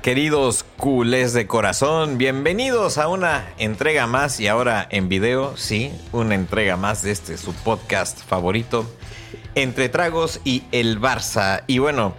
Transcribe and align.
Queridos 0.00 0.64
culés 0.78 1.32
de 1.34 1.46
corazón. 1.46 2.16
Bienvenidos 2.16 2.96
a 2.98 3.08
una 3.08 3.52
entrega 3.58 4.06
más 4.06 4.40
y 4.40 4.46
ahora 4.46 4.86
en 4.90 5.08
video, 5.08 5.56
sí, 5.56 5.92
una 6.12 6.34
entrega 6.34 6.76
más 6.76 7.02
de 7.02 7.10
este 7.10 7.36
su 7.36 7.52
podcast 7.52 8.18
favorito, 8.24 8.86
Entre 9.54 9.88
Tragos 9.88 10.40
y 10.44 10.62
el 10.72 11.00
Barça. 11.00 11.64
Y 11.66 11.78
bueno, 11.78 12.14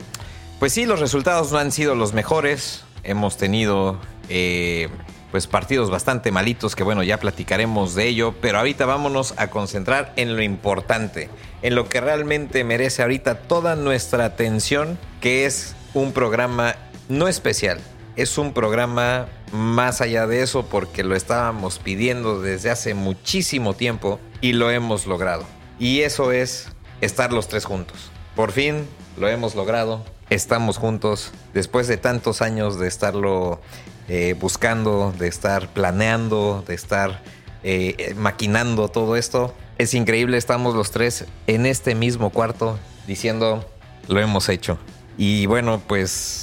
pues 0.59 0.73
sí, 0.73 0.85
los 0.85 0.99
resultados 0.99 1.51
no 1.51 1.57
han 1.57 1.71
sido 1.71 1.95
los 1.95 2.13
mejores. 2.13 2.83
Hemos 3.03 3.37
tenido 3.37 3.99
eh, 4.29 4.89
pues 5.31 5.47
partidos 5.47 5.89
bastante 5.89 6.31
malitos 6.31 6.75
que 6.75 6.83
bueno, 6.83 7.01
ya 7.01 7.19
platicaremos 7.19 7.95
de 7.95 8.07
ello, 8.07 8.35
pero 8.39 8.59
ahorita 8.59 8.85
vámonos 8.85 9.33
a 9.37 9.49
concentrar 9.49 10.13
en 10.15 10.35
lo 10.35 10.43
importante, 10.43 11.29
en 11.63 11.75
lo 11.75 11.89
que 11.89 12.01
realmente 12.01 12.63
merece 12.63 13.01
ahorita 13.01 13.39
toda 13.39 13.75
nuestra 13.75 14.25
atención, 14.25 14.99
que 15.21 15.45
es 15.45 15.75
un 15.93 16.11
programa 16.11 16.75
no 17.09 17.27
especial, 17.27 17.79
es 18.15 18.37
un 18.37 18.53
programa 18.53 19.27
más 19.51 20.01
allá 20.01 20.27
de 20.27 20.41
eso 20.41 20.65
porque 20.65 21.03
lo 21.03 21.15
estábamos 21.15 21.79
pidiendo 21.79 22.41
desde 22.41 22.69
hace 22.69 22.93
muchísimo 22.93 23.73
tiempo 23.73 24.19
y 24.41 24.53
lo 24.53 24.69
hemos 24.69 25.07
logrado. 25.07 25.45
Y 25.79 26.01
eso 26.01 26.31
es 26.31 26.67
estar 27.01 27.33
los 27.33 27.47
tres 27.47 27.65
juntos. 27.65 28.11
Por 28.35 28.51
fin 28.51 28.87
lo 29.17 29.27
hemos 29.27 29.55
logrado, 29.55 30.03
estamos 30.29 30.77
juntos 30.77 31.31
después 31.53 31.87
de 31.87 31.97
tantos 31.97 32.41
años 32.41 32.79
de 32.79 32.87
estarlo 32.87 33.61
eh, 34.07 34.35
buscando, 34.39 35.13
de 35.17 35.27
estar 35.27 35.71
planeando, 35.73 36.63
de 36.67 36.75
estar 36.75 37.21
eh, 37.63 38.13
maquinando 38.17 38.89
todo 38.89 39.15
esto. 39.15 39.55
Es 39.77 39.93
increíble, 39.93 40.37
estamos 40.37 40.75
los 40.75 40.91
tres 40.91 41.25
en 41.47 41.65
este 41.65 41.95
mismo 41.95 42.29
cuarto 42.29 42.77
diciendo, 43.07 43.67
lo 44.07 44.19
hemos 44.19 44.49
hecho. 44.49 44.77
Y 45.17 45.45
bueno, 45.45 45.81
pues 45.87 46.42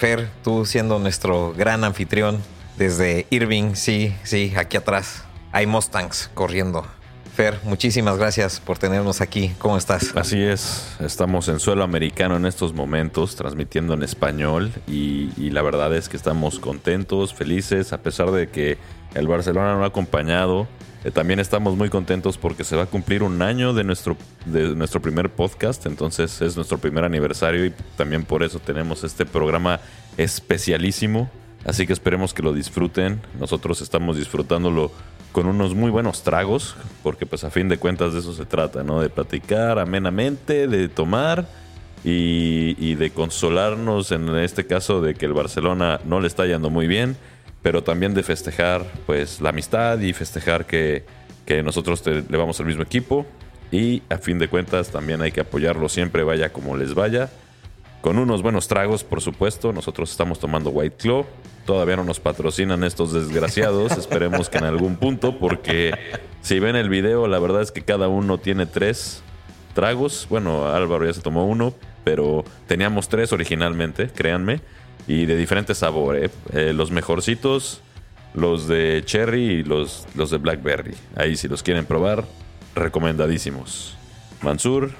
Fer, 0.00 0.30
tú 0.42 0.64
siendo 0.64 0.98
nuestro 0.98 1.52
gran 1.52 1.84
anfitrión 1.84 2.38
desde 2.78 3.26
Irving, 3.28 3.74
sí, 3.74 4.14
sí, 4.22 4.54
aquí 4.56 4.78
atrás 4.78 5.24
hay 5.52 5.66
Mustangs 5.66 6.30
corriendo. 6.32 6.86
Fer, 7.34 7.58
muchísimas 7.64 8.16
gracias 8.16 8.60
por 8.60 8.78
tenernos 8.78 9.20
aquí. 9.20 9.52
¿Cómo 9.58 9.76
estás? 9.76 10.16
Así 10.16 10.40
es, 10.42 10.96
estamos 11.00 11.48
en 11.48 11.60
suelo 11.60 11.84
americano 11.84 12.38
en 12.38 12.46
estos 12.46 12.72
momentos, 12.72 13.36
transmitiendo 13.36 13.92
en 13.92 14.02
español 14.02 14.72
y, 14.88 15.50
la 15.50 15.60
verdad 15.60 15.94
es 15.94 16.08
que 16.08 16.16
estamos 16.16 16.60
contentos, 16.60 17.34
felices, 17.34 17.92
a 17.92 17.98
pesar 17.98 18.30
de 18.30 18.48
que 18.48 18.78
el 19.12 19.28
Barcelona 19.28 19.74
no 19.74 19.84
ha 19.84 19.88
acompañado 19.88 20.66
eh, 21.04 21.10
también 21.10 21.40
estamos 21.40 21.76
muy 21.76 21.88
contentos 21.88 22.36
porque 22.36 22.62
se 22.62 22.76
va 22.76 22.82
a 22.82 22.86
cumplir 22.86 23.22
un 23.22 23.40
año 23.40 23.72
de 23.72 23.84
nuestro, 23.84 24.16
de 24.44 24.74
nuestro 24.74 25.00
primer 25.00 25.30
podcast, 25.30 25.86
entonces 25.86 26.42
es 26.42 26.56
nuestro 26.56 26.78
primer 26.78 27.04
aniversario 27.04 27.64
y 27.64 27.72
también 27.96 28.24
por 28.24 28.42
eso 28.42 28.58
tenemos 28.58 29.02
este 29.04 29.24
programa 29.24 29.80
especialísimo. 30.18 31.30
Así 31.64 31.86
que 31.86 31.92
esperemos 31.92 32.32
que 32.32 32.42
lo 32.42 32.52
disfruten. 32.52 33.20
Nosotros 33.38 33.82
estamos 33.82 34.16
disfrutándolo 34.16 34.92
con 35.32 35.46
unos 35.46 35.74
muy 35.74 35.90
buenos 35.90 36.22
tragos, 36.22 36.74
porque 37.02 37.26
pues 37.26 37.44
a 37.44 37.50
fin 37.50 37.68
de 37.68 37.78
cuentas 37.78 38.12
de 38.12 38.20
eso 38.20 38.32
se 38.32 38.46
trata, 38.46 38.82
¿no? 38.82 39.00
De 39.00 39.08
platicar 39.10 39.78
amenamente, 39.78 40.66
de 40.66 40.88
tomar 40.88 41.46
y, 42.02 42.76
y 42.78 42.94
de 42.94 43.10
consolarnos 43.10 44.10
en 44.10 44.28
este 44.36 44.66
caso 44.66 45.00
de 45.00 45.14
que 45.14 45.26
el 45.26 45.32
Barcelona 45.32 46.00
no 46.04 46.20
le 46.20 46.26
está 46.26 46.46
yendo 46.46 46.70
muy 46.70 46.86
bien 46.86 47.16
pero 47.62 47.82
también 47.82 48.14
de 48.14 48.22
festejar 48.22 48.84
pues 49.06 49.40
la 49.40 49.50
amistad 49.50 49.98
y 50.00 50.12
festejar 50.12 50.66
que, 50.66 51.04
que 51.44 51.62
nosotros 51.62 52.02
le 52.06 52.36
vamos 52.36 52.58
al 52.60 52.66
mismo 52.66 52.82
equipo. 52.82 53.26
Y 53.72 54.02
a 54.08 54.18
fin 54.18 54.38
de 54.38 54.48
cuentas 54.48 54.90
también 54.90 55.22
hay 55.22 55.30
que 55.30 55.40
apoyarlo 55.40 55.88
siempre 55.88 56.24
vaya 56.24 56.52
como 56.52 56.76
les 56.76 56.94
vaya. 56.94 57.30
Con 58.00 58.18
unos 58.18 58.42
buenos 58.42 58.66
tragos 58.66 59.04
por 59.04 59.20
supuesto. 59.20 59.72
Nosotros 59.72 60.10
estamos 60.10 60.38
tomando 60.40 60.70
White 60.70 60.96
Claw. 60.96 61.26
Todavía 61.66 61.96
no 61.96 62.04
nos 62.04 62.18
patrocinan 62.18 62.82
estos 62.82 63.12
desgraciados. 63.12 63.92
Esperemos 63.98 64.48
que 64.48 64.58
en 64.58 64.64
algún 64.64 64.96
punto 64.96 65.38
porque 65.38 65.92
si 66.40 66.58
ven 66.58 66.76
el 66.76 66.88
video 66.88 67.28
la 67.28 67.38
verdad 67.38 67.62
es 67.62 67.70
que 67.70 67.82
cada 67.82 68.08
uno 68.08 68.38
tiene 68.38 68.66
tres 68.66 69.22
tragos. 69.74 70.26
Bueno 70.30 70.66
Álvaro 70.68 71.04
ya 71.04 71.12
se 71.12 71.20
tomó 71.20 71.46
uno 71.46 71.74
pero 72.02 72.44
teníamos 72.66 73.10
tres 73.10 73.30
originalmente 73.32 74.08
créanme 74.08 74.62
y 75.06 75.26
de 75.26 75.36
diferentes 75.36 75.78
sabores. 75.78 76.30
Eh, 76.52 76.72
los 76.72 76.90
mejorcitos, 76.90 77.80
los 78.34 78.68
de 78.68 79.02
cherry 79.04 79.44
y 79.44 79.62
los, 79.62 80.06
los 80.14 80.30
de 80.30 80.38
blackberry. 80.38 80.94
Ahí 81.16 81.36
si 81.36 81.48
los 81.48 81.62
quieren 81.62 81.84
probar, 81.84 82.24
recomendadísimos. 82.74 83.96
Mansur, 84.42 84.90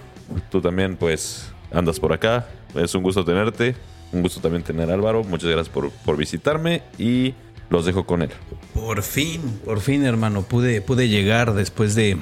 tú 0.50 0.60
también 0.60 0.96
pues 0.96 1.50
andas 1.72 2.00
por 2.00 2.12
acá. 2.12 2.48
Es 2.74 2.94
un 2.94 3.02
gusto 3.02 3.24
tenerte. 3.24 3.74
Un 4.12 4.22
gusto 4.22 4.40
también 4.40 4.62
tener 4.62 4.90
Álvaro. 4.90 5.22
Muchas 5.22 5.48
gracias 5.48 5.68
por, 5.68 5.90
por 5.90 6.16
visitarme 6.16 6.82
y 6.98 7.34
los 7.68 7.86
dejo 7.86 8.04
con 8.04 8.22
él. 8.22 8.30
Por 8.74 9.02
fin, 9.02 9.60
por 9.64 9.80
fin 9.80 10.04
hermano, 10.04 10.42
pude, 10.42 10.80
pude 10.80 11.08
llegar 11.08 11.54
después 11.54 11.94
de 11.94 12.16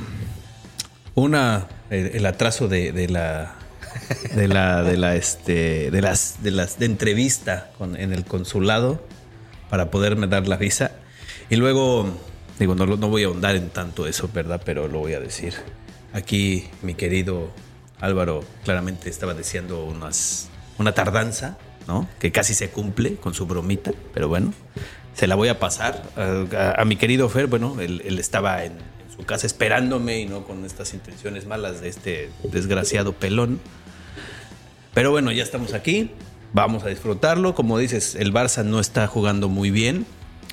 una, 1.15 1.67
el, 1.89 2.09
el 2.09 2.27
atraso 2.27 2.69
de, 2.69 2.93
de 2.93 3.09
la 3.09 3.55
de 4.35 4.49
la, 4.49 4.83
de 4.83 4.97
la, 4.97 5.17
este, 5.17 5.91
de 5.91 6.01
las, 6.01 6.43
de 6.43 6.51
las, 6.51 6.79
de 6.79 6.87
entrevista 6.87 7.71
con, 7.79 7.97
en 7.97 8.13
el 8.13 8.25
consulado 8.25 9.03
para 9.71 9.91
poderme 9.91 10.27
dar 10.27 10.49
la 10.49 10.57
visa. 10.57 10.93
Y 11.51 11.57
luego, 11.57 12.09
digo, 12.59 12.75
no, 12.75 12.87
no 12.87 13.09
voy 13.09 13.25
a 13.25 13.27
ahondar 13.27 13.57
en 13.57 13.71
tanto 13.71 14.07
eso, 14.07 14.29
¿verdad? 14.33 14.63
Pero 14.65 14.89
lo 14.89 14.99
voy 14.99 15.15
a 15.15 15.21
decir. 15.21 15.55
Aquí 16.13 16.69
mi 16.83 16.95
querido 16.95 17.51
Álvaro 18.01 18.45
claramente 18.65 19.11
estaba 19.11 19.35
deseando 19.35 19.85
unas, 19.85 20.49
una 20.79 20.93
tardanza, 20.93 21.59
¿no? 21.87 22.09
Que 22.19 22.33
casi 22.33 22.55
se 22.55 22.71
cumple 22.71 23.17
con 23.17 23.35
su 23.35 23.47
bromita, 23.47 23.93
pero 24.15 24.29
bueno, 24.29 24.53
se 25.15 25.27
la 25.27 25.35
voy 25.35 25.49
a 25.49 25.59
pasar. 25.59 26.03
A, 26.17 26.81
a, 26.81 26.85
mi 26.85 26.97
querido 26.97 27.29
Fer, 27.29 27.47
bueno, 27.47 27.81
él, 27.81 28.03
él 28.05 28.19
estaba 28.19 28.65
en, 28.65 28.73
en, 28.73 29.17
su 29.17 29.25
casa 29.25 29.47
esperándome 29.47 30.21
y 30.21 30.27
no 30.27 30.45
con 30.45 30.65
estas 30.65 30.95
intenciones 30.95 31.47
malas 31.47 31.81
de 31.81 31.89
este 31.89 32.31
desgraciado 32.45 33.13
pelón. 33.13 33.61
Pero 34.99 35.13
bueno, 35.13 35.31
ya 35.31 35.45
estamos 35.45 35.75
aquí. 35.75 36.11
Vamos 36.53 36.83
a 36.83 36.89
disfrutarlo. 36.89 37.55
Como 37.55 37.79
dices, 37.79 38.17
el 38.17 38.33
Barça 38.33 38.65
no 38.65 38.81
está 38.81 39.07
jugando 39.07 39.49
muy 39.49 39.71
bien. 39.71 40.07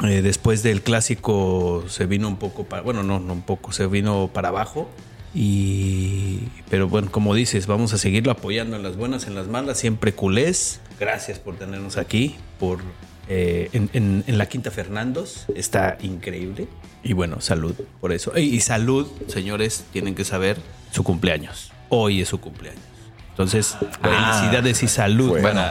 Eh, 0.03 0.21
después 0.21 0.61
del 0.61 0.83
clásico 0.83 1.83
se 1.87 2.05
vino 2.05 2.27
un 2.27 2.37
poco 2.37 2.65
para. 2.65 2.83
Bueno, 2.83 3.01
no, 3.01 3.17
un 3.17 3.41
poco, 3.41 3.71
se 3.71 3.87
vino 3.87 4.29
para 4.31 4.49
abajo. 4.49 4.87
Y. 5.33 6.41
Pero 6.69 6.87
bueno, 6.87 7.11
como 7.11 7.33
dices, 7.33 7.65
vamos 7.65 7.93
a 7.93 7.97
seguirlo 7.97 8.31
apoyando 8.31 8.75
en 8.75 8.83
las 8.83 8.95
buenas, 8.97 9.25
en 9.25 9.33
las 9.33 9.47
malas. 9.47 9.79
Siempre 9.79 10.13
culés. 10.13 10.79
Gracias 10.99 11.39
por 11.39 11.55
tenernos 11.55 11.97
aquí. 11.97 12.35
Por. 12.59 12.81
Eh, 13.27 13.71
en, 13.73 14.23
la 14.27 14.45
Quinta 14.45 14.69
Fernandos. 14.69 15.47
Está 15.55 15.97
increíble. 16.03 16.67
Y 17.03 17.13
bueno, 17.13 17.41
salud 17.41 17.73
por 17.99 18.13
eso. 18.13 18.37
Y 18.37 18.59
salud, 18.59 19.07
señores, 19.25 19.85
tienen 19.91 20.13
que 20.13 20.23
saber 20.23 20.57
su 20.91 21.03
cumpleaños. 21.03 21.71
Hoy 21.89 22.21
es 22.21 22.29
su 22.29 22.39
cumpleaños. 22.39 22.94
Entonces, 23.35 23.75
ah, 24.01 24.39
felicidades 24.39 24.81
y 24.81 24.87
salud. 24.87 25.31
Fue, 25.31 25.41
bueno, 25.41 25.61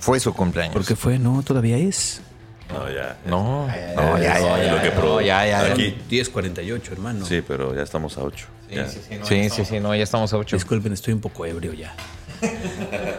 fue 0.00 0.18
su 0.18 0.32
cumpleaños. 0.32 0.72
Porque 0.72 0.96
fue, 0.96 1.18
no, 1.18 1.42
todavía 1.42 1.76
es. 1.76 2.22
No, 2.72 2.90
ya. 2.90 3.18
No, 3.26 3.66
no, 3.96 4.18
ya, 4.18 4.40
ya, 4.40 4.64
ya, 4.64 4.74
lo 4.76 4.82
que 4.82 4.90
probó. 4.92 5.16
No, 5.16 5.20
ya, 5.20 5.46
ya. 5.46 5.72
Aquí. 5.72 5.94
10.48, 6.10 6.92
hermano. 6.92 7.26
Sí, 7.26 7.42
pero 7.46 7.74
ya 7.74 7.82
estamos 7.82 8.16
a 8.16 8.22
8. 8.22 8.46
Sí, 8.70 8.74
ya. 8.74 8.88
sí, 8.88 9.00
sí, 9.06 9.16
no, 9.18 9.26
sí, 9.26 9.50
sí, 9.50 9.64
sí, 9.66 9.80
no, 9.80 9.94
ya 9.94 10.02
estamos 10.02 10.32
a 10.32 10.38
8. 10.38 10.56
Disculpen, 10.56 10.94
estoy 10.94 11.12
un 11.12 11.20
poco 11.20 11.44
ebrio 11.44 11.74
ya. 11.74 11.94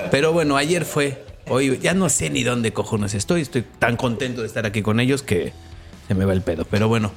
pero 0.10 0.33
bueno, 0.33 0.57
ayer 0.57 0.83
fue. 0.83 1.24
Hoy 1.50 1.78
ya 1.80 1.94
no 1.94 2.10
sé 2.10 2.31
ni 2.31 2.44
dónde 2.44 2.74
cojones 2.74 3.13
estoy. 3.13 3.42
Estoy 3.42 3.62
tan 3.78 3.95
contento 3.95 4.42
de 4.42 4.48
estar 4.48 4.66
aquí 4.66 4.81
con 4.81 5.00
ellos 5.00 5.22
que 5.22 5.54
se 6.07 6.16
me 6.16 6.25
va 6.25 6.33
el 6.33 6.42
pedo. 6.42 6.66
Pero 6.66 6.88
bueno. 6.88 7.12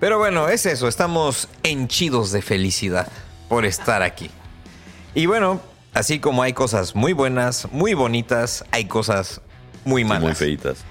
Pero 0.00 0.16
bueno, 0.16 0.48
es 0.48 0.64
eso. 0.64 0.88
Estamos 0.88 1.48
henchidos 1.62 2.32
de 2.32 2.40
felicidad 2.40 3.08
por 3.52 3.66
estar 3.66 4.00
aquí. 4.00 4.30
Y 5.14 5.26
bueno, 5.26 5.60
así 5.92 6.20
como 6.20 6.42
hay 6.42 6.54
cosas 6.54 6.94
muy 6.96 7.12
buenas, 7.12 7.68
muy 7.70 7.92
bonitas, 7.92 8.64
hay 8.70 8.86
cosas 8.86 9.42
muy 9.84 10.04
malas. 10.04 10.22
Y 10.22 10.24
muy 10.24 10.34
feitas. 10.34 10.84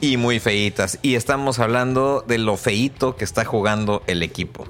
Y 0.00 0.16
muy 0.16 0.40
feitas. 0.40 0.98
Y 1.02 1.16
estamos 1.16 1.58
hablando 1.58 2.24
de 2.26 2.38
lo 2.38 2.56
feito 2.56 3.14
que 3.14 3.24
está 3.24 3.44
jugando 3.44 4.02
el 4.06 4.22
equipo. 4.22 4.66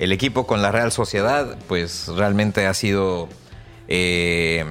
El 0.00 0.12
equipo 0.12 0.46
con 0.46 0.60
la 0.60 0.70
Real 0.70 0.92
Sociedad, 0.92 1.56
pues 1.66 2.08
realmente 2.08 2.66
ha 2.66 2.74
sido 2.74 3.30
eh, 3.88 4.66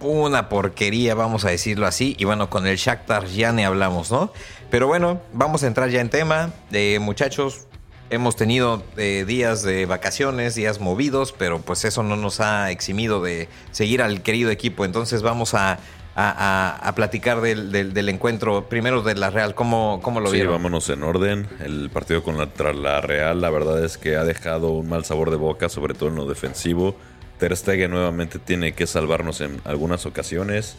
una 0.00 0.48
porquería, 0.48 1.14
vamos 1.14 1.44
a 1.44 1.50
decirlo 1.50 1.86
así. 1.86 2.16
Y 2.18 2.24
bueno, 2.24 2.50
con 2.50 2.66
el 2.66 2.76
Shakhtar 2.76 3.26
ya 3.26 3.52
ni 3.52 3.62
hablamos, 3.62 4.10
¿no? 4.10 4.32
Pero 4.68 4.88
bueno, 4.88 5.20
vamos 5.32 5.62
a 5.62 5.68
entrar 5.68 5.90
ya 5.90 6.00
en 6.00 6.10
tema. 6.10 6.50
De 6.70 6.98
muchachos, 6.98 7.68
hemos 8.12 8.36
tenido 8.36 8.82
eh, 8.96 9.24
días 9.26 9.62
de 9.62 9.86
vacaciones, 9.86 10.54
días 10.54 10.80
movidos, 10.80 11.32
pero 11.32 11.60
pues 11.60 11.84
eso 11.84 12.02
no 12.02 12.14
nos 12.14 12.40
ha 12.40 12.70
eximido 12.70 13.22
de 13.22 13.48
seguir 13.72 14.02
al 14.02 14.22
querido 14.22 14.50
equipo. 14.50 14.84
Entonces 14.84 15.22
vamos 15.22 15.54
a, 15.54 15.78
a, 16.14 16.78
a 16.82 16.94
platicar 16.94 17.40
del, 17.40 17.72
del, 17.72 17.94
del, 17.94 18.08
encuentro 18.10 18.68
primero 18.68 19.02
de 19.02 19.14
la 19.14 19.30
Real. 19.30 19.54
¿Cómo, 19.54 20.00
cómo 20.02 20.20
lo 20.20 20.28
sí, 20.28 20.36
vieron? 20.36 20.52
vámonos 20.52 20.88
en 20.90 21.02
orden. 21.02 21.48
El 21.60 21.90
partido 21.90 22.22
con 22.22 22.36
la, 22.36 22.48
la 22.74 23.00
Real, 23.00 23.40
la 23.40 23.50
verdad 23.50 23.82
es 23.84 23.96
que 23.96 24.16
ha 24.16 24.24
dejado 24.24 24.68
un 24.68 24.88
mal 24.88 25.04
sabor 25.04 25.30
de 25.30 25.36
boca, 25.36 25.68
sobre 25.68 25.94
todo 25.94 26.10
en 26.10 26.16
lo 26.16 26.26
defensivo. 26.26 26.94
Ter 27.38 27.56
Stegen 27.56 27.90
nuevamente 27.90 28.38
tiene 28.38 28.72
que 28.72 28.86
salvarnos 28.86 29.40
en 29.40 29.60
algunas 29.64 30.06
ocasiones. 30.06 30.76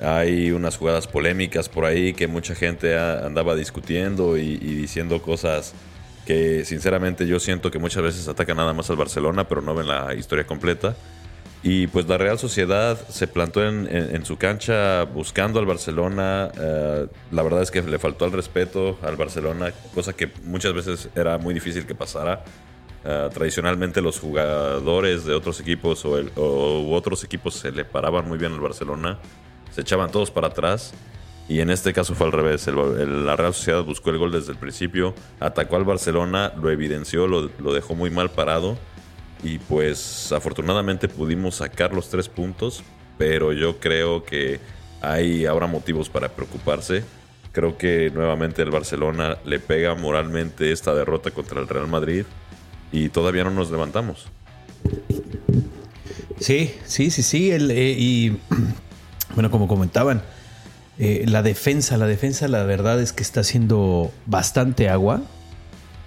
Hay 0.00 0.50
unas 0.50 0.78
jugadas 0.78 1.06
polémicas 1.06 1.68
por 1.68 1.84
ahí 1.84 2.14
que 2.14 2.26
mucha 2.26 2.54
gente 2.54 2.96
andaba 2.98 3.54
discutiendo 3.54 4.38
y, 4.38 4.56
diciendo 4.56 5.20
cosas 5.20 5.74
que 6.26 6.64
sinceramente 6.64 7.26
yo 7.26 7.40
siento 7.40 7.70
que 7.70 7.78
muchas 7.78 8.02
veces 8.02 8.28
atacan 8.28 8.56
nada 8.56 8.72
más 8.72 8.90
al 8.90 8.96
Barcelona, 8.96 9.48
pero 9.48 9.62
no 9.62 9.74
ven 9.74 9.88
la 9.88 10.14
historia 10.14 10.46
completa. 10.46 10.96
Y 11.62 11.88
pues 11.88 12.08
la 12.08 12.16
Real 12.16 12.38
Sociedad 12.38 12.98
se 13.10 13.26
plantó 13.26 13.66
en, 13.66 14.24
su 14.24 14.38
cancha 14.38 15.04
buscando 15.04 15.60
al 15.60 15.66
Barcelona. 15.66 16.50
Eh, 16.58 17.06
la 17.30 17.42
verdad 17.42 17.62
es 17.62 17.70
que 17.70 17.82
le 17.82 17.98
faltó 17.98 18.24
el 18.24 18.32
respeto 18.32 18.98
al 19.02 19.16
Barcelona, 19.16 19.70
cosa 19.94 20.14
que 20.14 20.30
muchas 20.44 20.72
veces 20.72 21.10
era 21.14 21.36
muy 21.36 21.52
difícil 21.52 21.86
que 21.86 21.94
pasara. 21.94 22.44
Eh, 23.04 23.28
tradicionalmente 23.32 24.00
los 24.00 24.20
jugadores 24.20 25.24
de 25.24 25.34
otros 25.34 25.60
equipos 25.60 26.04
o, 26.04 26.18
o, 26.36 26.94
otros 26.94 27.24
equipos 27.24 27.54
se 27.54 27.72
le 27.72 27.84
paraban 27.84 28.28
muy 28.28 28.36
bien 28.36 28.52
al 28.52 28.60
Barcelona, 28.60 29.18
se 29.70 29.82
echaban 29.82 30.10
todos 30.10 30.30
para 30.30 30.48
atrás. 30.48 30.92
Y 31.50 31.58
en 31.58 31.68
este 31.68 31.92
caso 31.92 32.14
fue 32.14 32.28
al 32.28 32.32
revés. 32.32 32.68
la 32.68 33.34
Real 33.34 33.52
Sociedad 33.52 33.82
buscó 33.82 34.10
el 34.10 34.18
gol 34.18 34.30
desde 34.30 34.52
el 34.52 34.58
principio, 34.58 35.16
atacó 35.40 35.74
al 35.74 35.82
Barcelona, 35.82 36.52
lo 36.56 36.70
evidenció, 36.70 37.26
lo, 37.26 37.50
lo 37.58 37.74
dejó 37.74 37.96
muy 37.96 38.08
mal 38.08 38.30
parado 38.30 38.78
y 39.42 39.58
pues 39.58 40.30
afortunadamente 40.30 41.08
pudimos 41.08 41.56
sacar 41.56 41.92
los 41.92 42.08
tres 42.08 42.28
puntos, 42.28 42.84
pero 43.18 43.52
yo 43.52 43.80
creo 43.80 44.24
que 44.24 44.60
hay 45.02 45.44
ahora 45.44 45.66
motivos 45.66 46.08
para 46.08 46.28
preocuparse. 46.28 47.02
Creo 47.50 47.76
que 47.76 48.12
nuevamente 48.14 48.62
el 48.62 48.70
Barcelona 48.70 49.38
le 49.44 49.58
pega 49.58 49.96
moralmente 49.96 50.70
esta 50.70 50.94
derrota 50.94 51.32
contra 51.32 51.60
el 51.60 51.66
Real 51.66 51.88
Madrid 51.88 52.26
y 52.92 53.08
todavía 53.08 53.42
no 53.42 53.50
nos 53.50 53.72
levantamos. 53.72 54.28
Sí, 56.38 56.76
sí, 56.84 57.10
sí, 57.10 57.24
sí. 57.24 57.50
Eh, 57.50 57.96
y 57.98 58.38
bueno, 59.34 59.50
como 59.50 59.66
comentaban, 59.66 60.22
eh, 61.02 61.24
la 61.26 61.42
defensa, 61.42 61.96
la 61.96 62.06
defensa, 62.06 62.46
la 62.46 62.62
verdad 62.64 63.00
es 63.00 63.14
que 63.14 63.22
está 63.22 63.40
haciendo 63.40 64.12
bastante 64.26 64.90
agua. 64.90 65.22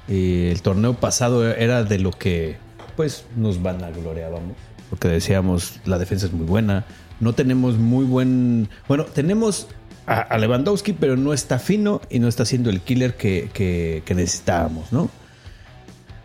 Eh, 0.07 0.49
el 0.51 0.61
torneo 0.61 0.93
pasado 0.93 1.49
era 1.49 1.83
de 1.83 1.97
lo 1.97 2.11
que 2.11 2.57
pues 2.95 3.25
nos 3.35 3.63
van 3.63 3.83
a 3.83 3.89
vamos. 3.89 4.55
Porque 4.91 5.07
decíamos, 5.07 5.79
la 5.85 5.97
defensa 5.97 6.27
es 6.27 6.31
muy 6.33 6.45
buena. 6.45 6.85
No 7.19 7.33
tenemos 7.33 7.79
muy 7.79 8.05
buen. 8.05 8.69
Bueno, 8.87 9.05
tenemos 9.05 9.67
a, 10.05 10.37
Lewandowski, 10.37 10.93
pero 10.93 11.17
no 11.17 11.33
está 11.33 11.57
fino 11.57 11.99
y 12.11 12.19
no 12.19 12.27
está 12.27 12.45
siendo 12.45 12.69
el 12.69 12.81
killer 12.81 13.15
que, 13.15 13.49
que, 13.51 14.13
necesitábamos, 14.13 14.91
¿no? 14.91 15.09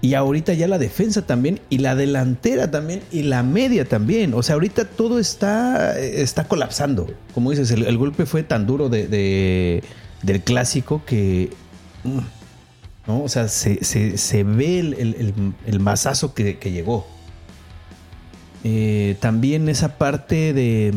Y 0.01 0.15
ahorita 0.15 0.55
ya 0.55 0.69
la 0.69 0.79
defensa 0.79 1.27
también, 1.27 1.61
y 1.71 1.79
la 1.79 1.97
delantera 1.97 2.71
también, 2.71 3.03
y 3.11 3.23
la 3.23 3.43
media 3.43 3.85
también. 3.85 4.33
O 4.35 4.43
sea, 4.43 4.55
ahorita 4.55 4.85
todo 4.85 5.19
está, 5.19 5.99
está 5.99 6.45
colapsando. 6.45 7.13
Como 7.35 7.51
dices, 7.51 7.71
el, 7.73 7.99
golpe 7.99 8.25
fue 8.25 8.45
tan 8.45 8.67
duro 8.67 8.89
de, 8.89 9.83
del 10.23 10.41
clásico 10.43 11.03
que. 11.05 11.51
Mm, 12.05 12.19
o 13.09 13.29
sea, 13.29 13.49
se, 13.49 14.45
ve 14.45 14.79
el, 15.67 15.81
masazo 15.81 16.35
que, 16.35 16.59
llegó. 16.63 17.07
Eh, 18.65 19.17
también 19.21 19.69
esa 19.69 19.97
parte 19.97 20.53
de, 20.53 20.93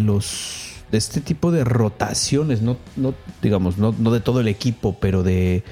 los 0.00 0.74
de 0.92 0.98
este 0.98 1.20
tipo 1.20 1.50
de 1.50 1.64
rotaciones, 1.64 2.60
no, 2.60 2.76
no 2.96 3.14
digamos, 3.40 3.78
no, 3.78 3.92
de 3.92 4.20
todo 4.20 4.40
el 4.40 4.48
equipo, 4.48 4.98
pero 5.00 5.22
de 5.22 5.64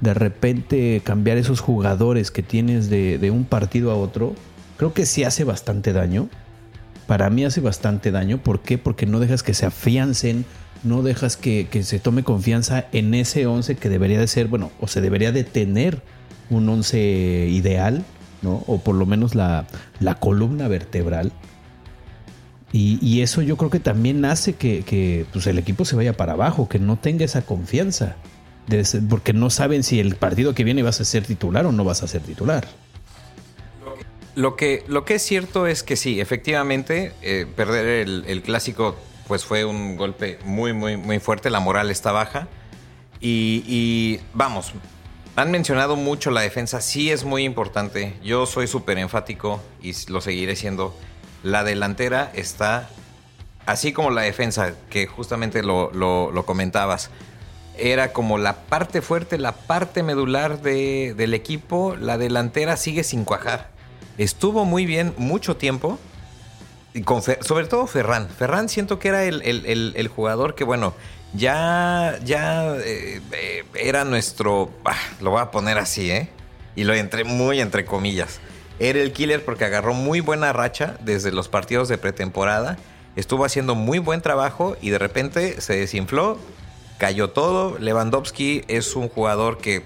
de 0.00 0.14
repente 0.14 1.00
cambiar 1.04 1.38
esos 1.38 1.60
jugadores 1.60 2.30
que 2.30 2.42
tienes 2.42 2.88
de, 2.90 3.18
de 3.18 3.30
un 3.30 3.44
partido 3.44 3.90
a 3.90 3.96
otro, 3.96 4.34
creo 4.76 4.92
que 4.92 5.06
sí 5.06 5.24
hace 5.24 5.44
bastante 5.44 5.92
daño. 5.92 6.28
Para 7.06 7.30
mí 7.30 7.44
hace 7.44 7.60
bastante 7.60 8.10
daño. 8.10 8.38
¿Por 8.38 8.60
qué? 8.60 8.76
Porque 8.76 9.06
no 9.06 9.18
dejas 9.18 9.42
que 9.42 9.54
se 9.54 9.66
afiancen 9.66 10.44
no 10.84 11.02
dejas 11.02 11.36
que, 11.36 11.68
se 11.82 11.98
tome 11.98 12.22
confianza 12.22 12.86
en 12.92 13.14
ese 13.14 13.46
11 13.46 13.76
que 13.76 13.88
debería 13.88 14.20
de 14.20 14.26
ser, 14.26 14.48
bueno, 14.48 14.70
o 14.80 14.86
se 14.86 15.00
debería 15.00 15.32
de 15.32 15.44
tener 15.44 16.02
un 16.50 16.68
11 16.68 17.48
ideal, 17.50 18.04
¿no? 18.42 18.64
O 18.66 18.78
por 18.78 18.94
lo 18.94 19.06
menos 19.06 19.34
la, 19.34 19.66
columna 20.20 20.68
vertebral. 20.68 21.32
Y, 22.70 23.22
eso 23.22 23.40
yo 23.42 23.56
creo 23.56 23.70
que 23.70 23.80
también 23.80 24.24
hace 24.24 24.54
que, 24.54 25.26
pues, 25.32 25.46
el 25.46 25.58
equipo 25.58 25.84
se 25.84 25.96
vaya 25.96 26.16
para 26.16 26.34
abajo, 26.34 26.68
que 26.68 26.78
no 26.78 26.96
tenga 26.96 27.24
esa 27.24 27.42
confianza. 27.42 28.16
Porque 29.08 29.32
no 29.32 29.50
saben 29.50 29.82
si 29.82 30.00
el 30.00 30.16
partido 30.16 30.54
que 30.54 30.64
viene 30.64 30.82
vas 30.82 31.00
a 31.00 31.04
ser 31.04 31.24
titular 31.24 31.66
o 31.66 31.72
no 31.72 31.84
vas 31.84 32.02
a 32.02 32.08
ser 32.08 32.22
titular. 32.22 32.66
Lo 34.34 34.56
que, 34.56 34.84
lo 34.86 35.04
que 35.04 35.16
es 35.16 35.22
cierto 35.22 35.66
es 35.66 35.82
que 35.82 35.96
sí, 35.96 36.20
efectivamente, 36.20 37.12
eh, 37.22 37.46
perder 37.56 38.06
el 38.26 38.42
clásico 38.42 38.96
pues 39.28 39.44
fue 39.44 39.64
un 39.66 39.96
golpe 39.96 40.38
muy, 40.44 40.72
muy, 40.72 40.96
muy 40.96 41.20
fuerte. 41.20 41.50
La 41.50 41.60
moral 41.60 41.90
está 41.90 42.10
baja. 42.10 42.48
Y, 43.20 44.18
vamos, 44.32 44.72
han 45.36 45.50
mencionado 45.50 45.94
mucho 45.96 46.30
la 46.30 46.40
defensa. 46.40 46.80
Sí 46.80 47.10
es 47.10 47.24
muy 47.24 47.44
importante. 47.44 48.14
Yo 48.24 48.46
soy 48.46 48.66
súper 48.66 48.98
enfático 48.98 49.60
y 49.82 49.92
lo 50.08 50.20
seguiré 50.20 50.56
siendo. 50.56 50.96
La 51.42 51.62
delantera 51.62 52.32
está, 52.34 52.88
así 53.66 53.92
como 53.92 54.10
la 54.10 54.22
defensa, 54.22 54.74
que 54.88 55.06
justamente 55.06 55.62
lo, 55.62 55.92
lo, 55.92 56.46
comentabas, 56.46 57.10
era 57.78 58.12
como 58.12 58.38
la 58.38 58.56
parte 58.56 59.02
fuerte, 59.02 59.38
la 59.38 59.52
parte 59.52 60.02
medular 60.02 60.60
del 60.60 61.34
equipo. 61.34 61.96
La 61.96 62.18
delantera 62.18 62.76
sigue 62.76 63.04
sin 63.04 63.24
cuajar. 63.24 63.70
Estuvo 64.18 64.64
muy 64.64 64.84
bien 64.84 65.14
mucho 65.16 65.56
tiempo 65.56 65.98
sobre 67.40 67.66
todo 67.66 67.86
Ferran. 67.86 68.28
Ferran 68.28 68.68
siento 68.68 68.98
que 68.98 69.08
era 69.08 69.24
el, 69.24 70.10
jugador 70.14 70.54
que, 70.54 70.64
bueno, 70.64 70.94
ya, 71.34 72.18
ya 72.24 72.74
eh, 72.76 73.20
eh, 73.32 73.64
era 73.74 74.04
nuestro, 74.04 74.70
lo 75.20 75.30
voy 75.30 75.40
a 75.40 75.50
poner 75.50 75.78
así, 75.78 76.10
¿eh? 76.10 76.28
Y 76.74 76.84
lo 76.84 76.94
entré 76.94 77.24
muy 77.24 77.60
entre 77.60 77.84
comillas. 77.84 78.40
Era 78.78 79.00
el 79.00 79.12
killer 79.12 79.44
porque 79.44 79.64
agarró 79.64 79.94
muy 79.94 80.20
buena 80.20 80.52
racha 80.52 80.96
desde 81.00 81.32
los 81.32 81.48
partidos 81.48 81.88
de 81.88 81.98
pretemporada. 81.98 82.78
Estuvo 83.16 83.44
haciendo 83.44 83.74
muy 83.74 83.98
buen 83.98 84.22
trabajo 84.22 84.76
y 84.80 84.90
de 84.90 84.98
repente 84.98 85.60
se 85.60 85.76
desinfló, 85.76 86.38
cayó 86.98 87.30
todo. 87.30 87.78
Lewandowski 87.78 88.64
es 88.68 88.96
un 88.96 89.08
jugador 89.08 89.58
que 89.58 89.82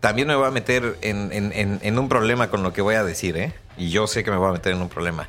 también 0.00 0.28
me 0.28 0.34
va 0.34 0.48
a 0.48 0.50
meter 0.50 0.98
en, 1.00 1.98
un 1.98 2.08
problema 2.08 2.50
con 2.50 2.62
lo 2.62 2.72
que 2.72 2.82
voy 2.82 2.96
a 2.96 3.04
decir, 3.04 3.36
¿eh? 3.36 3.54
Y 3.76 3.90
yo 3.90 4.06
sé 4.06 4.24
que 4.24 4.30
me 4.30 4.36
voy 4.36 4.48
a 4.48 4.52
meter 4.52 4.72
en 4.74 4.82
un 4.82 4.88
problema 4.88 5.28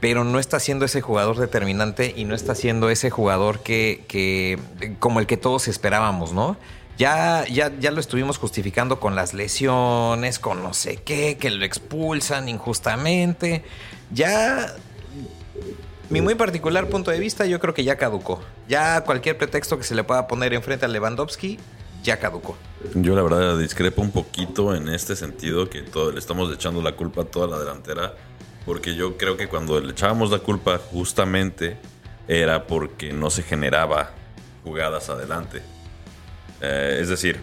pero 0.00 0.24
no 0.24 0.40
está 0.40 0.58
siendo 0.58 0.84
ese 0.84 1.00
jugador 1.00 1.38
determinante 1.38 2.12
y 2.16 2.24
no 2.24 2.34
está 2.34 2.56
siendo 2.56 2.90
ese 2.90 3.08
jugador 3.08 3.60
que, 3.60 4.58
como 4.98 5.20
el 5.20 5.28
que 5.28 5.36
todos 5.36 5.68
esperábamos, 5.68 6.32
¿no? 6.32 6.56
Ya, 6.98 7.44
ya, 7.46 7.70
ya 7.78 7.92
lo 7.92 8.00
estuvimos 8.00 8.36
justificando 8.36 8.98
con 8.98 9.14
las 9.14 9.32
lesiones, 9.32 10.40
con 10.40 10.60
no 10.60 10.74
sé 10.74 10.96
qué, 10.96 11.38
que 11.38 11.50
lo 11.50 11.64
expulsan 11.64 12.48
injustamente. 12.48 13.62
Ya, 14.12 14.74
mi 16.12 16.20
muy 16.20 16.34
particular 16.34 16.88
punto 16.88 17.10
de 17.10 17.18
vista, 17.18 17.46
yo 17.46 17.58
creo 17.58 17.74
que 17.74 17.84
ya 17.84 17.96
caducó. 17.96 18.42
Ya 18.68 19.02
cualquier 19.02 19.38
pretexto 19.38 19.78
que 19.78 19.84
se 19.84 19.94
le 19.94 20.04
pueda 20.04 20.26
poner 20.26 20.52
enfrente 20.54 20.84
a 20.84 20.88
Lewandowski, 20.88 21.58
ya 22.02 22.18
caducó. 22.18 22.56
Yo 22.94 23.16
la 23.16 23.22
verdad 23.22 23.58
discrepo 23.58 24.02
un 24.02 24.12
poquito 24.12 24.74
en 24.74 24.88
este 24.88 25.16
sentido, 25.16 25.70
que 25.70 25.82
todo, 25.82 26.12
le 26.12 26.18
estamos 26.18 26.52
echando 26.52 26.82
la 26.82 26.92
culpa 26.92 27.22
a 27.22 27.24
toda 27.24 27.46
la 27.46 27.58
delantera 27.58 28.14
porque 28.64 28.94
yo 28.94 29.16
creo 29.16 29.36
que 29.36 29.48
cuando 29.48 29.80
le 29.80 29.92
echábamos 29.92 30.30
la 30.30 30.38
culpa 30.38 30.78
justamente 30.78 31.76
era 32.28 32.66
porque 32.66 33.12
no 33.12 33.30
se 33.30 33.42
generaba 33.42 34.10
jugadas 34.64 35.08
adelante. 35.08 35.62
Eh, 36.60 36.98
es 37.00 37.08
decir, 37.08 37.40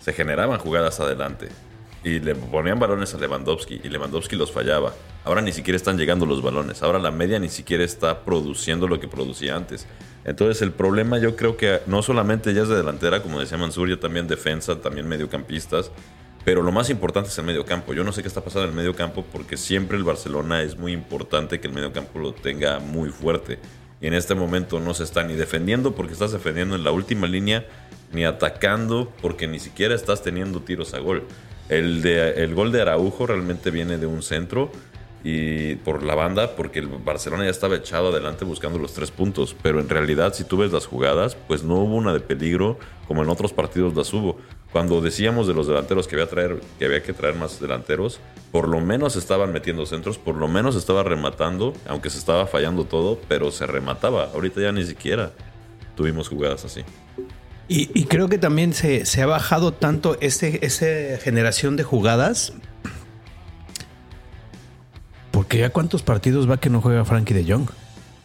se 0.00 0.12
generaban 0.12 0.58
jugadas 0.58 1.00
adelante 1.00 1.48
y 2.04 2.20
le 2.20 2.34
ponían 2.34 2.78
balones 2.78 3.14
a 3.14 3.18
Lewandowski 3.18 3.80
y 3.82 3.88
Lewandowski 3.88 4.36
los 4.36 4.52
fallaba. 4.52 4.92
Ahora 5.24 5.40
ni 5.40 5.52
siquiera 5.52 5.76
están 5.76 5.96
llegando 5.96 6.26
los 6.26 6.42
balones. 6.42 6.82
Ahora 6.82 6.98
la 6.98 7.12
media 7.12 7.38
ni 7.38 7.48
siquiera 7.48 7.84
está 7.84 8.24
produciendo 8.24 8.88
lo 8.88 8.98
que 8.98 9.06
producía 9.06 9.54
antes. 9.54 9.86
Entonces 10.24 10.62
el 10.62 10.72
problema 10.72 11.18
yo 11.18 11.36
creo 11.36 11.56
que 11.56 11.80
no 11.86 12.02
solamente 12.02 12.54
ya 12.54 12.62
es 12.62 12.68
de 12.68 12.76
delantera, 12.76 13.22
como 13.22 13.40
decía 13.40 13.58
Mansur, 13.58 13.88
ya 13.88 14.00
también 14.00 14.26
defensa, 14.26 14.80
también 14.80 15.08
mediocampistas. 15.08 15.90
Pero 16.44 16.62
lo 16.62 16.72
más 16.72 16.90
importante 16.90 17.28
es 17.28 17.38
el 17.38 17.44
medio 17.44 17.64
campo. 17.64 17.94
Yo 17.94 18.02
no 18.02 18.12
sé 18.12 18.22
qué 18.22 18.28
está 18.28 18.42
pasando 18.42 18.64
en 18.64 18.70
el 18.70 18.76
medio 18.76 18.96
campo 18.96 19.24
porque 19.30 19.56
siempre 19.56 19.96
el 19.96 20.02
Barcelona 20.02 20.62
es 20.62 20.76
muy 20.76 20.92
importante 20.92 21.60
que 21.60 21.68
el 21.68 21.74
medio 21.74 21.92
campo 21.92 22.18
lo 22.18 22.32
tenga 22.32 22.80
muy 22.80 23.10
fuerte. 23.10 23.60
Y 24.00 24.08
en 24.08 24.14
este 24.14 24.34
momento 24.34 24.80
no 24.80 24.92
se 24.94 25.04
está 25.04 25.22
ni 25.22 25.34
defendiendo 25.34 25.94
porque 25.94 26.14
estás 26.14 26.32
defendiendo 26.32 26.74
en 26.74 26.82
la 26.82 26.90
última 26.90 27.28
línea, 27.28 27.64
ni 28.12 28.24
atacando 28.24 29.12
porque 29.22 29.46
ni 29.46 29.60
siquiera 29.60 29.94
estás 29.94 30.24
teniendo 30.24 30.60
tiros 30.62 30.94
a 30.94 30.98
gol. 30.98 31.22
El, 31.68 32.02
de, 32.02 32.42
el 32.42 32.56
gol 32.56 32.72
de 32.72 32.82
Araujo 32.82 33.28
realmente 33.28 33.70
viene 33.70 33.98
de 33.98 34.06
un 34.06 34.22
centro 34.22 34.72
y 35.24 35.76
por 35.76 36.02
la 36.02 36.14
banda 36.14 36.56
porque 36.56 36.80
el 36.80 36.88
Barcelona 36.88 37.44
ya 37.44 37.50
estaba 37.50 37.76
echado 37.76 38.08
adelante 38.08 38.44
buscando 38.44 38.78
los 38.78 38.92
tres 38.92 39.10
puntos. 39.10 39.54
Pero 39.62 39.80
en 39.80 39.88
realidad 39.88 40.34
si 40.34 40.44
tú 40.44 40.56
ves 40.58 40.72
las 40.72 40.86
jugadas, 40.86 41.36
pues 41.46 41.62
no 41.62 41.76
hubo 41.76 41.96
una 41.96 42.12
de 42.12 42.20
peligro 42.20 42.78
como 43.06 43.22
en 43.22 43.28
otros 43.28 43.52
partidos 43.52 43.94
las 43.94 44.12
hubo 44.12 44.38
cuando 44.72 45.02
decíamos 45.02 45.46
de 45.46 45.54
los 45.54 45.66
delanteros 45.66 46.08
que 46.08 46.16
había, 46.16 46.28
traer, 46.28 46.60
que 46.78 46.86
había 46.86 47.02
que 47.02 47.12
traer 47.12 47.36
más 47.36 47.60
delanteros, 47.60 48.20
por 48.50 48.68
lo 48.68 48.80
menos 48.80 49.16
estaban 49.16 49.52
metiendo 49.52 49.84
centros, 49.84 50.16
por 50.16 50.34
lo 50.34 50.48
menos 50.48 50.76
estaba 50.76 51.02
rematando, 51.02 51.74
aunque 51.86 52.08
se 52.08 52.18
estaba 52.18 52.46
fallando 52.46 52.84
todo, 52.84 53.20
pero 53.28 53.50
se 53.50 53.66
remataba. 53.66 54.30
Ahorita 54.32 54.62
ya 54.62 54.72
ni 54.72 54.84
siquiera 54.84 55.32
tuvimos 55.94 56.28
jugadas 56.28 56.64
así. 56.64 56.80
Y, 57.68 58.04
creo 58.04 58.28
que 58.28 58.36
también 58.36 58.74
se, 58.74 59.22
ha 59.22 59.26
bajado 59.26 59.72
tanto 59.72 60.18
ese, 60.20 60.58
esa 60.60 61.18
generación 61.22 61.76
de 61.76 61.84
jugadas. 61.84 62.52
Porque 65.52 65.60
ya 65.60 65.68
cuántos 65.68 66.02
partidos 66.02 66.50
va 66.50 66.56
que 66.56 66.70
no 66.70 66.80
juega 66.80 67.04
Frankie 67.04 67.34
de 67.34 67.44
Jong. 67.44 67.68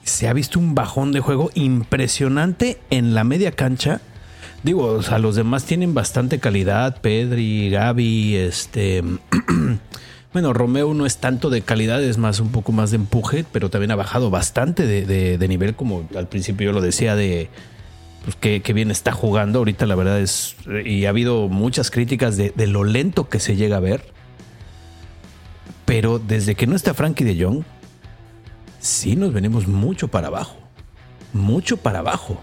Se 0.01 0.29
ha 0.29 0.33
visto 0.33 0.59
un 0.59 0.75
bajón 0.75 1.11
de 1.11 1.19
juego 1.19 1.51
impresionante 1.55 2.79
en 2.89 3.15
la 3.15 3.25
media 3.25 3.51
cancha. 3.51 3.99
Digo, 4.63 4.85
o 4.85 5.03
sea, 5.03 5.19
los 5.19 5.35
demás 5.35 5.65
tienen 5.65 5.93
bastante 5.93 6.39
calidad. 6.39 7.01
Pedri, 7.01 7.69
Gaby, 7.69 8.37
este. 8.37 9.03
bueno, 10.31 10.53
Romeo 10.53 10.93
no 10.93 11.05
es 11.05 11.17
tanto 11.17 11.49
de 11.49 11.63
calidad, 11.63 12.01
es 12.01 12.17
más 12.17 12.39
un 12.39 12.53
poco 12.53 12.71
más 12.71 12.91
de 12.91 12.95
empuje, 12.95 13.43
pero 13.51 13.69
también 13.69 13.91
ha 13.91 13.97
bajado 13.97 14.29
bastante 14.29 14.87
de 14.87 15.47
nivel, 15.49 15.75
como 15.75 16.07
al 16.15 16.29
principio 16.29 16.67
yo 16.67 16.71
lo 16.71 16.79
decía, 16.79 17.17
de 17.17 17.49
pues, 18.27 18.61
que, 18.61 18.73
bien 18.73 18.91
está 18.91 19.11
jugando. 19.11 19.59
Ahorita 19.59 19.85
la 19.85 19.95
verdad 19.95 20.21
es, 20.21 20.55
y 20.85 21.03
ha 21.03 21.09
habido 21.09 21.49
muchas 21.49 21.91
críticas 21.91 22.37
de, 22.37 22.67
lo 22.67 22.85
lento 22.85 23.27
que 23.27 23.39
se 23.39 23.57
llega 23.57 23.75
a 23.75 23.81
ver. 23.81 24.16
Pero 25.87 26.19
desde 26.19 26.53
que 26.53 26.67
no 26.67 26.75
está 26.75 26.93
Frankie 26.93 27.23
de 27.23 27.41
Jong, 27.41 27.63
sí 28.77 29.15
nos 29.15 29.31
venimos 29.31 29.67
mucho 29.67 30.09
para 30.09 30.27
abajo. 30.27 30.57
Mucho 31.31 31.77
para 31.77 31.99
abajo. 31.99 32.41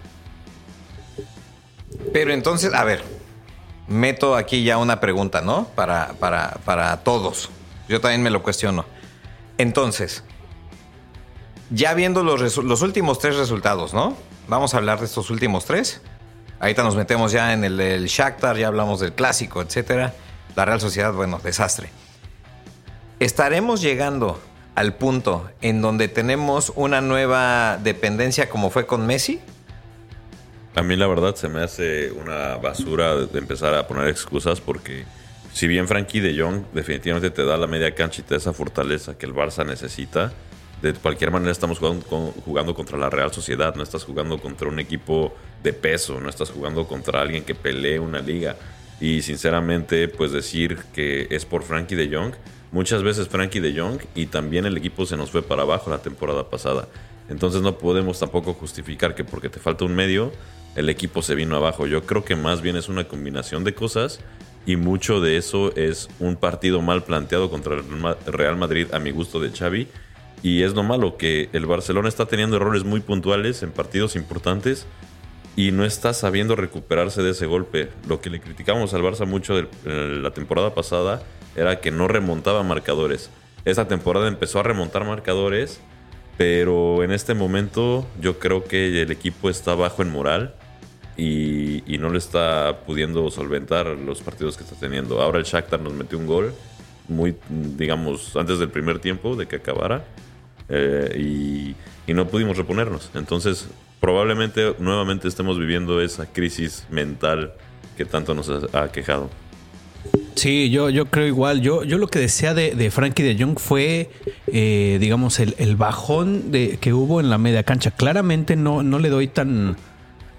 Pero 2.14 2.32
entonces, 2.32 2.72
a 2.72 2.84
ver, 2.84 3.04
meto 3.86 4.34
aquí 4.34 4.64
ya 4.64 4.78
una 4.78 4.98
pregunta, 4.98 5.42
¿no? 5.42 5.66
Para, 5.74 6.14
para, 6.14 6.52
para 6.64 7.04
todos. 7.04 7.50
Yo 7.86 8.00
también 8.00 8.22
me 8.22 8.30
lo 8.30 8.42
cuestiono. 8.42 8.86
Entonces, 9.58 10.24
ya 11.68 11.92
viendo 11.92 12.22
los, 12.24 12.56
los 12.56 12.80
últimos 12.80 13.18
tres 13.18 13.36
resultados, 13.36 13.92
¿no? 13.92 14.16
Vamos 14.48 14.72
a 14.72 14.78
hablar 14.78 15.00
de 15.00 15.04
estos 15.04 15.28
últimos 15.28 15.66
tres. 15.66 16.00
Ahorita 16.60 16.82
nos 16.82 16.96
metemos 16.96 17.30
ya 17.30 17.52
en 17.52 17.62
el, 17.62 17.78
el 17.78 18.06
Shakhtar, 18.06 18.56
ya 18.56 18.68
hablamos 18.68 19.00
del 19.00 19.12
clásico, 19.12 19.60
etcétera. 19.60 20.14
La 20.56 20.64
Real 20.64 20.80
Sociedad, 20.80 21.12
bueno, 21.12 21.38
desastre. 21.44 21.90
¿Estaremos 23.20 23.80
llegando 23.80 24.40
al 24.74 24.94
punto 24.94 25.48
en 25.60 25.80
donde 25.80 26.08
tenemos 26.08 26.72
una 26.74 27.00
nueva 27.00 27.78
dependencia 27.82 28.48
como 28.48 28.70
fue 28.70 28.86
con 28.86 29.06
Messi? 29.06 29.40
A 30.74 30.82
mí 30.82 30.96
la 30.96 31.06
verdad 31.06 31.36
se 31.36 31.48
me 31.48 31.62
hace 31.62 32.10
una 32.10 32.56
basura 32.56 33.14
empezar 33.32 33.72
a 33.74 33.86
poner 33.86 34.08
excusas 34.08 34.60
porque 34.60 35.04
si 35.52 35.68
bien 35.68 35.86
Frankie 35.86 36.18
de 36.18 36.36
Jong 36.36 36.64
definitivamente 36.72 37.30
te 37.30 37.44
da 37.44 37.56
la 37.56 37.68
media 37.68 37.94
cancha 37.94 38.20
y 38.20 38.24
te 38.24 38.34
da 38.34 38.38
esa 38.38 38.52
fortaleza 38.52 39.16
que 39.16 39.26
el 39.26 39.32
Barça 39.32 39.64
necesita, 39.64 40.32
de 40.82 40.92
cualquier 40.92 41.30
manera 41.30 41.52
estamos 41.52 41.78
jugando, 41.78 42.74
contra 42.74 42.98
la 42.98 43.08
Real 43.08 43.32
Sociedad, 43.32 43.76
no 43.76 43.84
estás 43.84 44.02
jugando 44.02 44.38
contra 44.38 44.68
un 44.68 44.80
equipo 44.80 45.32
de 45.62 45.72
peso, 45.72 46.20
no 46.20 46.28
estás 46.28 46.50
jugando 46.50 46.88
contra 46.88 47.22
alguien 47.22 47.44
que 47.44 47.54
pelee 47.54 48.00
una 48.00 48.18
liga. 48.18 48.56
Y 49.00 49.22
sinceramente, 49.22 50.08
pues 50.08 50.32
decir 50.32 50.78
que 50.92 51.28
es 51.30 51.46
por 51.46 51.62
Frankie 51.62 51.94
de 51.94 52.14
Jong, 52.14 52.34
muchas 52.74 53.04
veces 53.04 53.28
Frankie 53.28 53.60
de 53.60 53.80
Jong 53.80 54.00
y 54.16 54.26
también 54.26 54.66
el 54.66 54.76
equipo 54.76 55.06
se 55.06 55.16
nos 55.16 55.30
fue 55.30 55.42
para 55.42 55.62
abajo 55.62 55.90
la 55.90 55.98
temporada 55.98 56.50
pasada. 56.50 56.88
Entonces 57.28 57.62
no 57.62 57.78
podemos 57.78 58.18
tampoco 58.18 58.52
justificar 58.52 59.14
que 59.14 59.22
porque 59.22 59.48
te 59.48 59.60
falta 59.60 59.84
un 59.84 59.94
medio, 59.94 60.32
el 60.74 60.88
equipo 60.88 61.22
se 61.22 61.36
vino 61.36 61.54
abajo. 61.54 61.86
Yo 61.86 62.02
creo 62.04 62.24
que 62.24 62.34
más 62.34 62.62
bien 62.62 62.74
es 62.74 62.88
una 62.88 63.04
combinación 63.04 63.62
de 63.62 63.74
cosas 63.74 64.18
y 64.66 64.74
mucho 64.74 65.20
de 65.20 65.36
eso 65.36 65.74
es 65.76 66.08
un 66.18 66.34
partido 66.34 66.82
mal 66.82 67.04
planteado 67.04 67.48
contra 67.48 67.76
el 67.76 67.84
Real 68.26 68.56
Madrid 68.56 68.88
a 68.92 68.98
mi 68.98 69.12
gusto 69.12 69.38
de 69.38 69.50
Xavi 69.50 69.86
y 70.42 70.64
es 70.64 70.74
lo 70.74 70.82
malo 70.82 71.16
que 71.16 71.50
el 71.52 71.66
Barcelona 71.66 72.08
está 72.08 72.26
teniendo 72.26 72.56
errores 72.56 72.82
muy 72.82 72.98
puntuales 72.98 73.62
en 73.62 73.70
partidos 73.70 74.16
importantes 74.16 74.84
y 75.54 75.70
no 75.70 75.84
está 75.84 76.12
sabiendo 76.12 76.56
recuperarse 76.56 77.22
de 77.22 77.30
ese 77.30 77.46
golpe. 77.46 77.90
Lo 78.08 78.20
que 78.20 78.30
le 78.30 78.40
criticamos 78.40 78.94
al 78.94 79.02
Barça 79.02 79.26
mucho 79.26 79.54
de 79.54 79.68
la 80.20 80.32
temporada 80.32 80.74
pasada 80.74 81.22
era 81.56 81.80
que 81.80 81.90
no 81.90 82.08
remontaba 82.08 82.62
marcadores. 82.62 83.30
Esta 83.64 83.88
temporada 83.88 84.28
empezó 84.28 84.60
a 84.60 84.62
remontar 84.62 85.04
marcadores, 85.04 85.80
pero 86.36 87.02
en 87.02 87.12
este 87.12 87.34
momento 87.34 88.06
yo 88.20 88.38
creo 88.38 88.64
que 88.64 89.02
el 89.02 89.10
equipo 89.10 89.48
está 89.48 89.74
bajo 89.74 90.02
en 90.02 90.10
moral 90.10 90.54
y, 91.16 91.82
no 91.98 92.10
le 92.10 92.18
está 92.18 92.80
pudiendo 92.86 93.30
solventar 93.30 93.86
los 93.86 94.20
partidos 94.20 94.56
que 94.56 94.64
está 94.64 94.76
teniendo. 94.76 95.22
Ahora 95.22 95.38
el 95.38 95.44
Shakhtar 95.44 95.80
nos 95.80 95.92
metió 95.94 96.18
un 96.18 96.26
gol 96.26 96.52
muy, 97.08 97.36
digamos, 97.48 98.34
antes 98.36 98.58
del 98.58 98.68
primer 98.70 98.98
tiempo 98.98 99.36
de 99.36 99.46
que 99.46 99.56
acabara 99.56 100.04
eh, 100.68 101.74
y, 102.06 102.12
no 102.12 102.28
pudimos 102.28 102.56
reponernos. 102.56 103.10
Entonces, 103.14 103.68
probablemente 104.00 104.74
nuevamente 104.78 105.26
estemos 105.26 105.58
viviendo 105.58 106.00
esa 106.00 106.26
crisis 106.26 106.86
mental 106.90 107.54
que 107.96 108.04
tanto 108.04 108.34
nos 108.34 108.50
ha, 108.74 108.92
quejado. 108.92 109.30
Sí, 110.34 110.70
yo, 110.70 110.90
yo 110.90 111.06
creo 111.06 111.26
igual. 111.26 111.60
Yo, 111.60 111.84
yo 111.84 111.98
lo 111.98 112.08
que 112.08 112.18
decía 112.18 112.54
de, 112.54 112.90
Frankie 112.90 113.22
de 113.22 113.42
Jong 113.42 113.58
fue, 113.58 114.10
eh, 114.48 114.98
digamos, 115.00 115.38
el, 115.40 115.76
bajón 115.76 116.50
de, 116.50 116.78
que 116.80 116.92
hubo 116.92 117.20
en 117.20 117.30
la 117.30 117.38
media 117.38 117.62
cancha. 117.62 117.90
Claramente 117.90 118.56
no, 118.56 118.82
no 118.82 118.98
le 118.98 119.08
doy 119.08 119.28
tan 119.28 119.76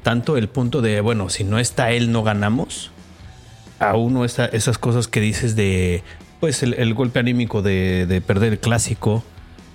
tanto 0.03 0.37
el 0.37 0.49
punto 0.49 0.81
de, 0.81 1.01
bueno, 1.01 1.29
si 1.29 1.43
no 1.43 1.57
está 1.57 1.91
él, 1.91 2.11
no 2.11 2.23
ganamos. 2.23 2.91
A 3.79 3.95
uno 3.95 4.23
esas 4.23 4.77
cosas 4.77 5.07
que 5.07 5.19
dices 5.19 5.55
de, 5.55 6.03
pues, 6.39 6.61
el, 6.61 6.93
golpe 6.93 7.19
anímico 7.19 7.61
de, 7.61 8.05
de 8.05 8.21
perder 8.21 8.53
el 8.53 8.59
clásico 8.59 9.23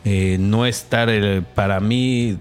eh, 0.04 0.38
no 0.40 0.64
estar 0.64 1.10
eh, 1.10 1.42
para 1.54 1.78
mí 1.78 2.38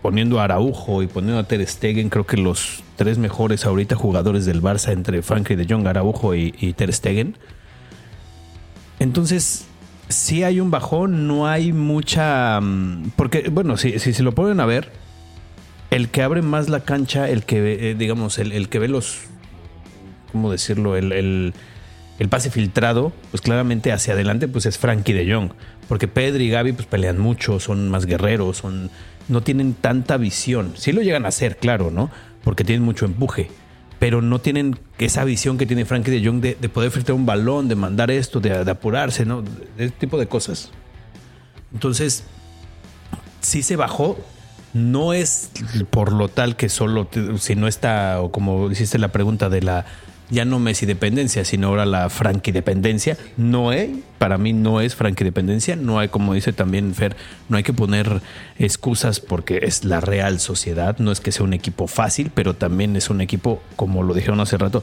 poniendo 0.00 0.38
a 0.38 0.44
Araujo 0.44 1.02
y 1.02 1.08
poniendo 1.08 1.40
a 1.40 1.44
Ter 1.44 1.66
Stegen, 1.66 2.08
creo 2.08 2.24
que 2.24 2.36
los 2.36 2.83
tres 2.96 3.18
mejores 3.18 3.66
ahorita 3.66 3.96
jugadores 3.96 4.46
del 4.46 4.62
Barça 4.62 4.92
entre 4.92 5.22
Frankie 5.22 5.56
de 5.56 5.66
Jong, 5.68 5.86
Araujo 5.86 6.34
y, 6.34 6.50
Ter 6.76 6.92
Stegen. 6.92 7.36
Entonces, 8.98 9.66
si 10.08 10.44
hay 10.44 10.60
un 10.60 10.70
bajón, 10.70 11.26
no 11.26 11.46
hay 11.46 11.72
mucha... 11.72 12.60
Mm, 12.60 13.12
porque, 13.16 13.48
bueno, 13.50 13.76
si, 13.76 13.98
si 13.98 14.12
se 14.12 14.22
lo 14.22 14.32
ponen 14.32 14.60
a 14.60 14.66
ver, 14.66 14.90
el 15.90 16.08
que 16.08 16.22
abre 16.22 16.42
más 16.42 16.68
la 16.68 16.80
cancha, 16.80 17.28
el 17.28 17.44
que, 17.44 17.90
eh, 17.90 17.94
digamos, 17.94 18.38
el, 18.38 18.68
que 18.68 18.78
ve 18.78 18.88
los... 18.88 19.20
¿Cómo 20.32 20.50
decirlo? 20.50 20.96
el 20.96 21.52
el 22.18 22.28
pase 22.28 22.50
filtrado, 22.50 23.12
pues 23.30 23.40
claramente 23.40 23.92
hacia 23.92 24.14
adelante, 24.14 24.46
pues 24.46 24.66
es 24.66 24.78
Frankie 24.78 25.12
de 25.12 25.32
Jong. 25.32 25.50
Porque 25.88 26.08
Pedri 26.08 26.44
y 26.44 26.50
Gaby 26.50 26.72
pues 26.72 26.86
pelean 26.86 27.18
mucho, 27.18 27.58
son 27.60 27.88
más 27.90 28.06
guerreros, 28.06 28.58
son, 28.58 28.90
no 29.28 29.42
tienen 29.42 29.74
tanta 29.74 30.16
visión. 30.16 30.74
Sí 30.76 30.92
lo 30.92 31.02
llegan 31.02 31.24
a 31.24 31.28
hacer, 31.28 31.56
claro, 31.56 31.90
¿no? 31.90 32.10
Porque 32.44 32.64
tienen 32.64 32.84
mucho 32.84 33.06
empuje. 33.06 33.50
Pero 33.98 34.22
no 34.22 34.38
tienen 34.38 34.78
esa 34.98 35.24
visión 35.24 35.56
que 35.58 35.66
tiene 35.66 35.84
Frankie 35.84 36.10
de 36.10 36.24
Jong 36.24 36.40
de, 36.40 36.68
poder 36.68 36.90
filtrar 36.90 37.16
un 37.16 37.26
balón, 37.26 37.68
de 37.68 37.74
mandar 37.74 38.10
esto, 38.10 38.40
de, 38.40 38.70
apurarse, 38.70 39.24
¿no? 39.24 39.42
De 39.42 39.86
ese 39.86 39.94
tipo 39.94 40.18
de 40.18 40.26
cosas. 40.26 40.70
Entonces, 41.72 42.24
sí 43.40 43.62
se 43.62 43.76
bajó. 43.76 44.18
No 44.74 45.12
es 45.12 45.50
por 45.90 46.12
lo 46.12 46.28
tal 46.28 46.56
que 46.56 46.68
solo, 46.68 47.08
si 47.38 47.54
no 47.54 47.68
está, 47.68 48.20
o 48.20 48.32
como 48.32 48.70
hiciste 48.70 48.98
la 48.98 49.08
pregunta 49.08 49.48
de 49.48 49.62
la 49.62 49.86
ya 50.30 50.44
no 50.44 50.58
Messi 50.58 50.86
dependencia, 50.86 51.44
sino 51.44 51.68
ahora 51.68 51.86
la 51.86 52.08
Frankie 52.08 52.52
dependencia. 52.52 53.16
No 53.36 53.70
hay, 53.70 54.02
para 54.18 54.38
mí 54.38 54.52
no 54.52 54.80
es 54.80 54.94
Frankie 54.94 55.24
dependencia, 55.24 55.76
no 55.76 55.98
hay, 55.98 56.08
como 56.08 56.34
dice 56.34 56.52
también 56.52 56.94
Fer, 56.94 57.16
no 57.48 57.56
hay 57.56 57.62
que 57.62 57.72
poner 57.72 58.20
excusas 58.58 59.20
porque 59.20 59.60
es 59.62 59.84
la 59.84 60.00
Real 60.00 60.40
Sociedad, 60.40 60.98
no 60.98 61.12
es 61.12 61.20
que 61.20 61.32
sea 61.32 61.44
un 61.44 61.52
equipo 61.52 61.86
fácil, 61.86 62.30
pero 62.34 62.54
también 62.54 62.96
es 62.96 63.10
un 63.10 63.20
equipo, 63.20 63.62
como 63.76 64.02
lo 64.02 64.14
dijeron 64.14 64.40
hace 64.40 64.56
rato, 64.56 64.82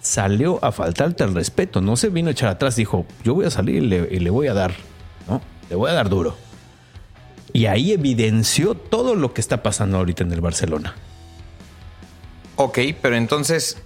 salió 0.00 0.62
a 0.64 0.72
faltarte 0.72 1.24
el 1.24 1.34
respeto, 1.34 1.80
no 1.80 1.96
se 1.96 2.10
vino 2.10 2.28
a 2.28 2.32
echar 2.32 2.48
atrás, 2.50 2.76
dijo, 2.76 3.06
yo 3.24 3.34
voy 3.34 3.46
a 3.46 3.50
salir 3.50 3.82
y 3.82 4.18
le, 4.18 4.30
voy 4.30 4.48
a 4.48 4.54
dar, 4.54 4.74
¿no? 5.28 5.40
Le 5.70 5.76
voy 5.76 5.90
a 5.90 5.94
dar 5.94 6.08
duro. 6.08 6.36
Y 7.54 7.66
ahí 7.66 7.92
evidenció 7.92 8.74
todo 8.74 9.14
lo 9.14 9.32
que 9.32 9.40
está 9.40 9.62
pasando 9.62 9.98
ahorita 9.98 10.24
en 10.24 10.32
el 10.32 10.40
Barcelona. 10.40 10.94
Ok, 12.56 12.78
pero 13.00 13.16
entonces 13.16 13.82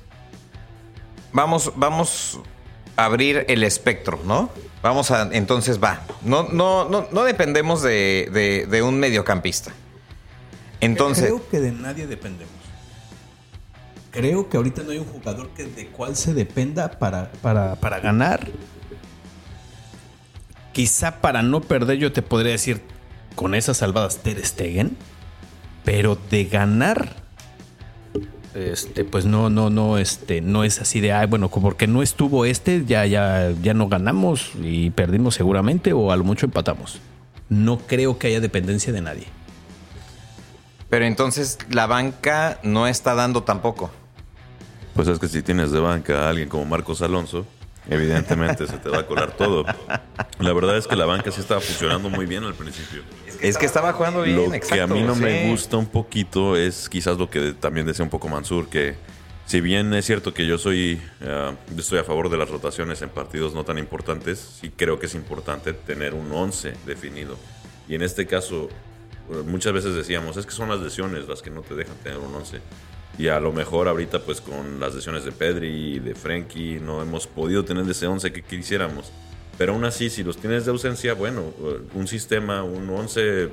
vamos, 1.36 1.72
vamos 1.76 2.40
a 2.96 3.04
abrir 3.04 3.44
el 3.48 3.62
espectro, 3.62 4.18
¿no? 4.24 4.50
Vamos 4.82 5.10
a, 5.10 5.28
entonces 5.32 5.82
va. 5.82 6.02
No, 6.22 6.48
no, 6.48 6.88
no, 6.88 7.06
no 7.12 7.24
dependemos 7.24 7.82
de, 7.82 8.66
de, 8.68 8.82
un 8.82 8.98
mediocampista. 8.98 9.72
Entonces. 10.80 11.26
Creo 11.26 11.48
que 11.48 11.60
de 11.60 11.72
nadie 11.72 12.06
dependemos. 12.06 12.54
Creo 14.10 14.48
que 14.48 14.56
ahorita 14.56 14.82
no 14.82 14.92
hay 14.92 14.98
un 14.98 15.04
jugador 15.04 15.50
que 15.50 15.64
de 15.64 15.88
cual 15.88 16.16
se 16.16 16.32
dependa 16.32 16.98
para, 16.98 17.30
para, 17.42 17.76
para 17.76 18.00
ganar. 18.00 18.48
Quizá 20.72 21.20
para 21.20 21.42
no 21.42 21.60
perder, 21.60 21.98
yo 21.98 22.12
te 22.12 22.22
podría 22.22 22.52
decir 22.52 22.80
con 23.34 23.54
esas 23.54 23.76
salvadas 23.76 24.18
Ter 24.18 24.44
Stegen. 24.44 24.96
Pero 25.84 26.16
de 26.30 26.46
ganar, 26.46 27.25
este, 28.56 29.04
pues 29.04 29.26
no, 29.26 29.50
no, 29.50 29.70
no, 29.70 29.98
este, 29.98 30.40
no 30.40 30.64
es 30.64 30.80
así 30.80 31.00
de, 31.00 31.12
ay, 31.12 31.26
bueno, 31.26 31.50
porque 31.50 31.86
no 31.86 32.02
estuvo 32.02 32.44
este, 32.44 32.84
ya, 32.86 33.04
ya, 33.06 33.52
ya 33.62 33.74
no 33.74 33.88
ganamos 33.88 34.52
y 34.62 34.90
perdimos 34.90 35.34
seguramente 35.34 35.92
o 35.92 36.10
a 36.10 36.16
lo 36.16 36.24
mucho 36.24 36.46
empatamos. 36.46 37.00
No 37.48 37.78
creo 37.78 38.18
que 38.18 38.28
haya 38.28 38.40
dependencia 38.40 38.92
de 38.92 39.02
nadie. 39.02 39.26
Pero 40.88 41.04
entonces 41.04 41.58
la 41.70 41.86
banca 41.86 42.58
no 42.62 42.86
está 42.86 43.14
dando 43.14 43.42
tampoco. 43.42 43.90
Pues 44.94 45.08
es 45.08 45.18
que 45.18 45.28
si 45.28 45.42
tienes 45.42 45.72
de 45.72 45.80
banca 45.80 46.26
a 46.26 46.30
alguien 46.30 46.48
como 46.48 46.64
Marcos 46.64 47.02
Alonso, 47.02 47.46
evidentemente 47.88 48.66
se 48.66 48.78
te 48.78 48.88
va 48.88 49.00
a 49.00 49.06
colar 49.06 49.32
todo. 49.32 49.64
La 50.38 50.52
verdad 50.52 50.76
es 50.76 50.86
que 50.86 50.96
la 50.96 51.04
banca 51.04 51.30
sí 51.30 51.40
estaba 51.40 51.60
funcionando 51.60 52.08
muy 52.08 52.26
bien 52.26 52.44
al 52.44 52.54
principio. 52.54 53.02
Es 53.40 53.58
que 53.58 53.66
estaba 53.66 53.92
jugando 53.92 54.22
bien, 54.22 54.36
Lo 54.36 54.50
que 54.50 54.80
a 54.80 54.86
mí 54.86 55.02
no 55.02 55.14
me 55.14 55.50
gusta 55.50 55.76
un 55.76 55.86
poquito 55.86 56.56
es 56.56 56.88
quizás 56.88 57.18
lo 57.18 57.30
que 57.30 57.52
también 57.52 57.86
decía 57.86 58.04
un 58.04 58.10
poco 58.10 58.28
Mansur, 58.28 58.68
que 58.68 58.96
si 59.46 59.60
bien 59.60 59.94
es 59.94 60.04
cierto 60.04 60.34
que 60.34 60.46
yo 60.46 60.58
soy 60.58 61.00
eh, 61.20 61.56
estoy 61.76 62.00
a 62.00 62.04
favor 62.04 62.28
de 62.28 62.36
las 62.36 62.50
rotaciones 62.50 63.00
en 63.02 63.10
partidos 63.10 63.54
no 63.54 63.64
tan 63.64 63.78
importantes, 63.78 64.58
sí 64.60 64.72
creo 64.74 64.98
que 64.98 65.06
es 65.06 65.14
importante 65.14 65.72
tener 65.72 66.14
un 66.14 66.32
11 66.32 66.74
definido. 66.84 67.36
Y 67.88 67.94
en 67.94 68.02
este 68.02 68.26
caso, 68.26 68.68
eh, 69.30 69.42
muchas 69.46 69.72
veces 69.72 69.94
decíamos, 69.94 70.36
es 70.36 70.46
que 70.46 70.52
son 70.52 70.68
las 70.68 70.80
lesiones 70.80 71.28
las 71.28 71.42
que 71.42 71.50
no 71.50 71.62
te 71.62 71.74
dejan 71.74 71.96
tener 71.98 72.18
un 72.18 72.34
11. 72.34 72.60
Y 73.18 73.28
a 73.28 73.38
lo 73.40 73.52
mejor 73.52 73.88
ahorita 73.88 74.20
pues 74.20 74.40
con 74.40 74.80
las 74.80 74.94
lesiones 74.94 75.24
de 75.24 75.32
Pedri 75.32 75.94
y 75.94 75.98
de 76.00 76.14
Frenkie 76.14 76.80
no 76.80 77.00
hemos 77.00 77.26
podido 77.26 77.64
tener 77.64 77.88
ese 77.88 78.06
11 78.06 78.32
que 78.32 78.42
quisiéramos. 78.42 79.12
Pero 79.58 79.72
aún 79.72 79.84
así, 79.84 80.10
si 80.10 80.22
los 80.22 80.36
tienes 80.36 80.64
de 80.66 80.70
ausencia, 80.70 81.14
bueno, 81.14 81.52
un 81.94 82.06
sistema, 82.06 82.62
un 82.62 82.88
11 82.90 83.50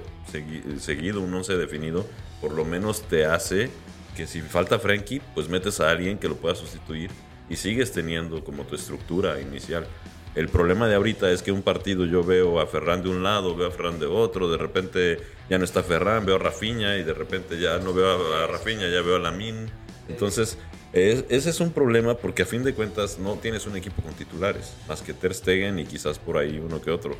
seguido, 0.80 1.22
un 1.22 1.34
11 1.34 1.58
definido, 1.58 2.06
por 2.42 2.54
lo 2.54 2.66
menos 2.66 3.04
te 3.04 3.26
hace 3.26 3.70
que 4.16 4.28
si 4.28 4.42
falta 4.42 4.80
Frenkie, 4.80 5.22
pues 5.34 5.50
metes 5.50 5.80
a 5.80 5.90
alguien 5.90 6.18
que 6.18 6.28
lo 6.28 6.36
pueda 6.36 6.56
sustituir 6.56 7.10
y 7.50 7.56
sigues 7.56 7.92
teniendo 7.92 8.44
como 8.44 8.64
tu 8.64 8.76
estructura 8.76 9.40
inicial. 9.40 9.88
El 10.36 10.50
problema 10.50 10.88
de 10.88 10.96
ahorita 10.96 11.32
es 11.32 11.44
que 11.44 11.52
un 11.52 11.62
partido 11.62 12.06
yo 12.06 12.24
veo 12.24 12.60
a 12.60 12.66
Ferran 12.66 13.04
de 13.04 13.10
un 13.10 13.22
lado, 13.22 13.56
veo 13.56 13.68
a 13.68 13.72
Ferran 13.72 14.00
de 14.00 14.08
otro, 14.08 14.50
de 14.50 14.58
repente 14.58 15.20
ya 15.50 15.60
no 15.60 15.64
está 15.64 15.84
Ferran, 15.84 16.26
veo 16.26 16.36
a 16.36 16.40
Rafinha 16.40 16.98
y 16.98 17.04
de 17.04 17.14
repente 17.14 17.60
ya 17.60 17.78
no 17.78 17.94
veo 17.94 18.34
a 18.36 18.48
Rafinha, 18.48 18.90
ya 18.90 19.02
veo 19.02 19.18
a 19.18 19.20
Lamin. 19.20 19.70
Entonces, 20.08 20.58
ese 20.94 21.50
es 21.50 21.60
un 21.60 21.72
problema 21.72 22.16
porque 22.16 22.44
a 22.44 22.46
fin 22.46 22.64
de 22.64 22.74
cuentas 22.74 23.18
no 23.20 23.36
tienes 23.36 23.66
un 23.66 23.76
equipo 23.76 24.02
con 24.02 24.14
titulares, 24.14 24.74
más 24.88 25.02
que 25.02 25.14
Ter 25.14 25.34
Stegen 25.34 25.80
y 25.80 25.86
quizás 25.86 26.20
por 26.20 26.38
ahí 26.38 26.60
uno 26.60 26.82
que 26.82 26.92
otro. 26.92 27.16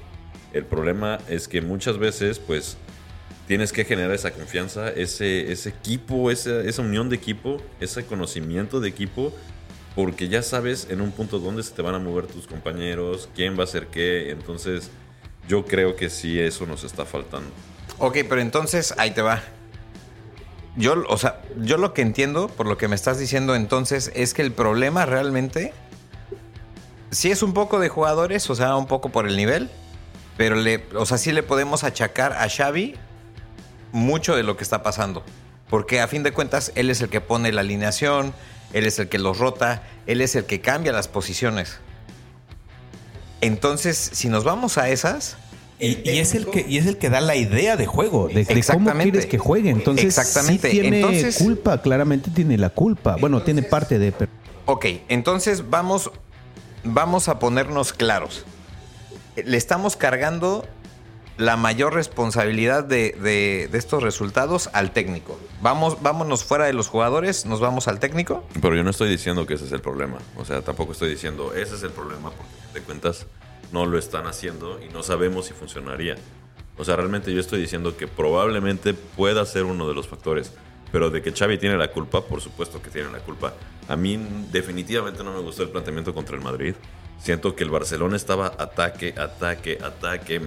El 0.52 0.66
problema 0.66 1.20
es 1.30 1.48
que 1.48 1.62
muchas 1.62 1.98
veces, 1.98 2.40
pues, 2.40 2.78
tienes 3.48 3.74
que 3.74 3.84
generar 3.86 4.13
esa 4.13 4.32
confianza, 4.32 4.90
ese, 4.90 5.52
equipo, 5.68 6.30
esa, 6.30 6.62
esa 6.62 6.82
unión 6.82 7.10
de 7.10 7.16
equipo, 7.16 7.62
ese 7.80 8.06
conocimiento 8.06 8.80
de 8.80 8.90
equipo 8.90 9.34
porque 9.96 10.28
ya 10.28 10.42
sabes 10.42 10.88
en 10.90 11.02
un 11.02 11.12
punto 11.12 11.40
dónde 11.40 11.63
se 11.63 11.74
te 11.74 11.82
van 11.82 11.96
a 11.96 12.00
mover 12.00 12.25
tus 12.28 12.48
compañeros, 12.48 13.30
quién 13.36 13.56
va 13.56 13.62
a 13.62 13.63
hacer 13.66 13.88
qué, 13.88 14.32
entonces 14.32 14.89
yo 15.48 15.65
creo 15.65 15.96
que 15.96 16.10
sí 16.10 16.39
eso 16.39 16.65
nos 16.65 16.84
está 16.84 17.06
faltando. 17.06 17.50
Ok, 18.00 18.17
pero 18.28 18.41
entonces 18.41 18.93
ahí 18.98 19.12
te 19.12 19.22
va. 19.22 19.43
Yo, 20.75 21.03
o 21.07 21.17
sea, 21.17 21.41
yo 21.57 21.77
lo 21.77 21.93
que 21.93 22.01
entiendo 22.01 22.47
por 22.47 22.65
lo 22.65 22.77
que 22.77 22.88
me 22.88 22.95
estás 22.95 23.19
diciendo 23.19 23.55
entonces 23.55 24.12
es 24.15 24.33
que 24.33 24.41
el 24.41 24.51
problema 24.51 25.05
realmente 25.05 25.71
sí 27.12 27.29
es 27.29 27.43
un 27.43 27.53
poco 27.53 27.79
de 27.79 27.89
jugadores, 27.89 28.49
o 28.49 28.55
sea, 28.55 28.75
un 28.75 28.88
poco 28.88 29.09
por 29.09 29.27
el 29.27 29.38
nivel, 29.38 29.69
pero 30.36 30.55
le, 30.55 30.83
o 30.95 31.05
sea, 31.05 31.19
sí 31.19 31.31
le 31.31 31.43
podemos 31.43 31.83
achacar 31.83 32.33
a 32.33 32.49
Xavi 32.49 32.95
mucho 33.91 34.36
de 34.36 34.41
lo 34.41 34.57
que 34.57 34.63
está 34.63 34.81
pasando, 34.81 35.23
porque 35.69 36.01
a 36.01 36.07
fin 36.07 36.23
de 36.23 36.33
cuentas 36.33 36.71
él 36.73 36.89
es 36.89 37.01
el 37.01 37.09
que 37.09 37.21
pone 37.21 37.51
la 37.51 37.62
alineación, 37.62 38.33
él 38.73 38.88
es 38.88 38.97
el 38.97 39.09
que 39.09 39.19
los 39.19 39.38
rota, 39.38 39.83
él 40.07 40.21
es 40.21 40.36
el 40.36 40.45
que 40.45 40.59
cambia 40.59 40.91
las 40.91 41.07
posiciones. 41.07 41.77
Entonces, 43.41 43.97
si 43.97 44.29
nos 44.29 44.43
vamos 44.43 44.77
a 44.79 44.89
esas... 44.89 45.38
Y, 45.79 46.17
es 46.17 46.33
el 46.33 46.47
que, 46.47 46.65
y 46.67 46.77
es 46.77 46.86
el 46.86 46.97
que 46.97 47.09
da 47.09 47.19
la 47.19 47.36
idea 47.36 47.75
de 47.75 47.86
juego, 47.86 48.27
de, 48.27 48.45
cómo 48.71 48.91
quieres 48.93 49.25
que 49.25 49.38
juegue. 49.38 49.69
Entonces, 49.69 50.05
Exactamente. 50.05 50.69
tiene 50.69 51.01
culpa, 51.38 51.81
claramente 51.81 52.31
tiene 52.31 52.57
la 52.57 52.69
culpa. 52.69 53.17
Bueno, 53.19 53.41
tiene 53.41 53.63
parte 53.63 53.99
de... 53.99 54.13
Ok, 54.65 54.86
entonces 55.09 55.69
vamos, 55.69 56.12
vamos 56.83 57.27
a 57.27 57.39
ponernos 57.39 57.91
claros. 57.91 58.45
Le 59.36 59.57
estamos 59.57 59.97
cargando 59.97 60.65
la 61.38 61.57
mayor 61.57 61.93
responsabilidad 61.93 62.83
de, 62.83 63.69
estos 63.73 64.03
resultados 64.03 64.69
al 64.73 64.91
técnico. 64.91 65.39
Vamos, 65.62 66.01
vámonos 66.01 66.43
fuera 66.43 66.65
de 66.65 66.73
los 66.73 66.88
jugadores, 66.88 67.45
nos 67.45 67.59
vamos 67.59 67.88
al 67.88 67.99
técnico. 67.99 68.43
Pero 68.62 68.75
yo 68.75 68.83
no 68.83 68.91
estoy 68.91 69.09
diciendo 69.09 69.45
que 69.45 69.55
ese 69.55 69.65
es 69.65 69.71
el 69.71 69.81
problema. 69.81 70.19
O 70.38 70.45
sea, 70.45 70.62
tampoco 70.62 70.91
estoy 70.91 71.09
diciendo 71.09 71.53
ese 71.53 71.75
es 71.75 71.83
el 71.83 71.91
problema 71.91 72.29
porque 72.31 72.79
de 72.79 72.81
cuentas 72.81 73.25
no 73.73 73.86
lo 73.86 73.97
están 73.97 74.27
haciendo 74.27 74.79
y 74.81 74.93
no 74.93 75.03
sabemos 75.03 75.47
si 75.47 75.53
funcionaría. 75.53 76.15
O 76.77 76.86
sea, 76.86 76.95
realmente 76.95 77.33
yo 77.33 77.39
estoy 77.39 77.59
diciendo 77.59 77.97
que 77.97 78.07
probablemente 78.07 78.93
pueda 78.93 79.45
ser 79.45 79.65
uno 79.65 79.88
de 79.88 79.93
los 79.93 80.07
factores. 80.07 80.53
Pero 80.91 81.09
de 81.09 81.23
que 81.23 81.31
Xavi 81.31 81.57
tiene 81.57 81.75
la 81.75 81.88
culpa, 81.88 82.21
por 82.21 82.39
supuesto 82.39 82.79
que 82.79 82.91
tiene 82.91 83.12
la 83.12 83.17
culpa. 83.17 83.55
A 83.88 83.95
mí 83.95 84.15
definitivamente 84.51 85.23
no 85.23 85.33
me 85.33 85.39
gustó 85.39 85.63
el 85.63 85.69
planteamiento 85.69 86.13
contra 86.13 86.36
el 86.36 86.43
Madrid. 86.43 86.75
Siento 87.17 87.55
que 87.55 87.63
el 87.63 87.71
Barcelona 87.71 88.15
estaba 88.15 88.53
ataque, 88.59 89.15
ataque, 89.17 89.79
ataque, 89.81 90.39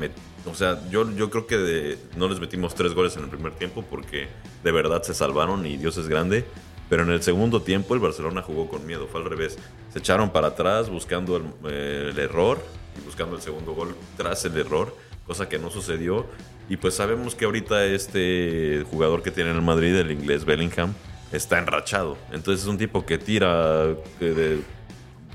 o 0.47 0.55
sea, 0.55 0.81
yo, 0.91 1.11
yo 1.13 1.31
creo 1.31 1.47
que 1.47 1.99
no 2.17 2.29
les 2.29 2.39
metimos 2.39 2.75
tres 2.75 2.95
goles 2.95 3.17
en 3.17 3.25
el 3.25 3.29
primer 3.29 3.53
tiempo 3.55 3.83
porque 3.83 4.29
de 4.63 4.73
verdad 4.73 5.03
se 5.03 5.15
salvaron 5.15 5.67
y 5.67 5.77
Dios 5.77 5.97
es 5.97 6.07
grande. 6.09 6.45
Pero 6.89 7.03
en 7.03 7.11
el 7.11 7.23
segundo 7.23 7.63
tiempo 7.63 7.95
el 7.95 8.01
Barcelona 8.01 8.43
jugó 8.43 8.69
con 8.69 8.87
miedo, 8.87 9.09
fue 9.11 9.21
al 9.21 9.29
revés. 9.29 9.59
Se 9.93 9.99
echaron 9.99 10.31
para 10.31 10.49
atrás 10.49 10.89
buscando 10.89 11.37
el, 11.37 11.45
eh, 11.69 12.09
el 12.13 12.19
error 12.19 12.63
y 12.97 13.05
buscando 13.05 13.37
el 13.37 13.43
segundo 13.43 13.75
gol 13.75 13.97
tras 14.17 14.45
el 14.45 14.57
error, 14.57 14.97
cosa 15.27 15.49
que 15.49 15.59
no 15.59 15.71
sucedió. 15.71 16.27
Y 16.69 16.77
pues 16.77 16.95
sabemos 16.95 17.35
que 17.35 17.45
ahorita 17.45 17.85
este 17.85 18.85
jugador 18.91 19.23
que 19.23 19.31
tiene 19.31 19.51
en 19.51 19.57
el 19.57 19.63
Madrid, 19.63 19.95
el 19.97 20.11
inglés 20.11 20.45
Bellingham, 20.45 20.95
está 21.33 21.59
enrachado. 21.59 22.17
Entonces 22.33 22.63
es 22.63 22.69
un 22.69 22.79
tipo 22.79 23.05
que 23.05 23.19
tira 23.19 23.87
eh, 24.21 24.25
de 24.25 24.61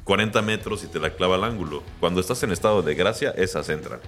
40 0.03 0.41
metros 0.41 0.83
y 0.83 0.87
te 0.87 0.99
la 0.99 1.11
clava 1.11 1.35
al 1.35 1.43
ángulo. 1.43 1.83
Cuando 1.99 2.19
estás 2.19 2.41
en 2.43 2.51
estado 2.51 2.81
de 2.81 2.95
gracia, 2.95 3.31
esas 3.31 3.69
entran. 3.69 3.99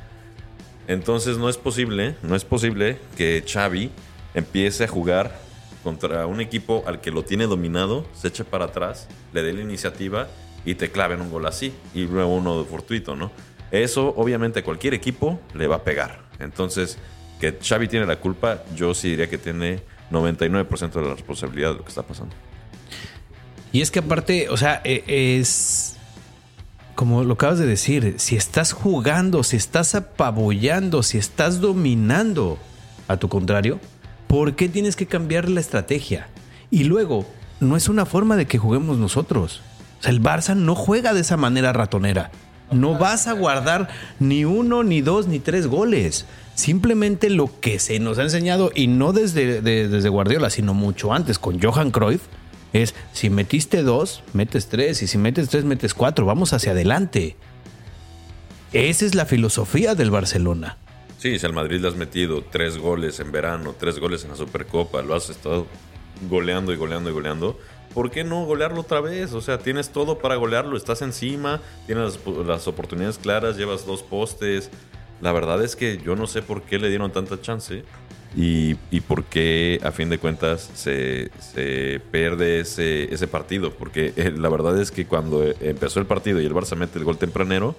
Entonces 0.88 1.38
no 1.38 1.50
es 1.50 1.58
posible, 1.58 2.16
no 2.24 2.36
es 2.36 2.44
posible 2.44 3.00
que 3.16 3.44
Xavi 3.48 3.90
empiece 4.34 4.84
a 4.84 4.88
jugar 4.88 5.40
contra 5.84 6.26
un 6.28 6.42
equipo 6.42 6.84
al 6.88 7.02
que 7.02 7.12
lo 7.12 7.24
tiene 7.24 7.46
dominado, 7.46 8.06
se 8.14 8.30
eche 8.30 8.44
para 8.44 8.66
atrás, 8.66 9.08
le 9.34 9.44
dé 9.44 9.54
la 9.54 9.62
iniciativa 9.62 10.28
y 10.66 10.76
te 10.76 10.92
claven 10.92 11.22
un 11.22 11.30
gol 11.30 11.46
así 11.46 11.74
y 11.94 12.06
luego 12.06 12.34
uno 12.34 12.64
de 12.64 12.66
fortuito, 12.66 13.16
¿no? 13.16 13.32
Eso 13.72 14.14
obviamente 14.16 14.60
a 14.60 14.64
cualquier 14.64 14.94
equipo 14.94 15.40
le 15.54 15.68
va 15.68 15.78
a 15.78 15.84
pegar. 15.84 16.22
Entonces, 16.40 16.98
que 17.40 17.58
Xavi 17.62 17.88
tiene 17.88 18.06
la 18.06 18.18
culpa, 18.18 18.64
yo 18.76 18.94
sí 18.94 19.10
diría 19.10 19.30
que 19.30 19.38
tiene 19.38 19.82
99% 20.12 20.92
de 20.94 21.02
la 21.02 21.14
responsabilidad 21.16 21.72
de 21.72 21.78
lo 21.78 21.84
que 21.84 21.90
está 21.90 22.04
pasando. 22.04 22.36
Y 23.72 23.82
es 23.82 23.90
que 23.90 24.00
aparte, 24.00 24.50
o 24.50 24.58
sea, 24.58 24.82
e, 24.84 25.04
es 25.40 25.98
como 26.96 27.24
lo 27.24 27.34
acabas 27.34 27.58
de 27.58 27.66
decir, 27.66 28.16
si 28.18 28.36
estás 28.36 28.72
jugando, 28.72 29.44
si 29.44 29.58
estás 29.58 29.96
apabullando, 29.96 31.02
si 31.02 31.18
estás 31.18 31.60
dominando 31.60 32.60
a 33.08 33.18
tu 33.18 33.30
contrario, 33.30 33.80
¿por 34.34 34.56
qué 34.56 34.68
tienes 34.68 34.96
que 34.96 35.06
cambiar 35.06 35.48
la 35.48 35.60
estrategia? 35.60 36.28
Y 36.72 36.86
luego, 36.86 37.24
no 37.60 37.78
es 37.78 37.88
una 37.88 38.08
forma 38.08 38.36
de 38.36 38.48
que 38.48 38.58
juguemos 38.58 38.98
nosotros. 38.98 39.62
O 40.00 40.02
sea, 40.02 40.12
el 40.12 40.24
Barça 40.24 40.56
no 40.56 40.74
juega 40.74 41.14
de 41.14 41.22
esa 41.22 41.38
manera 41.38 41.72
ratonera. 41.72 42.32
No 42.72 42.98
vas 42.98 43.28
a 43.28 43.34
guardar 43.34 43.90
ni 44.20 44.44
uno, 44.44 44.84
ni 44.84 45.02
dos, 45.02 45.28
ni 45.28 45.38
tres 45.38 45.68
goles. 45.68 46.26
Simplemente 46.56 47.30
lo 47.30 47.60
que 47.60 47.78
se 47.78 48.00
nos 48.00 48.18
ha 48.18 48.24
enseñado, 48.24 48.72
y 48.74 48.88
no 48.88 49.14
desde, 49.14 49.62
desde 49.62 50.10
Guardiola, 50.10 50.50
sino 50.50 50.74
mucho 50.74 51.14
antes 51.14 51.38
con 51.38 51.62
Johan 51.62 51.92
Cruyff, 51.92 52.24
es 52.74 52.96
si 53.12 53.30
metiste 53.30 53.84
dos, 53.84 54.24
metes 54.34 54.66
tres, 54.66 55.04
y 55.04 55.08
si 55.08 55.20
metes 55.20 55.50
tres, 55.50 55.64
metes 55.64 55.94
cuatro, 55.94 56.26
vamos 56.26 56.54
hacia 56.54 56.72
adelante. 56.72 57.38
Esa 58.72 59.06
es 59.06 59.14
la 59.14 59.28
filosofía 59.28 59.94
del 59.94 60.10
Barcelona. 60.10 60.80
Sí, 61.24 61.40
si 61.40 61.46
al 61.46 61.54
Madrid 61.54 61.80
le 61.80 61.88
has 61.88 61.96
metido 61.96 62.44
tres 62.44 62.78
goles 62.78 63.22
en 63.22 63.32
verano, 63.32 63.74
tres 63.80 63.98
goles 63.98 64.26
en 64.26 64.32
la 64.32 64.36
Supercopa, 64.36 65.02
lo 65.02 65.16
has 65.16 65.30
estado 65.30 65.68
goleando 66.30 66.74
y 66.74 66.76
goleando 66.76 67.10
y 67.10 67.14
goleando. 67.14 67.58
¿Por 67.94 68.12
qué 68.12 68.26
no 68.26 68.44
golearlo 68.44 68.82
otra 68.82 69.00
vez? 69.00 69.32
O 69.32 69.40
sea, 69.40 69.58
tienes 69.58 69.92
todo 69.92 70.20
para 70.20 70.36
golearlo, 70.36 70.76
estás 70.76 71.02
encima, 71.02 71.62
tienes 71.86 72.20
las, 72.46 72.68
oportunidades 72.68 73.20
claras, 73.20 73.56
llevas 73.56 73.86
dos 73.86 74.04
postes. 74.04 74.70
La 75.22 75.32
verdad 75.32 75.64
es 75.64 75.78
que 75.78 75.98
yo 75.98 76.18
no 76.18 76.28
sé 76.28 76.42
por 76.42 76.64
qué 76.64 76.78
le 76.78 76.90
dieron 76.90 77.14
tanta 77.14 77.40
chance 77.40 77.86
y, 78.36 78.76
y 78.92 79.00
por 79.00 79.24
qué 79.24 79.80
a 79.82 79.94
fin 79.94 80.10
de 80.10 80.18
cuentas 80.18 80.72
se, 80.74 81.32
se 81.40 82.02
pierde 82.12 82.60
ese, 82.60 83.14
ese, 83.14 83.30
partido. 83.30 83.72
Porque 83.72 84.12
eh, 84.18 84.34
la 84.36 84.50
verdad 84.50 84.78
es 84.78 84.92
que 84.92 85.06
cuando 85.06 85.42
empezó 85.62 86.02
el 86.02 86.06
partido 86.06 86.42
y 86.42 86.46
el 86.46 86.54
Barça 86.54 86.76
mete 86.76 87.00
el 87.00 87.06
gol 87.06 87.18
tempranero, 87.18 87.78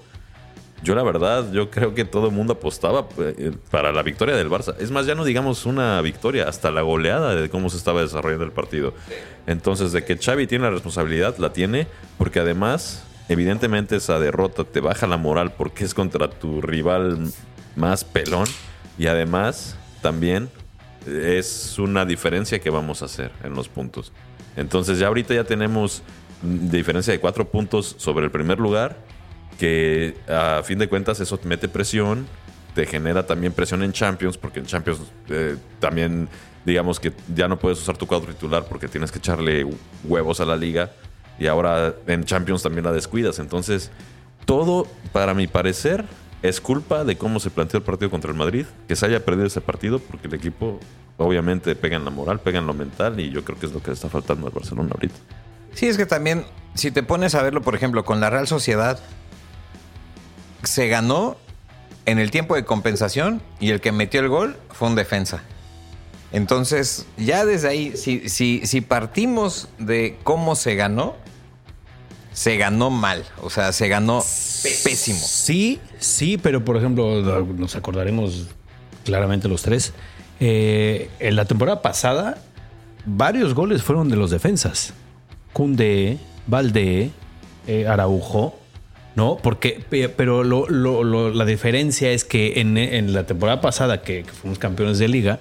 Yo 0.85 0.95
la 0.95 1.03
verdad, 1.03 1.51
yo 1.51 1.71
creo 1.71 1.95
que 1.95 2.05
todo 2.05 2.27
el 2.27 2.33
mundo 2.33 2.53
apostaba 2.53 3.09
eh, 3.19 3.53
para 3.71 3.91
la 3.91 4.03
victoria 4.03 4.37
del 4.37 4.51
Barça. 4.51 4.77
Es 4.79 4.91
más, 4.91 5.07
ya 5.07 5.15
no 5.15 5.25
digamos 5.25 5.65
una 5.65 5.99
victoria, 6.03 6.47
hasta 6.47 6.71
la 6.71 6.83
goleada 6.83 7.35
de 7.35 7.49
cómo 7.49 7.71
se 7.71 7.79
estaba 7.79 8.03
desarrollando 8.03 8.45
el 8.45 8.53
partido. 8.53 8.93
Entonces, 9.47 9.93
de 9.93 10.05
que 10.05 10.19
Xavi 10.19 10.47
tiene 10.47 10.65
la 10.65 10.71
responsabilidad, 10.71 11.39
la 11.39 11.55
tiene, 11.55 11.87
porque 12.19 12.41
además, 12.41 13.03
evidentemente 13.31 13.97
esa 13.97 14.21
derrota 14.21 14.65
te 14.65 14.81
baja 14.81 15.07
la 15.07 15.17
moral 15.17 15.53
porque 15.53 15.85
es 15.85 15.95
contra 15.95 16.29
tu 16.29 16.61
rival 16.61 17.33
más 17.77 18.05
pelón 18.05 18.47
y 18.99 19.07
además 19.07 19.77
también 20.03 20.51
es 21.07 21.79
una 21.79 22.05
diferencia 22.05 22.59
que 22.59 22.69
vamos 22.69 23.01
a 23.01 23.07
hacer 23.07 23.33
en 23.43 23.55
los 23.55 23.69
puntos. 23.69 24.13
Entonces 24.57 24.99
ya 24.99 25.09
ahorita 25.09 25.35
ya 25.35 25.45
tenemos 25.45 26.03
diferencia 26.43 27.13
de 27.13 27.21
cuatro 27.21 27.49
puntos 27.49 27.95
sobre 27.99 28.27
el 28.27 28.31
primer 28.31 28.59
lugar, 28.59 28.99
que 29.59 30.17
a 30.29 30.63
fin 30.65 30.79
de 30.79 30.89
cuentas 30.89 31.21
eso 31.21 31.39
te 31.39 31.49
mete 31.49 31.69
presión, 31.69 32.27
te 32.75 32.87
genera 32.87 33.27
también 33.27 33.53
presión 33.53 33.83
en 33.83 33.93
Champions, 33.93 34.37
porque 34.37 34.61
en 34.61 34.67
Champions 34.67 35.01
eh, 35.29 35.57
también 35.79 36.29
digamos 36.65 36.99
que 36.99 37.13
ya 37.35 37.47
no 37.47 37.59
puedes 37.59 37.81
usar 37.81 37.97
tu 37.97 38.07
cuadro 38.07 38.33
titular 38.33 38.65
porque 38.65 38.89
tienes 38.89 39.13
que 39.13 39.19
echarle 39.19 39.67
huevos 40.05 40.41
a 40.41 40.45
la 40.45 40.57
liga 40.57 40.91
y 41.39 41.47
ahora 41.47 41.95
en 42.07 42.25
Champions 42.25 42.63
también 42.63 42.85
la 42.85 42.93
descuidas. 42.93 43.39
Entonces, 43.39 43.91
todo, 44.45 44.87
para 45.13 45.35
mi 45.35 45.47
parecer, 45.47 46.05
es 46.43 46.61
culpa 46.61 47.05
de 47.05 47.17
cómo 47.17 47.41
se 47.41 47.51
planteó 47.51 47.79
el 47.79 47.85
partido 47.85 48.11
contra 48.11 48.31
el 48.31 48.37
Madrid, 48.37 48.67
que 48.87 48.97
se 48.97 49.07
haya 49.07 49.25
perdido 49.25 49.47
ese 49.47 49.61
partido, 49.61 49.99
porque 49.99 50.29
el 50.29 50.35
equipo 50.35 50.79
obviamente 51.17 51.75
pega 51.75 51.97
en 51.97 52.05
la 52.05 52.11
moral, 52.11 52.41
pega 52.41 52.59
en 52.59 52.67
lo 52.67 52.75
mental, 52.75 53.19
y 53.19 53.31
yo 53.31 53.45
creo 53.45 53.59
que 53.59 53.67
es 53.67 53.73
lo 53.73 53.81
que 53.81 53.89
le 53.89 53.95
está 53.95 54.09
faltando 54.09 54.47
al 54.47 54.53
Barcelona 54.53 54.91
ahorita. 54.95 55.15
Sí, 55.73 55.87
es 55.87 55.97
que 55.97 56.07
también, 56.07 56.45
si 56.75 56.91
te 56.91 57.03
pones 57.03 57.35
a 57.35 57.43
verlo, 57.43 57.63
por 57.63 57.75
ejemplo, 57.75 58.05
con 58.05 58.21
la 58.21 58.31
Real 58.31 58.47
Sociedad, 58.47 59.01
se 60.67 60.89
ganó 60.89 61.37
en 62.07 62.19
el 62.19 62.31
tiempo 62.31 62.55
de 62.55 62.65
compensación 62.65 63.43
y 63.61 63.71
el 63.71 63.81
que 63.81 63.93
metió 63.93 64.21
el 64.21 64.29
gol 64.29 64.57
fue 64.71 64.89
un 64.89 64.95
defensa. 64.95 65.43
Entonces, 66.33 67.07
ya 67.17 67.45
desde 67.45 67.69
ahí, 67.69 67.97
si, 67.97 68.29
si, 68.29 68.67
si 68.67 68.81
partimos 68.81 69.69
de 69.79 70.19
cómo 70.25 70.57
se 70.57 70.75
ganó, 70.75 71.15
se 72.33 72.57
ganó 72.57 72.91
mal. 72.91 73.25
O 73.43 73.49
sea, 73.49 73.73
se 73.73 73.89
ganó 73.89 74.23
pésimo. 74.63 75.21
Sí, 75.21 75.81
sí, 75.99 76.37
pero 76.37 76.65
por 76.65 76.77
ejemplo, 76.77 77.45
nos 77.45 77.77
acordaremos 77.77 78.49
claramente 79.05 79.49
los 79.49 79.63
tres. 79.63 79.93
Eh, 80.41 81.09
en 81.21 81.37
la 81.37 81.45
temporada 81.45 81.81
pasada, 81.81 82.39
varios 83.07 83.55
goles 83.55 83.83
fueron 83.83 84.09
de 84.09 84.17
los 84.17 84.31
defensas. 84.31 84.93
Cunde, 85.53 86.19
Valde, 86.49 87.13
eh, 87.69 87.87
Araujo, 87.87 88.59
¿no? 89.17 89.37
Porque, 89.37 89.85
pero 90.17 90.45
la 90.45 91.45
diferencia 91.45 92.11
es 92.11 92.25
que 92.25 92.61
en, 92.61 93.13
la 93.13 93.27
temporada 93.27 93.61
pasada, 93.61 94.03
que, 94.03 94.25
fuimos 94.25 94.59
campeones 94.59 94.99
de 94.99 95.09
liga, 95.09 95.39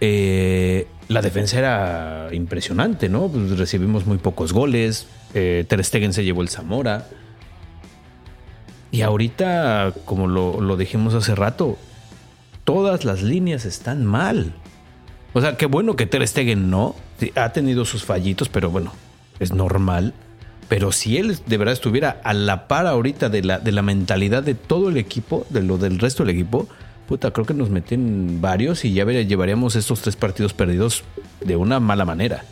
eh, 0.00 0.86
la 1.08 1.22
defensa 1.22 1.58
era 1.58 2.28
impresionante, 2.32 3.08
¿no? 3.08 3.28
Pues 3.28 3.58
recibimos 3.58 4.06
muy 4.06 4.18
pocos 4.18 4.52
goles, 4.52 5.06
eh, 5.34 5.64
Ter 5.68 5.84
Stegen 5.84 6.12
se 6.12 6.24
llevó 6.24 6.42
el 6.42 6.48
Zamora. 6.48 7.06
Y 8.90 9.02
ahorita, 9.02 9.92
como 10.04 10.26
lo, 10.26 10.76
dijimos 10.76 11.14
hace 11.14 11.34
rato, 11.34 11.76
todas 12.64 13.04
las 13.04 13.22
líneas 13.22 13.66
están 13.66 14.06
mal. 14.06 14.54
O 15.34 15.40
sea, 15.40 15.56
qué 15.56 15.66
bueno 15.66 15.96
que 15.96 16.06
Ter 16.06 16.26
Stegen 16.26 16.70
no. 16.70 16.94
Ha 17.34 17.52
tenido 17.52 17.84
sus 17.84 18.04
fallitos, 18.04 18.48
pero 18.48 18.70
bueno, 18.70 18.92
es 19.40 19.52
normal. 19.52 20.14
Pero 20.68 20.92
si 20.92 21.16
él 21.16 21.38
de 21.46 21.56
verdad 21.56 21.72
estuviera 21.72 22.20
a 22.24 22.34
la 22.34 22.68
par 22.68 22.86
ahorita 22.86 23.28
de 23.28 23.42
la, 23.42 23.58
de 23.58 23.72
la 23.72 23.82
mentalidad 23.82 24.42
de 24.42 24.54
todo 24.54 24.90
el 24.90 24.98
equipo, 24.98 25.46
de 25.50 25.62
lo 25.62 25.78
del 25.78 25.98
resto 25.98 26.24
del 26.24 26.34
equipo, 26.34 26.68
puta, 27.08 27.30
creo 27.30 27.46
que 27.46 27.54
nos 27.54 27.70
meten 27.70 28.40
varios 28.40 28.84
y 28.84 28.92
ya 28.92 29.04
llevaríamos 29.04 29.76
estos 29.76 30.02
tres 30.02 30.16
partidos 30.16 30.52
perdidos 30.52 31.04
de 31.40 31.56
una 31.56 31.80
mala 31.80 32.04
manera. 32.04 32.44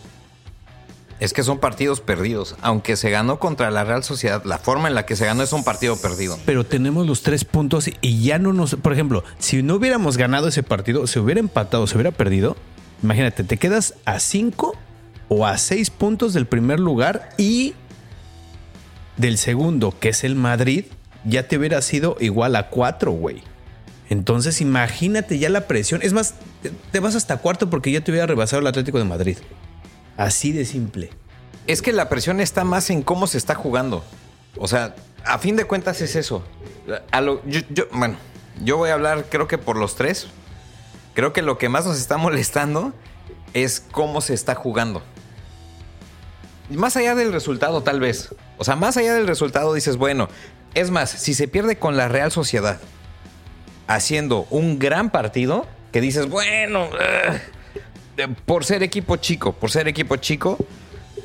Es 1.19 1.33
que 1.33 1.43
son 1.43 1.59
partidos 1.59 2.01
perdidos. 2.01 2.57
Aunque 2.61 2.97
se 2.97 3.11
ganó 3.11 3.39
contra 3.39 3.71
la 3.71 3.85
Real 3.85 4.05
Sociedad, 4.05 4.43
la 4.45 4.59
forma 4.59 4.89
en 4.89 4.95
la 4.95 5.07
que 5.07 5.17
se 5.17 5.25
ganó 5.25 5.43
es 5.43 5.53
un 5.53 5.65
partido 5.65 5.97
perdido. 5.97 6.39
Pero 6.45 6.65
tenemos 6.65 7.07
los 7.07 7.23
tres 7.23 7.45
puntos 7.45 7.89
y 8.01 8.23
ya 8.23 8.39
no 8.39 8.53
nos. 8.53 8.75
Por 8.77 8.93
ejemplo, 8.93 9.25
si 9.39 9.63
no 9.63 9.77
hubiéramos 9.77 10.19
ganado 10.19 10.49
ese 10.49 10.63
partido, 10.63 11.07
se 11.07 11.21
hubiera 11.21 11.41
empatado, 11.41 11.87
se 11.87 11.97
hubiera 11.97 12.11
perdido. 12.11 12.57
Imagínate, 13.03 13.45
te 13.45 13.57
quedas 13.57 13.95
a 14.05 14.21
cinco 14.21 14.77
o 15.29 15.47
a 15.47 15.57
seis 15.57 15.89
puntos 15.91 16.35
del 16.35 16.47
primer 16.47 16.81
lugar 16.81 17.31
y 17.39 17.75
del 19.17 19.39
segundo, 19.39 19.95
que 19.99 20.11
es 20.11 20.25
el 20.25 20.35
Madrid, 20.35 20.87
ya 21.25 21.49
te 21.49 21.59
hubiera 21.59 21.83
sido 21.83 22.17
igual 22.21 22.57
a 22.57 22.69
cuatro, 22.69 23.13
güey. 23.13 23.43
Entonces, 24.09 24.61
imagínate 24.61 25.39
ya 25.39 25.49
la 25.49 25.67
presión. 25.67 26.01
Es 26.03 26.13
más, 26.13 26.35
te 26.93 27.01
vas 27.01 27.17
hasta 27.17 27.39
cuarto 27.39 27.69
porque 27.71 27.91
ya 27.91 28.03
te 28.03 28.11
hubiera 28.11 28.27
rebasado 28.27 28.61
el 28.61 28.67
Atlético 28.67 28.99
de 28.99 29.05
Madrid. 29.05 29.39
Así 30.17 30.53
de 30.53 30.65
simple. 30.65 31.11
Es 31.67 31.83
que 31.83 31.93
la 31.93 32.09
presión 32.09 32.41
está 32.41 32.65
más 32.65 32.91
en 32.91 33.03
cómo 33.03 33.27
se 33.27 33.39
está 33.39 33.55
jugando. 33.55 34.05
O 34.57 34.69
sea, 34.69 34.95
a 35.25 35.39
fin 35.39 35.57
de 35.57 35.65
cuentas 35.65 36.01
es 36.01 36.15
eso. 36.15 36.45
Bueno, 37.93 38.17
yo 38.63 38.77
voy 38.77 38.91
a 38.91 38.95
hablar 38.95 39.27
creo 39.29 39.49
que 39.49 39.59
por 39.59 39.77
los 39.77 39.97
tres. 39.97 40.29
Creo 41.15 41.33
que 41.33 41.43
lo 41.43 41.59
que 41.59 41.69
más 41.69 41.87
nos 41.87 41.99
está 41.99 42.17
molestando 42.17 42.93
es 43.55 43.81
cómo 43.81 44.21
se 44.21 44.35
está 44.35 44.55
jugando. 44.55 45.03
Más 46.71 46.97
allá 46.97 47.15
del 47.15 47.33
resultado, 47.33 47.83
tal 47.83 48.01
vez. 48.01 48.35
O 48.59 48.65
sea, 48.65 48.77
más 48.77 48.97
allá 48.97 49.15
del 49.15 49.27
resultado 49.27 49.73
dices, 49.75 49.97
bueno, 49.97 50.29
es 50.75 50.91
más, 50.91 51.11
si 51.11 51.35
se 51.35 51.49
pierde 51.49 51.77
con 51.77 51.97
la 51.97 52.09
Real 52.09 52.31
Sociedad 52.33 52.81
haciendo 53.87 54.47
un 54.51 54.79
gran 54.79 55.11
partido, 55.11 55.67
que 55.93 56.01
dices, 56.01 56.29
bueno, 56.29 56.89
por 58.45 58.65
ser 58.65 58.83
equipo 58.83 59.17
chico, 59.17 59.53
por 59.53 59.71
ser 59.71 59.89
equipo 59.89 60.17
chico, 60.17 60.59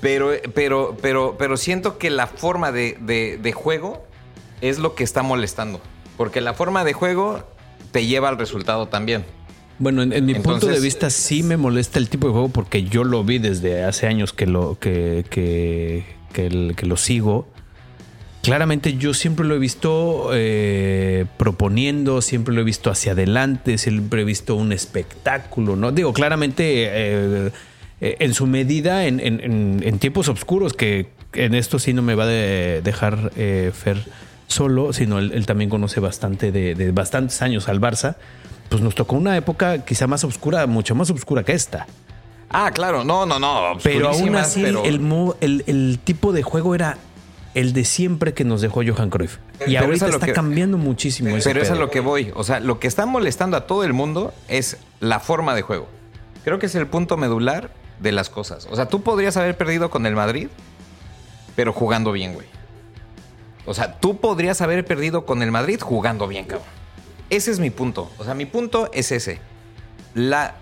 pero, 0.02 0.32
pero, 0.54 0.98
pero, 1.02 1.36
pero 1.38 1.58
siento 1.58 1.98
que 1.98 2.10
la 2.10 2.28
forma 2.28 2.72
de, 2.72 3.54
juego 3.56 4.06
es 4.62 4.80
lo 4.80 4.96
que 4.96 5.04
está 5.04 5.24
molestando. 5.24 5.82
Porque 6.18 6.42
la 6.42 6.54
forma 6.54 6.84
de 6.84 6.94
juego 6.94 7.44
te 7.92 8.06
lleva 8.06 8.30
al 8.30 8.38
resultado 8.38 8.88
también. 8.88 9.26
Bueno, 9.80 10.04
en, 10.04 10.26
mi 10.26 10.36
punto 10.36 10.68
de 10.68 10.80
vista 10.80 11.10
sí 11.10 11.42
me 11.42 11.58
molesta 11.58 11.98
el 11.98 12.08
tipo 12.08 12.28
de 12.28 12.34
juego 12.34 12.50
porque 12.50 12.84
yo 12.84 13.04
lo 13.04 13.24
vi 13.24 13.40
desde 13.40 13.84
hace 13.84 14.08
años 14.08 14.32
que 14.32 14.46
lo, 14.46 14.78
que, 14.80 15.26
que, 15.30 16.06
que 16.32 16.86
lo 16.86 16.98
sigo 16.98 17.48
claramente 18.42 18.98
yo 18.98 19.14
siempre 19.14 19.46
lo 19.46 19.56
he 19.56 19.60
visto 19.60 20.32
eh, 20.34 21.26
proponiendo, 21.38 22.22
siempre 22.22 22.54
lo 22.54 22.62
he 22.62 22.64
visto 22.64 22.90
hacia 22.90 23.14
adelante, 23.14 23.78
siempre 23.78 24.22
he 24.22 24.26
visto 24.26 24.56
un 24.56 24.74
espectáculo, 24.74 25.76
¿no? 25.76 25.92
Digo, 25.92 26.14
claramente 26.14 26.86
eh, 26.86 27.52
eh, 28.02 28.16
en 28.20 28.34
su 28.34 28.48
medida, 28.48 29.06
en, 29.06 30.00
tiempos 30.00 30.28
oscuros, 30.28 30.74
que 30.74 31.10
en 31.34 31.54
esto 31.56 31.80
sí 31.80 31.94
no 31.94 32.02
me 32.02 32.16
va 32.16 32.24
a 32.24 32.28
dejar 32.28 33.32
Fer 33.36 34.04
solo, 34.48 34.92
sino 34.92 35.20
él, 35.20 35.46
también 35.46 35.70
conoce 35.70 36.00
bastante 36.00 36.52
de, 36.52 36.92
bastantes 36.92 37.42
años 37.42 37.70
al 37.70 37.80
Barça, 37.80 38.16
pues 38.72 38.82
nos 38.82 38.96
tocó 38.96 39.18
una 39.18 39.36
época 39.36 39.84
quizá 39.84 40.08
más 40.08 40.24
oscura, 40.24 40.66
mucho 40.66 40.96
más 40.96 41.10
oscura 41.10 41.44
que 41.44 41.52
esta. 41.52 41.88
Ah, 42.50 42.72
claro, 42.72 43.04
no, 43.04 43.26
no, 43.26 43.38
no. 43.38 43.78
Pero 43.84 44.08
aún 44.08 44.34
así 44.38 44.64
El, 44.64 45.64
el 45.68 46.00
tipo 46.02 46.32
de 46.32 46.42
juego 46.42 46.74
era 46.74 46.98
el 47.54 47.74
de 47.74 47.84
siempre 47.84 48.34
que 48.34 48.46
nos 48.46 48.62
dejó 48.62 48.82
Johan 48.86 49.10
Cruyff. 49.10 49.40
Y 49.68 49.76
ahorita 49.76 50.08
está 50.08 50.32
cambiando 50.32 50.78
muchísimo. 50.78 51.32
Pero, 51.32 51.44
pero 51.44 51.62
es 51.62 51.70
a 51.70 51.76
lo 51.76 51.90
que 51.90 52.00
voy. 52.00 52.32
O 52.34 52.46
sea, 52.46 52.62
lo 52.62 52.80
que 52.80 52.88
está 52.88 53.06
molestando 53.06 53.58
a 53.58 53.68
todo 53.68 53.84
el 53.84 53.92
mundo 53.92 54.34
es 54.48 54.78
la 55.02 55.20
forma 55.20 55.54
de 55.54 55.64
juego. 55.64 55.90
Creo 56.46 56.58
que 56.58 56.68
es 56.68 56.76
el 56.76 56.88
punto 56.88 57.18
medular 57.18 57.72
de 58.00 58.14
las 58.14 58.30
cosas. 58.30 58.70
O 58.72 58.78
sea, 58.78 58.88
tú 58.88 59.02
podrías 59.02 59.36
haber 59.36 59.58
perdido 59.58 59.90
con 59.90 60.06
el 60.06 60.16
Madrid, 60.16 60.48
pero 61.58 61.74
jugando 61.74 62.14
bien, 62.14 62.36
güey. 62.36 62.48
O 63.66 63.74
sea, 63.74 64.00
tú 64.00 64.18
podrías 64.22 64.62
haber 64.62 64.86
perdido 64.86 65.26
con 65.26 65.44
el 65.44 65.52
Madrid 65.52 65.82
jugando 65.82 66.26
bien, 66.26 66.46
cabrón. 66.46 66.81
Ese 67.32 67.50
es 67.50 67.60
mi 67.60 67.70
punto. 67.70 68.12
O 68.18 68.26
sea, 68.26 68.34
mi 68.34 68.46
punto 68.46 68.92
es 68.94 69.12
ese. 69.12 69.40
La, 70.14 70.56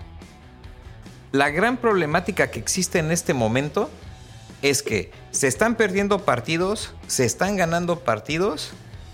la 1.32 1.49
gran 1.49 1.77
problemática 1.77 2.51
que 2.51 2.60
existe 2.60 2.99
en 2.99 3.12
este 3.12 3.34
momento 3.34 3.89
es 4.62 4.84
que 4.84 5.12
se 5.32 5.47
están 5.47 5.73
perdiendo 5.73 6.19
partidos, 6.25 6.93
se 7.08 7.25
están 7.25 7.58
ganando 7.58 8.01
partidos 8.01 8.71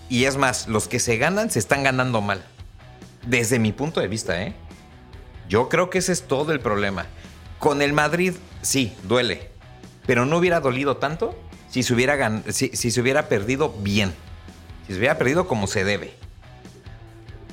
y 0.09 0.25
es 0.25 0.35
más, 0.35 0.67
los 0.67 0.89
que 0.89 0.99
se 0.99 1.17
ganan 1.17 1.49
se 1.49 1.59
están 1.59 1.83
ganando 1.83 2.19
mal. 2.19 2.43
Desde 3.25 3.57
mi 3.57 3.71
punto 3.71 4.01
de 4.01 4.09
vista, 4.09 4.43
¿eh? 4.43 4.53
Yo 5.47 5.69
creo 5.69 5.89
que 5.89 5.99
ese 5.99 6.11
es 6.11 6.23
todo 6.23 6.51
el 6.51 6.59
problema. 6.59 7.05
Con 7.57 7.81
el 7.81 7.93
Madrid, 7.93 8.33
sí, 8.63 8.93
duele. 9.03 9.49
Pero 10.05 10.25
no 10.25 10.37
hubiera 10.37 10.59
dolido 10.59 10.97
tanto 10.97 11.39
si 11.69 11.83
se 11.83 11.93
hubiera, 11.93 12.43
si, 12.51 12.69
se 12.75 13.01
hubiera 13.01 13.29
perdido 13.29 13.71
bien. 13.79 14.13
Si 14.87 14.93
se 14.93 14.99
hubiera 14.99 15.17
perdido 15.17 15.47
como 15.47 15.67
se 15.67 15.85
debe. 15.85 16.24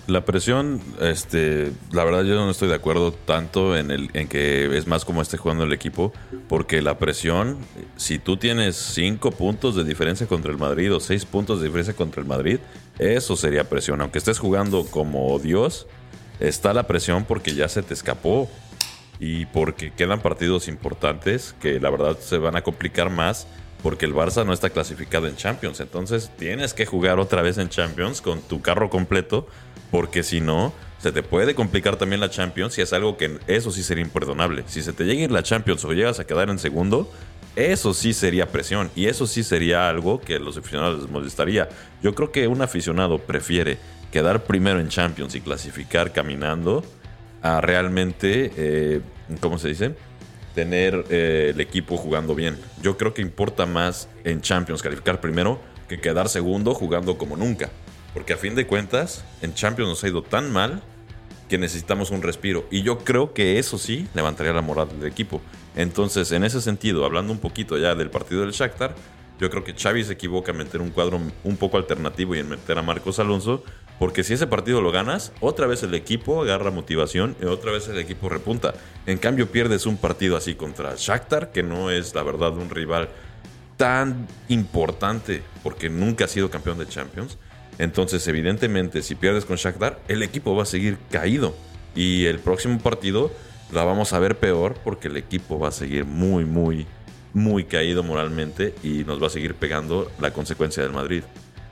La 0.09 0.25
presión, 0.25 0.81
este, 1.01 1.71
la 1.93 2.05
verdad 2.05 2.25
yo 2.25 2.35
no 2.35 2.51
estoy 2.51 2.69
de 2.69 2.75
acuerdo 2.75 3.13
tanto 3.13 3.77
en 3.77 3.93
el 3.93 4.11
en 4.15 4.27
que 4.27 4.77
es 4.77 4.89
más 4.89 5.05
como 5.05 5.23
esté 5.23 5.37
jugando 5.37 5.63
el 5.63 5.73
equipo, 5.73 6.13
porque 6.49 6.83
la 6.83 6.99
presión, 6.99 7.59
si 7.97 8.19
tú 8.19 8.37
tienes 8.37 8.75
cinco 8.75 9.31
puntos 9.31 9.77
de 9.77 9.85
diferencia 9.85 10.27
contra 10.27 10.51
el 10.51 10.59
Madrid 10.59 10.93
o 10.93 10.99
seis 10.99 11.25
puntos 11.25 11.61
de 11.61 11.67
diferencia 11.67 11.95
contra 11.95 12.21
el 12.21 12.27
Madrid, 12.27 12.59
eso 12.99 13.37
sería 13.37 13.69
presión. 13.69 14.01
Aunque 14.01 14.19
estés 14.19 14.41
jugando 14.41 14.85
como 14.87 15.39
Dios, 15.39 15.87
está 16.41 16.75
la 16.75 16.89
presión 16.89 17.25
porque 17.25 17.55
ya 17.55 17.69
se 17.69 17.83
te 17.83 17.95
escapó 17.95 18.51
y 19.21 19.47
porque 19.47 19.93
quedan 19.93 20.21
partidos 20.21 20.67
importantes 20.67 21.55
que 21.61 21.79
la 21.79 21.91
verdad 21.91 22.19
se 22.19 22.39
van 22.39 22.57
a 22.57 22.63
complicar 22.63 23.09
más 23.09 23.47
porque 23.83 24.07
el 24.07 24.15
Barça 24.15 24.47
no 24.47 24.53
está 24.53 24.71
clasificado 24.71 25.27
en 25.27 25.37
Champions. 25.37 25.81
Entonces 25.81 26.31
tienes 26.39 26.75
que 26.75 26.87
jugar 26.87 27.19
otra 27.19 27.43
vez 27.43 27.59
en 27.59 27.69
Champions 27.69 28.21
con 28.21 28.41
tu 28.41 28.61
carro 28.63 28.91
completo, 28.91 29.47
porque 29.93 30.25
si 30.25 30.41
no, 30.41 30.73
se 30.99 31.13
te 31.13 31.23
puede 31.23 31.55
complicar 31.55 31.97
también 31.97 32.21
la 32.21 32.31
Champions 32.31 32.79
y 32.79 32.81
es 32.81 32.93
algo 32.93 33.17
que 33.17 33.39
eso 33.47 33.71
sí 33.71 33.83
sería 33.83 34.03
imperdonable. 34.03 34.65
Si 34.67 34.83
se 34.83 34.93
te 34.93 35.05
llega 35.05 35.21
a 35.21 35.25
ir 35.25 35.31
la 35.31 35.43
Champions 35.43 35.85
o 35.85 35.93
llegas 35.93 36.19
a 36.19 36.27
quedar 36.27 36.49
en 36.49 36.59
segundo, 36.59 37.13
eso 37.57 37.93
sí 37.93 38.15
sería 38.15 38.51
presión 38.51 38.91
y 38.97 39.07
eso 39.07 39.27
sí 39.27 39.45
sería 39.45 39.89
algo 39.89 40.21
que 40.21 40.37
a 40.37 40.39
los 40.39 40.57
aficionados 40.57 41.03
les 41.03 41.11
molestaría. 41.11 41.69
Yo 42.03 42.15
creo 42.15 42.33
que 42.33 42.49
un 42.49 42.63
aficionado 42.63 43.19
prefiere 43.19 43.79
quedar 44.11 44.45
primero 44.45 44.81
en 44.81 44.89
Champions 44.89 45.35
y 45.35 45.43
clasificar 45.43 46.13
caminando 46.13 46.83
a 47.43 47.61
realmente, 47.61 48.51
eh, 48.57 49.01
¿cómo 49.41 49.59
se 49.59 49.69
dice? 49.69 49.95
tener 50.55 51.07
eh, 51.09 51.53
el 51.55 51.61
equipo 51.61 51.97
jugando 51.97 52.35
bien. 52.35 52.59
Yo 52.83 52.97
creo 52.99 53.15
que 53.15 53.23
importa 53.23 53.65
más 53.67 54.09
en 54.25 54.43
Champions 54.43 54.83
calificar 54.83 55.19
primero 55.19 55.61
que 55.89 55.99
quedar 55.99 56.29
segundo 56.29 56.75
jugando 56.75 57.19
como 57.19 57.37
nunca. 57.37 57.71
Porque 58.15 58.35
a 58.35 58.37
fin 58.37 58.55
de 58.55 58.67
cuentas, 58.67 59.25
en 59.41 59.55
Champions 59.55 59.89
nos 59.89 60.05
ha 60.05 60.09
ido 60.09 60.23
tan 60.23 60.53
mal 60.53 60.83
que 61.49 61.59
necesitamos 61.59 62.11
un 62.11 62.23
respiro. 62.23 62.67
Y 62.71 62.83
yo 62.83 62.99
creo 62.99 63.35
que 63.35 63.59
eso 63.59 63.79
sí 63.79 64.09
levantaría 64.15 64.53
la 64.53 64.63
moral 64.63 64.89
del 64.89 65.11
equipo. 65.11 65.41
Entonces, 65.77 66.33
en 66.33 66.45
ese 66.45 66.61
sentido, 66.61 67.05
hablando 67.05 67.33
un 67.33 67.39
poquito 67.39 67.79
ya 67.79 67.95
del 67.95 68.11
partido 68.11 68.43
del 68.43 68.53
Shakhtar, 68.53 68.95
yo 69.39 69.51
creo 69.51 69.65
que 69.65 69.75
Xavi 69.75 70.05
se 70.05 70.13
equivoca 70.13 70.53
en 70.53 70.59
meter 70.59 70.81
un 70.81 70.91
cuadro 70.91 71.21
un 71.43 71.57
poco 71.57 71.77
alternativo 71.77 72.35
y 72.35 72.39
en 72.39 72.49
meter 72.49 72.79
a 72.79 72.83
Marcos 72.83 73.19
Alonso, 73.19 73.65
porque 73.99 74.25
si 74.25 74.35
ese 74.35 74.47
partido 74.47 74.81
lo 74.81 74.93
ganas, 74.93 75.33
otra 75.41 75.67
vez 75.67 75.83
el 75.83 75.95
equipo 75.95 76.43
agarra 76.43 76.71
motivación 76.71 77.37
y 77.43 77.47
otra 77.47 77.73
vez 77.73 77.89
el 77.89 77.99
equipo 77.99 78.29
repunta. 78.29 78.75
En 79.07 79.19
cambio, 79.19 79.51
pierdes 79.51 79.87
un 79.87 79.97
partido 79.97 80.37
así 80.37 80.55
contra 80.55 80.95
Shakhtar, 80.97 81.51
que 81.51 81.63
no 81.63 81.91
es 81.91 82.15
la 82.15 82.23
verdad 82.23 82.53
un 82.53 82.71
rival 82.71 83.09
tan 83.77 84.29
importante 84.49 85.43
porque 85.63 85.89
nunca 85.89 86.27
ha 86.27 86.29
sido 86.29 86.51
campeón 86.51 86.79
de 86.79 86.87
Champions. 86.87 87.37
Entonces, 87.79 88.27
evidentemente, 88.29 89.03
si 89.03 89.15
pierdes 89.15 89.45
con 89.45 89.57
Shakhtar, 89.57 90.01
el 90.09 90.23
equipo 90.23 90.55
va 90.55 90.65
a 90.65 90.67
seguir 90.67 90.99
caído. 91.11 91.55
Y 91.95 92.27
el 92.27 92.39
próximo 92.39 92.79
partido 92.79 93.31
la 93.73 93.85
vamos 93.85 94.13
a 94.13 94.19
ver 94.19 94.39
peor 94.39 94.75
porque 94.85 95.09
el 95.09 95.17
equipo 95.17 95.59
va 95.59 95.69
a 95.69 95.73
seguir 95.73 96.05
muy, 96.05 96.45
muy, 96.45 96.87
muy 97.33 97.65
caído 97.65 98.03
moralmente 98.03 98.75
y 98.83 99.05
nos 99.05 99.23
va 99.23 99.27
a 99.27 99.31
seguir 99.31 99.55
pegando 99.55 100.11
la 100.21 100.33
consecuencia 100.33 100.83
del 100.83 100.93
Madrid. 100.93 101.23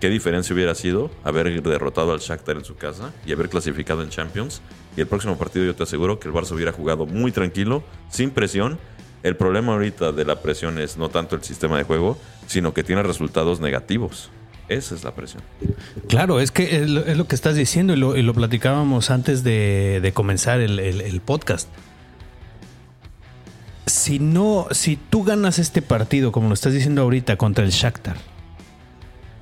¿Qué 0.01 0.09
diferencia 0.09 0.55
hubiera 0.55 0.75
sido 0.75 1.11
haber 1.25 1.63
derrotado 1.63 2.13
al 2.13 2.21
Shakhtar 2.21 2.57
en 2.57 2.65
su 2.65 2.75
casa 2.77 3.13
y 3.27 3.33
haber 3.33 3.51
clasificado 3.51 4.03
en 4.03 4.09
Champions? 4.09 4.63
Y 4.97 5.03
el 5.03 5.07
próximo 5.07 5.37
partido 5.37 5.67
yo 5.67 5.75
te 5.75 5.83
aseguro 5.83 6.19
que 6.19 6.29
el 6.29 6.35
Barça 6.35 6.53
hubiera 6.53 6.73
jugado 6.73 7.05
muy 7.05 7.33
tranquilo, 7.33 7.85
sin 8.09 8.31
presión. 8.31 8.79
El 9.23 9.37
problema 9.37 9.75
ahorita 9.75 10.13
de 10.13 10.25
la 10.25 10.41
presión 10.41 10.79
es 10.79 10.97
no 10.97 11.11
tanto 11.11 11.37
el 11.37 11.45
sistema 11.45 11.77
de 11.77 11.85
juego, 11.85 12.17
sino 12.47 12.73
que 12.73 12.83
tiene 12.83 13.03
resultados 13.03 13.61
negativos. 13.61 14.31
Esa 14.71 14.95
es 14.95 15.05
la 15.05 15.15
presión. 15.15 15.43
Claro, 16.09 16.41
es 16.41 16.51
que 16.51 16.83
es 16.83 16.89
lo, 16.89 17.27
que 17.27 17.35
estás 17.35 17.57
diciendo 17.57 17.93
y 17.93 18.23
lo, 18.23 18.35
platicábamos 18.35 19.11
antes 19.11 19.45
de, 19.45 20.11
comenzar 20.15 20.61
el 20.61 21.21
podcast 21.25 21.69
si 23.91 24.19
no, 24.19 24.69
si 24.71 24.97
tú 24.97 25.25
ganas 25.25 25.59
este 25.59 25.83
partido, 25.83 26.33
como 26.33 26.49
lo 26.49 26.55
estás 26.55 26.73
diciendo 26.73 27.03
ahorita, 27.03 27.37
contra 27.37 27.65
el 27.65 27.71
Shakhtar, 27.71 28.17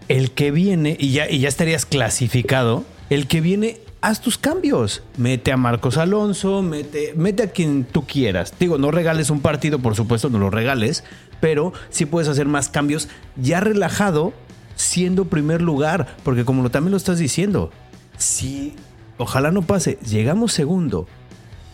el 0.09 0.33
que 0.33 0.51
viene, 0.51 0.97
y 0.99 1.13
ya, 1.13 1.29
ya 1.29 1.49
estarías 1.49 1.85
clasificado, 1.85 2.85
el 3.11 3.27
que 3.27 3.41
viene, 3.41 3.79
haz 4.01 4.21
tus 4.21 4.39
cambios. 4.39 5.03
Mete 5.17 5.53
a 5.53 5.57
Marcos 5.57 5.99
Alonso, 5.99 6.63
mete, 6.63 7.13
mete 7.15 7.43
a 7.43 7.51
quien 7.51 7.85
tú 7.85 8.07
quieras. 8.07 8.55
Digo, 8.59 8.79
no 8.79 8.91
regales 8.91 9.31
un 9.31 9.41
partido, 9.41 9.79
por 9.81 9.95
supuesto, 9.95 10.31
no 10.31 10.39
lo 10.39 10.51
regales, 10.51 11.05
pero 11.41 11.73
sí 11.91 12.07
puedes 12.07 12.29
hacer 12.29 12.47
más 12.47 12.69
cambios 12.69 13.09
ya 13.37 13.61
relajado, 13.61 14.33
siendo 14.79 15.25
primer 15.25 15.61
lugar, 15.61 16.17
porque 16.23 16.45
como 16.45 16.63
lo, 16.63 16.71
también 16.71 16.93
lo 16.93 16.97
estás 16.97 17.19
diciendo, 17.19 17.71
si 18.17 18.75
ojalá 19.19 19.51
no 19.51 19.63
pase, 19.63 19.99
llegamos 20.09 20.53
segundo 20.53 21.09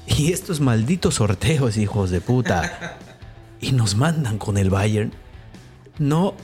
y 0.06 0.32
estos 0.32 0.60
malditos 0.60 1.16
sorteos, 1.16 1.76
hijos 1.76 2.10
de 2.10 2.22
puta, 2.22 2.98
y 3.60 3.72
nos 3.72 3.94
mandan 3.94 4.38
con 4.38 4.56
el 4.56 4.70
Bayern, 4.70 5.12
no, 5.98 6.34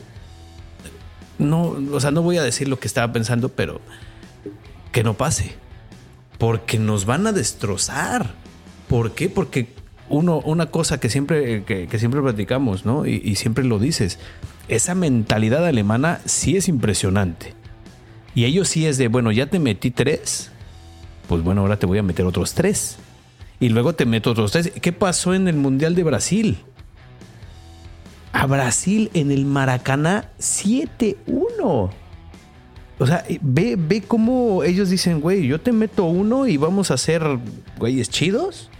no, 1.38 1.76
o 1.92 2.00
sea, 2.00 2.10
no 2.10 2.22
voy 2.22 2.36
a 2.36 2.42
decir 2.42 2.68
lo 2.68 2.78
que 2.78 2.86
estaba 2.86 3.10
pensando, 3.10 3.48
pero 3.48 3.80
que 4.92 5.02
no 5.02 5.14
pase, 5.14 5.54
porque 6.38 6.78
nos 6.78 7.06
van 7.06 7.26
a 7.26 7.32
destrozar. 7.32 8.34
¿Por 8.86 9.12
qué? 9.12 9.30
Porque 9.30 9.72
uno, 10.08 10.40
una 10.40 10.66
cosa 10.66 11.00
que 11.00 11.08
siempre, 11.08 11.64
que, 11.64 11.98
siempre 11.98 12.20
platicamos, 12.20 12.84
¿no? 12.84 13.06
Y, 13.06 13.22
y 13.24 13.36
siempre 13.36 13.64
lo 13.64 13.78
dices, 13.78 14.18
esa 14.70 14.94
mentalidad 14.94 15.66
alemana 15.66 16.20
sí 16.24 16.56
es 16.56 16.68
impresionante. 16.68 17.54
Y 18.34 18.44
ellos 18.44 18.68
sí 18.68 18.86
es 18.86 18.96
de, 18.98 19.08
bueno, 19.08 19.32
ya 19.32 19.46
te 19.46 19.58
metí 19.58 19.90
tres, 19.90 20.50
pues 21.28 21.42
bueno, 21.42 21.62
ahora 21.62 21.78
te 21.78 21.86
voy 21.86 21.98
a 21.98 22.02
meter 22.02 22.24
otros 22.24 22.54
tres 22.54 22.96
y 23.58 23.68
luego 23.68 23.94
te 23.94 24.06
meto 24.06 24.30
otros 24.30 24.52
tres. 24.52 24.72
¿Qué 24.80 24.92
pasó 24.92 25.34
en 25.34 25.48
el 25.48 25.56
Mundial 25.56 25.94
de 25.94 26.04
Brasil? 26.04 26.58
A 28.32 28.46
Brasil 28.46 29.10
en 29.12 29.30
el 29.30 29.44
Maracaná 29.44 30.30
7-1. 30.38 31.90
O 33.00 33.06
sea, 33.06 33.24
ve, 33.40 33.76
ve 33.78 34.02
cómo 34.02 34.62
ellos 34.62 34.90
dicen, 34.90 35.20
güey, 35.20 35.46
yo 35.46 35.60
te 35.60 35.72
meto 35.72 36.04
uno 36.04 36.46
y 36.46 36.56
vamos 36.56 36.90
a 36.90 36.96
ser 36.96 37.22
güeyes 37.78 38.08
chidos 38.10 38.70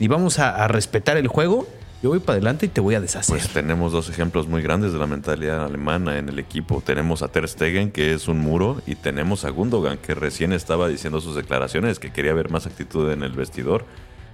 y 0.00 0.08
vamos 0.08 0.38
a, 0.38 0.66
respetar 0.68 1.16
el 1.16 1.28
juego. 1.28 1.66
Yo 2.02 2.10
voy 2.10 2.18
para 2.18 2.34
adelante 2.34 2.66
y 2.66 2.68
te 2.68 2.80
voy 2.80 2.94
a 2.94 3.00
deshacer. 3.00 3.34
Pues 3.36 3.48
tenemos 3.48 3.92
dos 3.92 4.08
ejemplos 4.08 4.46
muy 4.46 4.62
grandes 4.62 4.92
de 4.92 4.98
la 4.98 5.06
mentalidad 5.06 5.64
alemana 5.64 6.18
en 6.18 6.28
el 6.28 6.38
equipo. 6.38 6.82
Tenemos 6.84 7.22
a 7.22 7.28
Ter 7.28 7.48
Stegen, 7.48 7.90
que 7.90 8.12
es 8.12 8.28
un 8.28 8.38
muro, 8.38 8.82
y 8.86 8.94
tenemos 8.94 9.44
a 9.44 9.50
Gundogan, 9.50 9.98
que 9.98 10.14
recién 10.14 10.52
estaba 10.52 10.88
diciendo 10.88 11.20
sus 11.20 11.34
declaraciones, 11.34 11.98
que 11.98 12.12
quería 12.12 12.34
ver 12.34 12.50
más 12.50 12.66
actitud 12.66 13.10
en 13.10 13.22
el 13.22 13.32
vestidor 13.32 13.84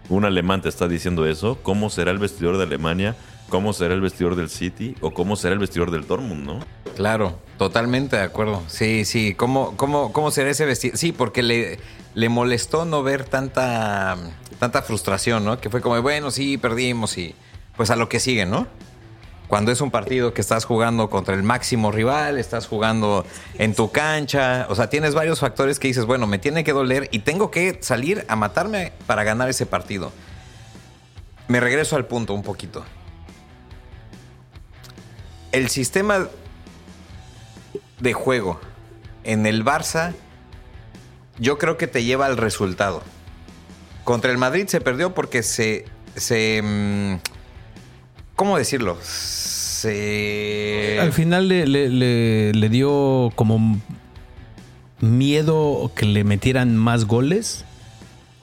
un 0.08 0.24
alemán 0.24 0.62
te 0.62 0.68
está 0.68 0.88
diciendo 0.88 1.26
eso, 1.26 1.58
¿cómo 1.62 1.90
será 1.90 2.10
el 2.10 2.18
vestidor 2.18 2.56
de 2.56 2.64
Alemania? 2.64 3.16
¿Cómo 3.48 3.72
será 3.72 3.94
el 3.94 4.00
vestidor 4.00 4.36
del 4.36 4.48
City? 4.48 4.94
¿O 5.00 5.12
cómo 5.12 5.36
será 5.36 5.54
el 5.54 5.58
vestidor 5.58 5.90
del 5.90 6.06
Dortmund, 6.06 6.44
no? 6.44 6.60
Claro, 6.96 7.38
totalmente 7.58 8.16
de 8.16 8.22
acuerdo. 8.22 8.62
Sí, 8.66 9.04
sí. 9.04 9.34
¿Cómo, 9.34 9.76
cómo, 9.76 10.12
cómo 10.12 10.30
será 10.30 10.50
ese 10.50 10.64
vestido? 10.64 10.96
Sí, 10.96 11.12
porque 11.12 11.42
le, 11.42 11.78
le 12.14 12.28
molestó 12.28 12.84
no 12.84 13.02
ver 13.02 13.24
tanta, 13.24 14.16
tanta 14.58 14.82
frustración, 14.82 15.44
¿no? 15.44 15.60
Que 15.60 15.70
fue 15.70 15.80
como, 15.80 16.00
bueno, 16.02 16.30
sí, 16.30 16.58
perdimos 16.58 17.16
y 17.18 17.34
pues 17.76 17.90
a 17.90 17.96
lo 17.96 18.08
que 18.08 18.20
sigue, 18.20 18.46
¿no? 18.46 18.66
cuando 19.52 19.70
es 19.70 19.82
un 19.82 19.90
partido 19.90 20.32
que 20.32 20.40
estás 20.40 20.64
jugando 20.64 21.10
contra 21.10 21.34
el 21.34 21.42
máximo 21.42 21.92
rival, 21.92 22.38
estás 22.38 22.66
jugando 22.66 23.26
en 23.58 23.74
tu 23.74 23.90
cancha, 23.92 24.64
o 24.70 24.74
sea, 24.74 24.88
tienes 24.88 25.14
varios 25.14 25.40
factores 25.40 25.78
que 25.78 25.88
dices, 25.88 26.06
bueno, 26.06 26.26
me 26.26 26.38
tiene 26.38 26.64
que 26.64 26.72
doler 26.72 27.10
y 27.12 27.18
tengo 27.18 27.50
que 27.50 27.76
salir 27.82 28.24
a 28.28 28.34
matarme 28.34 28.94
para 29.06 29.24
ganar 29.24 29.50
ese 29.50 29.66
partido. 29.66 30.10
Me 31.48 31.60
regreso 31.60 31.96
al 31.96 32.06
punto 32.06 32.32
un 32.32 32.42
poquito. 32.42 32.82
El 35.52 35.68
sistema 35.68 36.28
de 38.00 38.12
juego 38.14 38.58
en 39.22 39.44
el 39.44 39.66
Barça, 39.66 40.14
yo 41.38 41.58
creo 41.58 41.76
que 41.76 41.88
te 41.88 42.04
lleva 42.04 42.24
al 42.24 42.38
resultado. 42.38 43.02
Contra 44.04 44.30
el 44.30 44.38
Madrid 44.38 44.66
se 44.68 44.80
perdió 44.80 45.12
porque 45.12 45.42
se, 45.42 45.84
se 46.16 46.62
mm, 46.62 47.31
¿Cómo 48.36 48.58
decirlo? 48.58 48.98
Se... 49.02 50.98
Al 51.00 51.12
final 51.12 51.48
le, 51.48 52.68
dio 52.68 53.32
como 53.34 53.80
miedo 55.00 55.90
que 55.94 56.06
le 56.06 56.24
metieran 56.24 56.76
más 56.76 57.06
goles. 57.06 57.64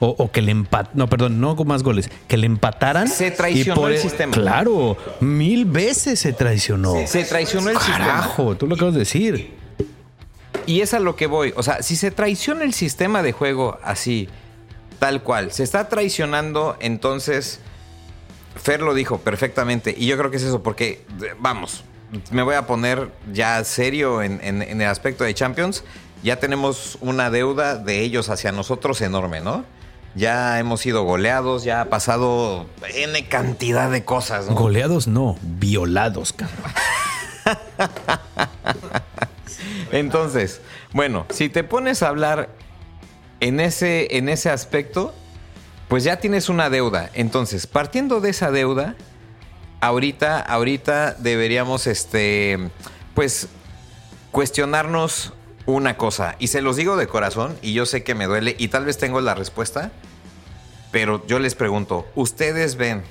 O, 0.02 0.30
que 0.30 0.40
le 0.40 0.50
empataran. 0.50 0.96
No, 0.96 1.08
perdón, 1.10 1.42
no 1.42 1.56
con 1.56 1.68
más 1.68 1.82
goles. 1.82 2.10
Que 2.26 2.38
le 2.38 2.46
empataran. 2.46 3.06
Se 3.06 3.30
traicionó 3.30 3.86
el, 3.88 3.98
sistema. 3.98 4.32
Claro, 4.32 4.96
mil 5.20 5.66
veces 5.66 6.18
se 6.20 6.32
traicionó. 6.32 6.94
Se, 7.06 7.24
traicionó 7.24 7.68
el 7.68 7.76
sistema. 7.76 7.98
Carajo, 7.98 8.56
tú 8.56 8.66
lo 8.66 8.76
acabas 8.76 8.94
de 8.94 9.00
decir. 9.00 9.50
Y 10.64 10.80
es 10.80 10.94
a 10.94 11.00
lo 11.00 11.16
que 11.16 11.26
voy. 11.26 11.52
O 11.54 11.62
sea, 11.62 11.82
si 11.82 11.96
se 11.96 12.10
traiciona 12.10 12.64
el 12.64 12.72
sistema 12.72 13.22
de 13.22 13.32
juego 13.32 13.78
así, 13.82 14.30
tal 14.98 15.22
cual, 15.22 15.52
se 15.52 15.64
está 15.64 15.88
traicionando, 15.90 16.76
entonces 16.80 17.60
Fer 18.56 18.82
lo 18.82 18.94
dijo 18.94 19.18
perfectamente. 19.18 19.94
Y 19.96 20.06
yo 20.06 20.16
creo 20.18 20.30
que 20.30 20.36
es 20.36 20.42
eso, 20.42 20.62
porque, 20.62 21.04
vamos, 21.38 21.84
me 22.30 22.42
voy 22.42 22.54
a 22.54 22.66
poner 22.66 23.10
ya 23.32 23.62
serio 23.64 24.22
en, 24.22 24.40
el 24.62 24.82
aspecto 24.82 25.24
de 25.24 25.34
Champions. 25.34 25.84
ya 26.22 26.36
tenemos 26.36 26.98
una 27.00 27.30
deuda 27.30 27.76
de 27.76 28.00
ellos 28.00 28.28
hacia 28.28 28.52
nosotros 28.52 29.00
enorme, 29.00 29.40
¿no? 29.40 29.64
Ya 30.16 30.58
hemos 30.58 30.80
sido 30.80 31.04
goleados, 31.04 31.62
ya 31.62 31.82
ha 31.82 31.84
pasado 31.84 32.66
N 32.92 33.28
cantidad 33.28 33.90
de 33.90 34.04
cosas, 34.04 34.48
¿no? 34.48 34.56
Goleados 34.56 35.06
no, 35.06 35.38
violados, 35.40 36.32
cabrón. 36.32 36.72
Entonces, 39.92 40.60
bueno, 40.92 41.26
si 41.30 41.48
te 41.48 41.62
pones 41.62 42.02
a 42.02 42.08
hablar 42.08 42.50
en 43.38 43.60
ese, 43.60 44.16
en 44.16 44.28
ese 44.28 44.50
aspecto, 44.50 45.14
pues 45.90 46.04
ya 46.04 46.20
tienes 46.20 46.48
una 46.48 46.70
deuda. 46.70 47.10
Entonces, 47.14 47.66
partiendo 47.66 48.20
de 48.20 48.30
esa 48.30 48.52
deuda, 48.52 48.94
ahorita, 49.80 50.38
ahorita 50.38 51.14
deberíamos, 51.14 51.88
este, 51.88 52.70
pues, 53.12 53.48
cuestionarnos 54.30 55.32
una 55.66 55.96
cosa. 55.96 56.36
Y 56.38 56.46
se 56.46 56.62
los 56.62 56.76
digo 56.76 56.96
de 56.96 57.08
corazón, 57.08 57.56
y 57.60 57.72
yo 57.72 57.86
sé 57.86 58.04
que 58.04 58.14
me 58.14 58.26
duele, 58.26 58.54
y 58.56 58.68
tal 58.68 58.84
vez 58.84 58.98
tengo 58.98 59.20
la 59.20 59.34
respuesta, 59.34 59.90
pero 60.92 61.26
yo 61.26 61.40
les 61.40 61.56
pregunto, 61.56 62.06
¿ustedes 62.14 62.76
ven 62.76 63.02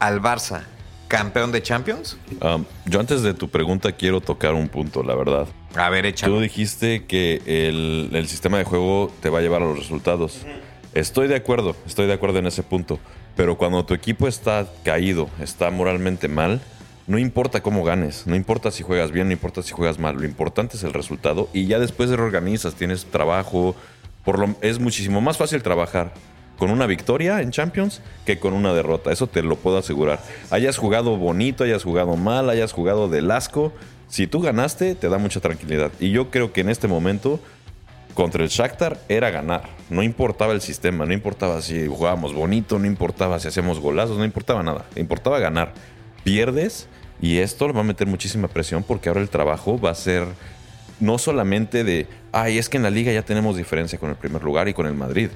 al 0.00 0.20
Barça 0.20 0.64
campeón 1.08 1.50
de 1.50 1.62
Champions? 1.62 2.18
Um, 2.42 2.66
yo 2.84 3.00
antes 3.00 3.22
de 3.22 3.32
tu 3.32 3.48
pregunta 3.48 3.92
quiero 3.92 4.20
tocar 4.20 4.52
un 4.52 4.68
punto, 4.68 5.02
la 5.02 5.14
verdad. 5.14 5.48
A 5.76 5.88
ver, 5.88 6.04
échalo. 6.04 6.34
Tú 6.34 6.40
dijiste 6.42 7.06
que 7.06 7.40
el, 7.46 8.10
el 8.12 8.28
sistema 8.28 8.58
de 8.58 8.64
juego 8.64 9.10
te 9.22 9.30
va 9.30 9.38
a 9.38 9.40
llevar 9.40 9.62
a 9.62 9.64
los 9.64 9.78
resultados. 9.78 10.44
Estoy 10.94 11.26
de 11.26 11.36
acuerdo, 11.36 11.74
estoy 11.86 12.06
de 12.06 12.12
acuerdo 12.12 12.38
en 12.38 12.46
ese 12.46 12.62
punto. 12.62 12.98
Pero 13.34 13.56
cuando 13.56 13.84
tu 13.84 13.94
equipo 13.94 14.28
está 14.28 14.66
caído, 14.84 15.30
está 15.40 15.70
moralmente 15.70 16.28
mal, 16.28 16.60
no 17.06 17.18
importa 17.18 17.62
cómo 17.62 17.82
ganes, 17.82 18.26
no 18.26 18.36
importa 18.36 18.70
si 18.70 18.82
juegas 18.82 19.10
bien, 19.10 19.28
no 19.28 19.32
importa 19.32 19.62
si 19.62 19.72
juegas 19.72 19.98
mal, 19.98 20.16
lo 20.16 20.24
importante 20.24 20.76
es 20.76 20.84
el 20.84 20.92
resultado 20.92 21.48
y 21.52 21.66
ya 21.66 21.78
después 21.78 22.10
de 22.10 22.16
reorganizas, 22.16 22.74
tienes 22.74 23.06
trabajo, 23.06 23.74
por 24.22 24.38
lo, 24.38 24.54
es 24.60 24.78
muchísimo 24.78 25.20
más 25.22 25.38
fácil 25.38 25.62
trabajar 25.62 26.12
con 26.58 26.70
una 26.70 26.86
victoria 26.86 27.40
en 27.40 27.50
Champions 27.50 28.02
que 28.26 28.38
con 28.38 28.52
una 28.52 28.74
derrota, 28.74 29.10
eso 29.10 29.26
te 29.26 29.42
lo 29.42 29.56
puedo 29.56 29.78
asegurar. 29.78 30.20
Hayas 30.50 30.76
jugado 30.76 31.16
bonito, 31.16 31.64
hayas 31.64 31.82
jugado 31.82 32.16
mal, 32.16 32.50
hayas 32.50 32.72
jugado 32.72 33.08
del 33.08 33.30
asco, 33.30 33.72
si 34.08 34.26
tú 34.26 34.40
ganaste 34.40 34.94
te 34.94 35.08
da 35.08 35.16
mucha 35.16 35.40
tranquilidad 35.40 35.90
y 35.98 36.10
yo 36.10 36.30
creo 36.30 36.52
que 36.52 36.60
en 36.60 36.68
este 36.68 36.86
momento 36.86 37.40
contra 38.14 38.42
el 38.42 38.48
Shakhtar 38.48 38.98
era 39.08 39.30
ganar. 39.30 39.68
No 39.90 40.02
importaba 40.02 40.52
el 40.52 40.60
sistema, 40.60 41.06
no 41.06 41.12
importaba 41.12 41.62
si 41.62 41.86
jugábamos 41.86 42.34
bonito, 42.34 42.78
no 42.78 42.86
importaba 42.86 43.38
si 43.38 43.48
hacíamos 43.48 43.80
golazos, 43.80 44.18
no 44.18 44.24
importaba 44.24 44.62
nada. 44.62 44.86
Importaba 44.96 45.38
ganar. 45.38 45.72
Pierdes 46.24 46.88
y 47.20 47.38
esto 47.38 47.66
le 47.66 47.72
va 47.72 47.80
a 47.80 47.84
meter 47.84 48.06
muchísima 48.06 48.48
presión 48.48 48.82
porque 48.82 49.08
ahora 49.08 49.20
el 49.20 49.28
trabajo 49.28 49.80
va 49.80 49.90
a 49.90 49.94
ser 49.94 50.26
no 51.00 51.18
solamente 51.18 51.84
de, 51.84 52.06
ay, 52.30 52.58
es 52.58 52.68
que 52.68 52.76
en 52.76 52.84
la 52.84 52.90
liga 52.90 53.12
ya 53.12 53.22
tenemos 53.22 53.56
diferencia 53.56 53.98
con 53.98 54.10
el 54.10 54.16
primer 54.16 54.42
lugar 54.42 54.68
y 54.68 54.74
con 54.74 54.86
el 54.86 54.94
Madrid, 54.94 55.30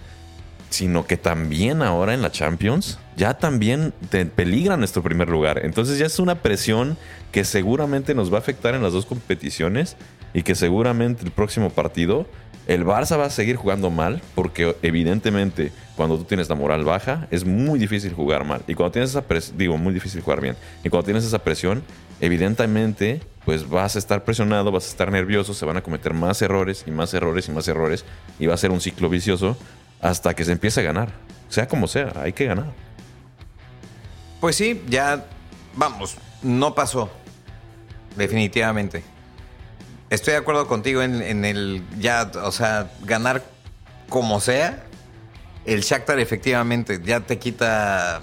sino 0.70 1.06
que 1.06 1.16
también 1.16 1.82
ahora 1.82 2.14
en 2.14 2.22
la 2.22 2.30
Champions 2.30 2.98
ya 3.16 3.34
también 3.34 3.92
te 4.10 4.26
peligra 4.26 4.76
nuestro 4.76 5.02
primer 5.02 5.28
lugar. 5.28 5.60
Entonces 5.64 5.98
ya 5.98 6.06
es 6.06 6.18
una 6.18 6.36
presión 6.36 6.96
que 7.32 7.44
seguramente 7.44 8.14
nos 8.14 8.32
va 8.32 8.36
a 8.36 8.40
afectar 8.40 8.74
en 8.74 8.82
las 8.82 8.92
dos 8.92 9.06
competiciones 9.06 9.96
y 10.37 10.42
que 10.42 10.55
seguramente 10.55 11.25
el 11.25 11.31
próximo 11.31 11.70
partido 11.70 12.27
el 12.66 12.85
Barça 12.85 13.18
va 13.18 13.25
a 13.25 13.31
seguir 13.31 13.57
jugando 13.57 13.90
mal 13.90 14.20
porque 14.35 14.77
evidentemente 14.83 15.72
cuando 15.96 16.18
tú 16.18 16.25
tienes 16.25 16.51
la 16.51 16.55
moral 16.55 16.85
baja 16.85 17.27
es 17.31 17.46
muy 17.46 17.79
difícil 17.79 18.12
jugar 18.12 18.44
mal. 18.44 18.62
Y 18.66 18.75
cuando 18.75 18.92
tienes 18.92 19.11
esa 19.11 19.22
presión, 19.22 19.57
digo, 19.57 19.79
muy 19.79 19.94
difícil 19.94 20.20
jugar 20.20 20.42
bien. 20.42 20.55
Y 20.85 20.90
cuando 20.90 21.07
tienes 21.07 21.25
esa 21.25 21.38
presión, 21.38 21.83
evidentemente 22.20 23.22
pues 23.46 23.66
vas 23.66 23.96
a 23.96 23.99
estar 23.99 24.25
presionado, 24.25 24.70
vas 24.70 24.85
a 24.85 24.90
estar 24.90 25.11
nervioso, 25.11 25.55
se 25.55 25.64
van 25.64 25.79
a 25.79 25.83
cometer 25.83 26.12
más 26.12 26.42
errores 26.42 26.85
y 26.87 26.90
más 26.90 27.14
errores 27.14 27.49
y 27.49 27.53
más 27.53 27.66
errores. 27.66 28.05
Y 28.38 28.44
va 28.44 28.53
a 28.53 28.59
ser 28.59 28.72
un 28.72 28.83
ciclo 28.83 29.09
vicioso 29.09 29.57
hasta 30.03 30.35
que 30.35 30.44
se 30.44 30.53
empiece 30.53 30.81
a 30.81 30.83
ganar. 30.83 31.12
Sea 31.49 31.66
como 31.66 31.88
sea, 31.88 32.12
hay 32.16 32.35
que 32.35 32.44
ganar. 32.44 32.75
Pues 34.38 34.57
sí, 34.57 34.83
ya 34.87 35.25
vamos, 35.75 36.18
no 36.42 36.75
pasó. 36.75 37.11
Definitivamente. 38.16 39.15
Estoy 40.10 40.32
de 40.32 40.38
acuerdo 40.38 40.66
contigo 40.66 41.02
en, 41.02 41.20
en 41.22 41.44
el 41.44 41.82
ya, 41.98 42.30
o 42.42 42.52
sea, 42.52 42.90
ganar 43.04 43.42
como 44.08 44.40
sea. 44.40 44.84
El 45.64 45.80
Shakhtar 45.80 46.20
efectivamente 46.20 47.00
ya 47.04 47.18
te 47.20 47.38
quita 47.38 48.20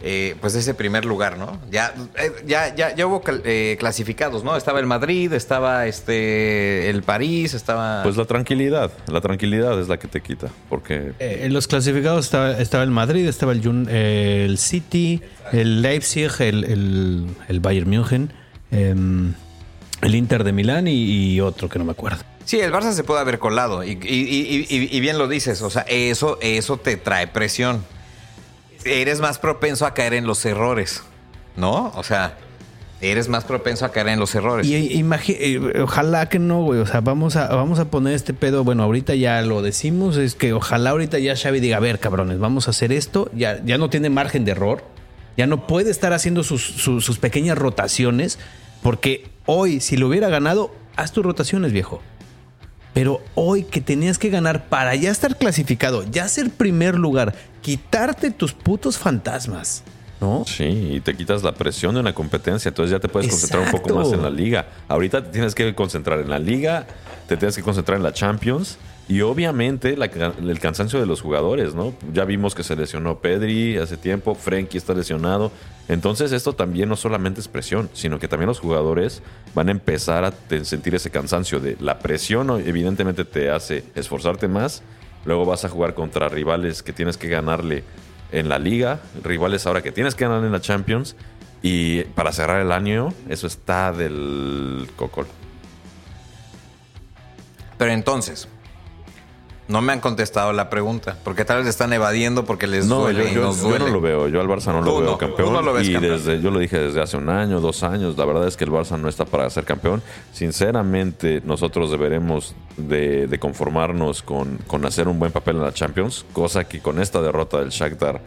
eh, 0.00 0.36
pues 0.40 0.54
ese 0.54 0.72
primer 0.72 1.04
lugar, 1.04 1.36
¿no? 1.36 1.60
Ya, 1.70 1.92
eh, 2.16 2.32
ya, 2.46 2.74
ya, 2.74 2.94
ya 2.94 3.06
hubo 3.06 3.22
eh, 3.44 3.76
clasificados, 3.78 4.42
¿no? 4.42 4.56
Estaba 4.56 4.80
el 4.80 4.86
Madrid, 4.86 5.30
estaba 5.34 5.86
este 5.86 6.88
el 6.88 7.02
París, 7.02 7.52
estaba. 7.52 8.02
Pues 8.02 8.16
la 8.16 8.24
tranquilidad, 8.24 8.90
la 9.06 9.20
tranquilidad 9.20 9.78
es 9.78 9.88
la 9.88 9.98
que 9.98 10.08
te 10.08 10.22
quita. 10.22 10.48
Porque 10.70 11.12
Eh, 11.18 11.40
en 11.42 11.52
los 11.52 11.66
clasificados 11.68 12.24
estaba, 12.24 12.52
estaba 12.58 12.84
el 12.84 12.90
Madrid, 12.90 13.28
estaba 13.28 13.52
el, 13.52 13.60
eh, 13.90 14.46
el 14.48 14.56
City, 14.56 15.20
el 15.52 15.82
Leipzig, 15.82 16.30
el, 16.40 16.64
el- 16.64 17.26
el 17.48 17.60
Bayern 17.60 17.88
München, 17.90 18.32
em, 18.70 19.34
el 20.02 20.14
Inter 20.14 20.44
de 20.44 20.52
Milán 20.52 20.86
y, 20.88 20.92
y 21.34 21.40
otro 21.40 21.68
que 21.68 21.78
no 21.78 21.84
me 21.84 21.92
acuerdo. 21.92 22.22
Sí, 22.44 22.58
el 22.60 22.72
Barça 22.72 22.92
se 22.92 23.04
puede 23.04 23.20
haber 23.20 23.38
colado. 23.38 23.82
Y, 23.84 23.94
bien 25.00 25.16
lo 25.18 25.28
dices. 25.28 25.62
O 25.62 25.70
sea, 25.70 25.82
eso, 25.88 26.38
eso 26.42 26.76
te 26.76 26.96
trae 26.96 27.28
presión. 27.28 27.84
Eres 28.84 29.20
más 29.20 29.38
propenso 29.38 29.86
a 29.86 29.94
caer 29.94 30.14
en 30.14 30.26
los 30.26 30.44
errores. 30.44 31.02
¿No? 31.56 31.92
O 31.94 32.02
sea, 32.02 32.36
eres 33.00 33.28
más 33.28 33.44
propenso 33.44 33.84
a 33.84 33.92
caer 33.92 34.08
en 34.08 34.18
los 34.18 34.34
errores. 34.34 34.66
Y 34.66 34.74
eh, 35.04 35.80
ojalá 35.82 36.28
que 36.28 36.38
no, 36.38 36.62
güey. 36.62 36.80
O 36.80 36.86
sea, 36.86 37.00
vamos 37.00 37.36
a, 37.36 37.46
vamos 37.54 37.78
a 37.78 37.84
poner 37.84 38.14
este 38.14 38.34
pedo. 38.34 38.64
Bueno, 38.64 38.82
ahorita 38.82 39.14
ya 39.14 39.40
lo 39.42 39.62
decimos. 39.62 40.16
Es 40.16 40.34
que 40.34 40.52
ojalá 40.52 40.90
ahorita 40.90 41.18
ya 41.20 41.36
Xavi 41.36 41.60
diga, 41.60 41.76
a 41.76 41.80
ver, 41.80 42.00
cabrones, 42.00 42.38
vamos 42.40 42.66
a 42.66 42.70
hacer 42.70 42.90
esto. 42.92 43.30
Ya, 43.34 43.62
ya 43.64 43.78
no 43.78 43.88
tiene 43.88 44.10
margen 44.10 44.44
de 44.44 44.50
error. 44.52 44.84
Ya 45.36 45.46
no 45.46 45.66
puede 45.66 45.90
estar 45.90 46.12
haciendo 46.12 46.42
sus, 46.42 46.62
sus- 46.62 47.04
sus 47.04 47.18
pequeñas 47.18 47.56
rotaciones. 47.56 48.38
Porque 48.82 49.30
hoy, 49.46 49.80
si 49.80 49.96
lo 49.96 50.08
hubiera 50.08 50.28
ganado, 50.28 50.74
haz 50.96 51.12
tus 51.12 51.24
rotaciones, 51.24 51.72
viejo. 51.72 52.00
Pero 52.94 53.22
hoy 53.34 53.64
que 53.64 53.80
tenías 53.80 54.18
que 54.18 54.28
ganar 54.28 54.68
para 54.68 54.94
ya 54.94 55.10
estar 55.10 55.38
clasificado, 55.38 56.04
ya 56.10 56.28
ser 56.28 56.50
primer 56.50 56.98
lugar, 56.98 57.34
quitarte 57.62 58.30
tus 58.30 58.52
putos 58.52 58.98
fantasmas, 58.98 59.82
¿no? 60.20 60.44
Sí, 60.46 60.90
y 60.94 61.00
te 61.00 61.16
quitas 61.16 61.42
la 61.42 61.52
presión 61.52 61.94
de 61.94 62.00
una 62.00 62.14
competencia, 62.14 62.68
entonces 62.68 62.92
ya 62.92 63.00
te 63.00 63.08
puedes 63.08 63.30
concentrar 63.30 63.62
un 63.64 63.70
poco 63.70 63.94
más 63.94 64.12
en 64.12 64.22
la 64.22 64.30
liga. 64.30 64.66
Ahorita 64.88 65.24
te 65.24 65.30
tienes 65.30 65.54
que 65.54 65.74
concentrar 65.74 66.20
en 66.20 66.28
la 66.28 66.38
liga, 66.38 66.86
te 67.26 67.36
tienes 67.36 67.56
que 67.56 67.62
concentrar 67.62 67.96
en 67.96 68.02
la 68.02 68.12
Champions 68.12 68.76
y 69.08 69.20
obviamente 69.20 69.94
el 69.94 70.58
cansancio 70.60 71.00
de 71.00 71.06
los 71.06 71.20
jugadores, 71.20 71.74
¿no? 71.74 71.92
Ya 72.12 72.24
vimos 72.24 72.54
que 72.54 72.62
se 72.62 72.76
lesionó 72.76 73.18
Pedri 73.18 73.76
hace 73.76 73.96
tiempo, 73.96 74.34
Frenkie 74.34 74.78
está 74.78 74.94
lesionado. 74.94 75.52
Entonces 75.88 76.32
esto 76.32 76.54
también 76.54 76.88
no 76.88 76.96
solamente 76.96 77.40
es 77.40 77.48
presión, 77.48 77.90
sino 77.92 78.18
que 78.18 78.28
también 78.28 78.46
los 78.46 78.60
jugadores 78.60 79.22
van 79.54 79.68
a 79.68 79.72
empezar 79.72 80.24
a 80.24 80.32
sentir 80.64 80.94
ese 80.94 81.10
cansancio 81.10 81.60
de 81.60 81.76
la 81.80 81.98
presión, 81.98 82.48
evidentemente 82.64 83.24
te 83.24 83.50
hace 83.50 83.84
esforzarte 83.94 84.48
más. 84.48 84.82
Luego 85.24 85.44
vas 85.44 85.64
a 85.64 85.68
jugar 85.68 85.94
contra 85.94 86.28
rivales 86.28 86.82
que 86.82 86.92
tienes 86.92 87.16
que 87.16 87.28
ganarle 87.28 87.84
en 88.30 88.48
la 88.48 88.58
liga, 88.58 89.00
rivales 89.22 89.66
ahora 89.66 89.82
que 89.82 89.92
tienes 89.92 90.14
que 90.14 90.24
ganar 90.24 90.44
en 90.44 90.52
la 90.52 90.60
Champions. 90.60 91.16
Y 91.60 92.02
para 92.04 92.32
cerrar 92.32 92.60
el 92.60 92.72
año, 92.72 93.12
eso 93.28 93.46
está 93.46 93.92
del 93.92 94.88
cocol. 94.96 95.26
Pero 97.78 97.92
entonces, 97.92 98.48
no 99.68 99.80
me 99.80 99.92
han 99.92 100.00
contestado 100.00 100.52
la 100.52 100.68
pregunta. 100.68 101.16
Porque 101.24 101.44
tal 101.44 101.58
vez 101.58 101.68
están 101.68 101.92
evadiendo 101.92 102.44
porque 102.44 102.66
les 102.66 102.86
No, 102.86 103.00
duele 103.00 103.24
yo, 103.24 103.30
y 103.30 103.34
yo- 103.34 103.78
no 103.78 103.88
lo 103.88 104.00
veo. 104.00 104.28
Yo 104.28 104.40
al 104.40 104.48
Barça 104.48 104.66
no 104.72 104.82
lo 104.82 104.92
Tú 104.92 105.00
veo 105.00 105.10
no, 105.12 105.18
campeón. 105.18 105.48
tú 105.48 105.52
no 105.54 105.62
lo 105.62 105.72
ves 105.72 105.88
y 105.88 105.92
campeón. 105.92 106.16
desde, 106.18 106.40
yo 106.40 106.50
lo 106.50 106.58
dije 106.58 106.78
desde 106.78 107.00
hace 107.00 107.16
un 107.16 107.28
año, 107.28 107.60
dos 107.60 107.82
años. 107.82 108.16
La 108.18 108.24
verdad 108.24 108.46
es 108.48 108.56
que 108.56 108.64
el 108.64 108.70
Barça 108.70 108.98
no 108.98 109.08
está 109.08 109.24
para 109.24 109.48
ser 109.50 109.64
campeón. 109.64 110.02
Sinceramente, 110.32 111.40
nosotros 111.44 111.90
deberemos 111.90 112.54
de, 112.76 113.26
de 113.26 113.38
conformarnos 113.38 114.22
con, 114.22 114.58
con 114.66 114.84
hacer 114.84 115.08
un 115.08 115.18
buen 115.18 115.32
papel 115.32 115.56
en 115.56 115.62
la 115.62 115.72
Champions. 115.72 116.26
Cosa 116.32 116.64
que 116.64 116.80
con 116.80 117.00
esta 117.00 117.22
derrota 117.22 117.58
del 117.60 117.70
Shakhtar, 117.70 118.20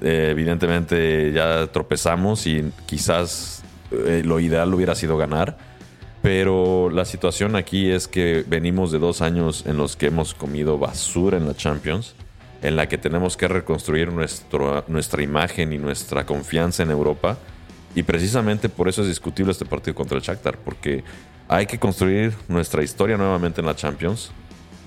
eh, 0.00 0.28
evidentemente 0.30 1.30
ya 1.32 1.66
tropezamos 1.66 2.46
y 2.46 2.72
quizás 2.86 3.62
eh, 3.90 4.22
lo 4.24 4.40
ideal 4.40 4.72
hubiera 4.72 4.94
sido 4.94 5.16
ganar. 5.18 5.58
Pero 6.28 6.90
la 6.90 7.06
situación 7.06 7.56
aquí 7.56 7.90
es 7.90 8.06
que 8.06 8.44
venimos 8.46 8.92
de 8.92 8.98
dos 8.98 9.22
años 9.22 9.64
en 9.64 9.78
los 9.78 9.96
que 9.96 10.08
hemos 10.08 10.34
comido 10.34 10.76
basura 10.76 11.38
en 11.38 11.46
la 11.46 11.56
Champions, 11.56 12.14
en 12.60 12.76
la 12.76 12.86
que 12.86 12.98
tenemos 12.98 13.38
que 13.38 13.48
reconstruir 13.48 14.12
nuestro, 14.12 14.84
nuestra 14.88 15.22
imagen 15.22 15.72
y 15.72 15.78
nuestra 15.78 16.26
confianza 16.26 16.82
en 16.82 16.90
Europa. 16.90 17.38
Y 17.94 18.02
precisamente 18.02 18.68
por 18.68 18.90
eso 18.90 19.00
es 19.00 19.08
discutible 19.08 19.52
este 19.52 19.64
partido 19.64 19.94
contra 19.94 20.18
el 20.18 20.22
Shakhtar, 20.22 20.58
porque 20.58 21.02
hay 21.48 21.64
que 21.64 21.78
construir 21.78 22.34
nuestra 22.46 22.82
historia 22.82 23.16
nuevamente 23.16 23.62
en 23.62 23.66
la 23.66 23.74
Champions, 23.74 24.30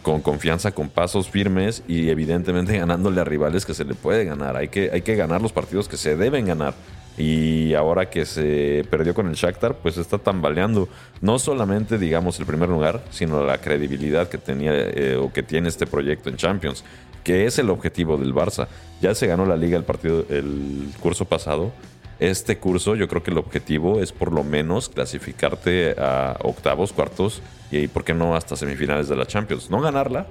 con 0.03 0.21
confianza, 0.21 0.73
con 0.73 0.89
pasos 0.89 1.27
firmes 1.27 1.81
y 1.87 2.09
evidentemente 2.09 2.77
ganándole 2.77 3.19
a 3.19 3.23
rivales 3.23 3.65
que 3.65 3.73
se 3.73 3.83
le 3.83 3.95
puede 3.95 4.25
ganar. 4.25 4.57
Hay 4.57 4.67
que, 4.67 4.91
hay 4.93 5.01
que 5.01 5.15
ganar 5.15 5.41
los 5.41 5.53
partidos 5.53 5.87
que 5.87 5.97
se 5.97 6.15
deben 6.15 6.45
ganar. 6.45 6.75
Y 7.17 7.73
ahora 7.73 8.09
que 8.09 8.25
se 8.25 8.85
perdió 8.89 9.13
con 9.13 9.27
el 9.27 9.35
Shakhtar, 9.35 9.75
pues 9.75 9.97
está 9.97 10.17
tambaleando 10.17 10.87
no 11.19 11.39
solamente, 11.39 11.97
digamos, 11.97 12.39
el 12.39 12.45
primer 12.45 12.69
lugar, 12.69 13.03
sino 13.09 13.43
la 13.43 13.59
credibilidad 13.59 14.29
que 14.29 14.37
tenía 14.37 14.71
eh, 14.73 15.17
o 15.17 15.31
que 15.31 15.43
tiene 15.43 15.69
este 15.69 15.85
proyecto 15.85 16.29
en 16.29 16.37
Champions, 16.37 16.83
que 17.23 17.45
es 17.45 17.59
el 17.59 17.69
objetivo 17.69 18.17
del 18.17 18.33
Barça. 18.33 18.67
Ya 19.01 19.13
se 19.13 19.27
ganó 19.27 19.45
la 19.45 19.57
liga 19.57 19.77
el 19.77 19.83
partido 19.83 20.25
el 20.29 20.89
curso 20.99 21.25
pasado. 21.25 21.71
Este 22.19 22.57
curso, 22.59 22.95
yo 22.95 23.07
creo 23.07 23.23
que 23.23 23.31
el 23.31 23.37
objetivo 23.39 23.99
es 23.99 24.11
por 24.11 24.31
lo 24.31 24.43
menos 24.43 24.89
clasificarte 24.89 25.95
a 25.97 26.37
octavos, 26.43 26.93
cuartos 26.93 27.41
y, 27.71 27.87
¿por 27.87 28.03
qué 28.03 28.13
no, 28.13 28.35
hasta 28.35 28.55
semifinales 28.55 29.09
de 29.09 29.15
la 29.15 29.25
Champions? 29.25 29.69
No 29.71 29.81
ganarla, 29.81 30.27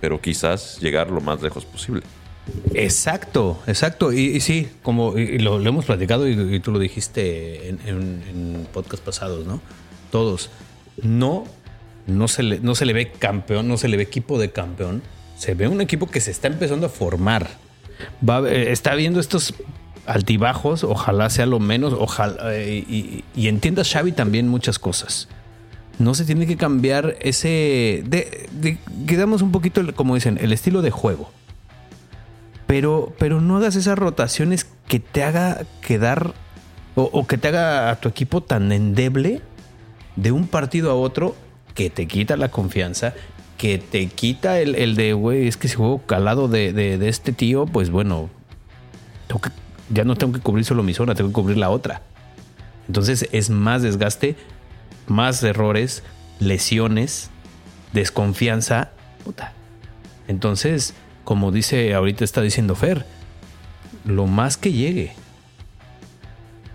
pero 0.00 0.20
quizás 0.20 0.78
llegar 0.80 1.10
lo 1.10 1.20
más 1.20 1.40
lejos 1.40 1.64
posible. 1.64 2.02
Exacto, 2.74 3.60
exacto. 3.66 4.12
Y, 4.12 4.40
sí, 4.40 4.68
como 4.82 5.14
lo, 5.16 5.60
hemos 5.66 5.84
platicado 5.84 6.28
y, 6.28 6.60
tú 6.60 6.72
lo 6.72 6.78
dijiste 6.78 7.68
en, 7.68 7.78
en, 7.86 8.66
podcast 8.72 9.02
pasados, 9.02 9.46
¿no? 9.46 9.60
Todos. 10.10 10.50
No, 11.02 11.44
no 12.06 12.28
se, 12.28 12.42
le, 12.42 12.60
no 12.60 12.74
se 12.74 12.86
le 12.86 12.92
ve 12.92 13.10
campeón, 13.10 13.68
no 13.68 13.76
se 13.76 13.88
le 13.88 13.96
ve 13.96 14.02
equipo 14.02 14.38
de 14.38 14.50
campeón. 14.50 15.02
Se 15.36 15.54
ve 15.54 15.68
un 15.68 15.80
equipo 15.80 16.08
que 16.08 16.20
se 16.20 16.30
está 16.30 16.48
empezando 16.48 16.86
a 16.86 16.90
formar. 16.90 17.48
Va, 18.28 18.48
eh, 18.48 18.72
está 18.72 18.94
viendo 18.94 19.20
estos 19.20 19.54
altibajos, 20.06 20.84
ojalá 20.84 21.30
sea 21.30 21.46
lo 21.46 21.60
menos, 21.60 21.92
ojalá. 21.92 22.54
Eh, 22.54 22.84
y, 22.88 23.24
y 23.34 23.48
entienda 23.48 23.84
Xavi 23.84 24.12
también 24.12 24.48
muchas 24.48 24.78
cosas 24.78 25.28
no 25.98 26.14
se 26.14 26.24
tiene 26.24 26.46
que 26.46 26.56
cambiar 26.56 27.16
ese, 27.20 28.02
de, 28.06 28.78
quedamos 29.06 29.42
un 29.42 29.52
poquito, 29.52 29.82
como 29.94 30.14
dicen, 30.14 30.38
el 30.40 30.52
estilo 30.52 30.82
de 30.82 30.90
juego. 30.90 31.30
Pero, 32.68 33.12
pero 33.18 33.40
no 33.40 33.56
hagas 33.56 33.74
esas 33.74 33.98
rotaciones 33.98 34.68
que 34.86 35.00
te 35.00 35.24
haga 35.24 35.64
quedar 35.80 36.34
o, 36.94 37.26
que 37.26 37.38
te 37.38 37.48
haga 37.48 37.90
a 37.90 37.96
tu 37.96 38.08
equipo 38.08 38.42
tan 38.42 38.70
endeble 38.70 39.40
de 40.14 40.32
un 40.32 40.46
partido 40.46 40.90
a 40.92 40.94
otro 40.94 41.34
que 41.74 41.90
te 41.90 42.06
quita 42.06 42.36
la 42.36 42.50
confianza, 42.50 43.14
que 43.56 43.78
te 43.78 44.06
quita 44.06 44.60
el, 44.60 44.94
de, 44.94 45.12
güey, 45.12 45.48
es 45.48 45.56
que 45.56 45.68
si 45.68 45.74
juego 45.76 46.02
calado 46.06 46.48
de, 46.48 46.72
de, 46.72 47.08
este 47.08 47.32
tío, 47.32 47.66
pues 47.66 47.90
bueno, 47.90 48.30
ya 49.90 50.04
no 50.04 50.16
tengo 50.16 50.32
que 50.32 50.40
cubrir 50.40 50.64
solo 50.64 50.82
mi 50.84 50.94
zona, 50.94 51.14
tengo 51.14 51.30
que 51.30 51.34
cubrir 51.34 51.56
la 51.56 51.70
otra. 51.70 52.02
Entonces 52.86 53.28
es 53.32 53.48
más 53.50 53.82
desgaste 53.82 54.36
más 55.08 55.42
errores, 55.42 56.02
lesiones, 56.38 57.30
desconfianza. 57.92 58.90
Puta. 59.24 59.52
Entonces, 60.26 60.94
como 61.28 61.52
dice 61.52 61.92
ahorita 61.92 62.24
está 62.24 62.40
diciendo 62.40 62.74
Fer, 62.74 63.04
lo 64.06 64.26
más 64.26 64.56
que 64.56 64.72
llegue. 64.72 65.12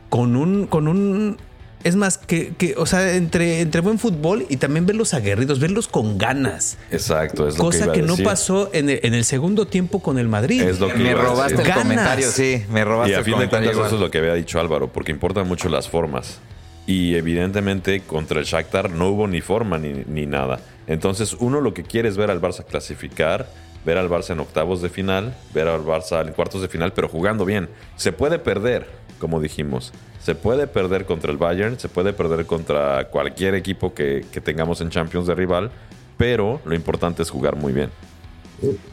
Con 0.09 0.35
un, 0.35 0.67
con 0.67 0.87
un, 0.87 1.37
es 1.83 1.95
más, 1.95 2.19
que, 2.19 2.53
que, 2.55 2.75
o 2.77 2.85
sea, 2.85 3.15
entre, 3.15 3.61
entre 3.61 3.81
buen 3.81 3.97
fútbol 3.97 4.45
y 4.49 4.57
también 4.57 4.85
verlos 4.85 5.15
aguerridos, 5.15 5.59
verlos 5.59 5.87
con 5.87 6.19
ganas. 6.19 6.77
Exacto, 6.91 7.47
es 7.47 7.57
lo 7.57 7.63
Cosa 7.63 7.91
que, 7.91 8.03
no 8.03 8.15
pasó 8.17 8.69
en 8.73 8.89
el, 8.89 9.25
segundo 9.25 9.65
tiempo 9.65 10.03
con 10.03 10.19
el 10.19 10.27
Madrid. 10.27 10.61
Es 10.61 10.79
lo 10.79 10.87
que 10.89 10.99
me 10.99 11.15
robaste 11.15 11.63
el 11.63 11.73
comentario, 11.73 12.29
sí, 12.29 12.63
me 12.69 12.85
robaste 12.85 13.13
y 13.13 13.15
a 13.15 13.23
fin 13.23 13.39
de 13.39 13.49
cuentas 13.49 13.71
eso 13.71 13.95
es 13.95 13.99
lo 13.99 14.11
que 14.11 14.19
había 14.19 14.35
dicho 14.35 14.59
Álvaro, 14.59 14.87
porque 14.87 15.11
importan 15.11 15.47
mucho 15.47 15.67
las 15.67 15.89
formas. 15.89 16.37
Y 16.85 17.15
evidentemente 17.15 18.01
contra 18.01 18.39
el 18.39 18.45
Shakhtar 18.45 18.91
no 18.91 19.09
hubo 19.09 19.27
ni 19.27 19.41
forma 19.41 19.79
ni, 19.79 20.27
nada. 20.27 20.59
Entonces 20.85 21.35
uno 21.39 21.59
lo 21.59 21.73
que 21.73 21.81
quiere 21.81 22.07
es 22.07 22.17
ver 22.17 22.29
al 22.29 22.39
Barça 22.39 22.63
clasificar, 22.63 23.47
ver 23.85 23.97
al 23.97 24.09
Barça 24.09 24.31
en 24.31 24.39
octavos 24.39 24.81
de 24.81 24.89
final, 24.89 25.35
ver 25.53 25.67
al 25.67 25.81
Barça 25.81 26.25
en 26.25 26.33
cuartos 26.33 26.61
de 26.61 26.67
final, 26.67 26.93
pero 26.93 27.09
jugando 27.09 27.45
bien. 27.45 27.69
Se 27.95 28.11
puede 28.11 28.39
perder, 28.39 28.87
como 29.19 29.39
dijimos. 29.39 29.93
Se 30.21 30.35
puede 30.35 30.67
perder 30.67 31.05
contra 31.05 31.31
el 31.31 31.37
Bayern, 31.37 31.79
se 31.79 31.89
puede 31.89 32.13
perder 32.13 32.45
contra 32.45 33.09
cualquier 33.09 33.55
equipo 33.55 33.93
que, 33.93 34.25
tengamos 34.43 34.79
en 34.81 34.89
Champions 34.89 35.27
de 35.27 35.35
rival, 35.35 35.71
pero 36.17 36.61
lo 36.65 36.75
importante 36.75 37.23
es 37.23 37.29
jugar 37.29 37.55
muy 37.57 37.73
bien. 37.73 37.91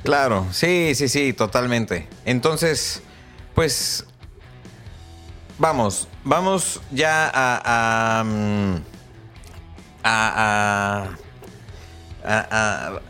Claro, 0.03 0.47
sí, 0.51 0.95
sí, 0.97 1.09
sí, 1.09 1.32
totalmente. 1.32 2.09
Entonces, 2.24 3.03
pues 3.55 4.05
vamos, 5.59 6.09
vamos 6.24 6.80
ya 6.91 7.30
a. 7.32 8.24
a, 10.03 11.14
a, 12.24 12.97
a 12.97 13.01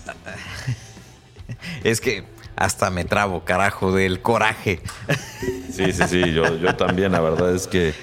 es 1.85 2.01
que 2.01 2.25
hasta 2.57 2.91
me 2.91 3.05
trabo, 3.05 3.45
carajo, 3.45 3.93
del 3.93 4.21
coraje. 4.21 4.81
Sí, 5.71 5.93
sí, 5.93 6.03
sí, 6.09 6.33
yo, 6.33 6.57
yo 6.57 6.77
también, 6.77 7.13
la 7.13 7.21
verdad 7.21 7.55
es 7.55 7.67
que 7.67 7.95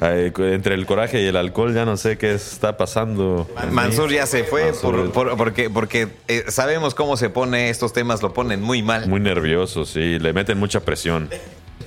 entre 0.00 0.74
el 0.74 0.84
coraje 0.84 1.22
y 1.22 1.26
el 1.26 1.36
alcohol 1.36 1.74
ya 1.74 1.84
no 1.84 1.96
sé 1.96 2.18
qué 2.18 2.34
está 2.34 2.76
pasando. 2.76 3.48
Mansur 3.70 4.10
ya 4.10 4.26
se 4.26 4.44
fue 4.44 4.72
porque, 5.12 5.70
porque 5.70 6.08
eh, 6.28 6.44
sabemos 6.48 6.94
cómo 6.94 7.16
se 7.16 7.30
pone 7.30 7.70
estos 7.70 7.92
temas, 7.92 8.22
lo 8.22 8.34
ponen 8.34 8.60
muy 8.60 8.82
mal. 8.82 9.08
Muy 9.08 9.20
nervioso, 9.20 9.84
sí, 9.86 10.18
le 10.18 10.32
meten 10.32 10.58
mucha 10.58 10.80
presión. 10.80 11.30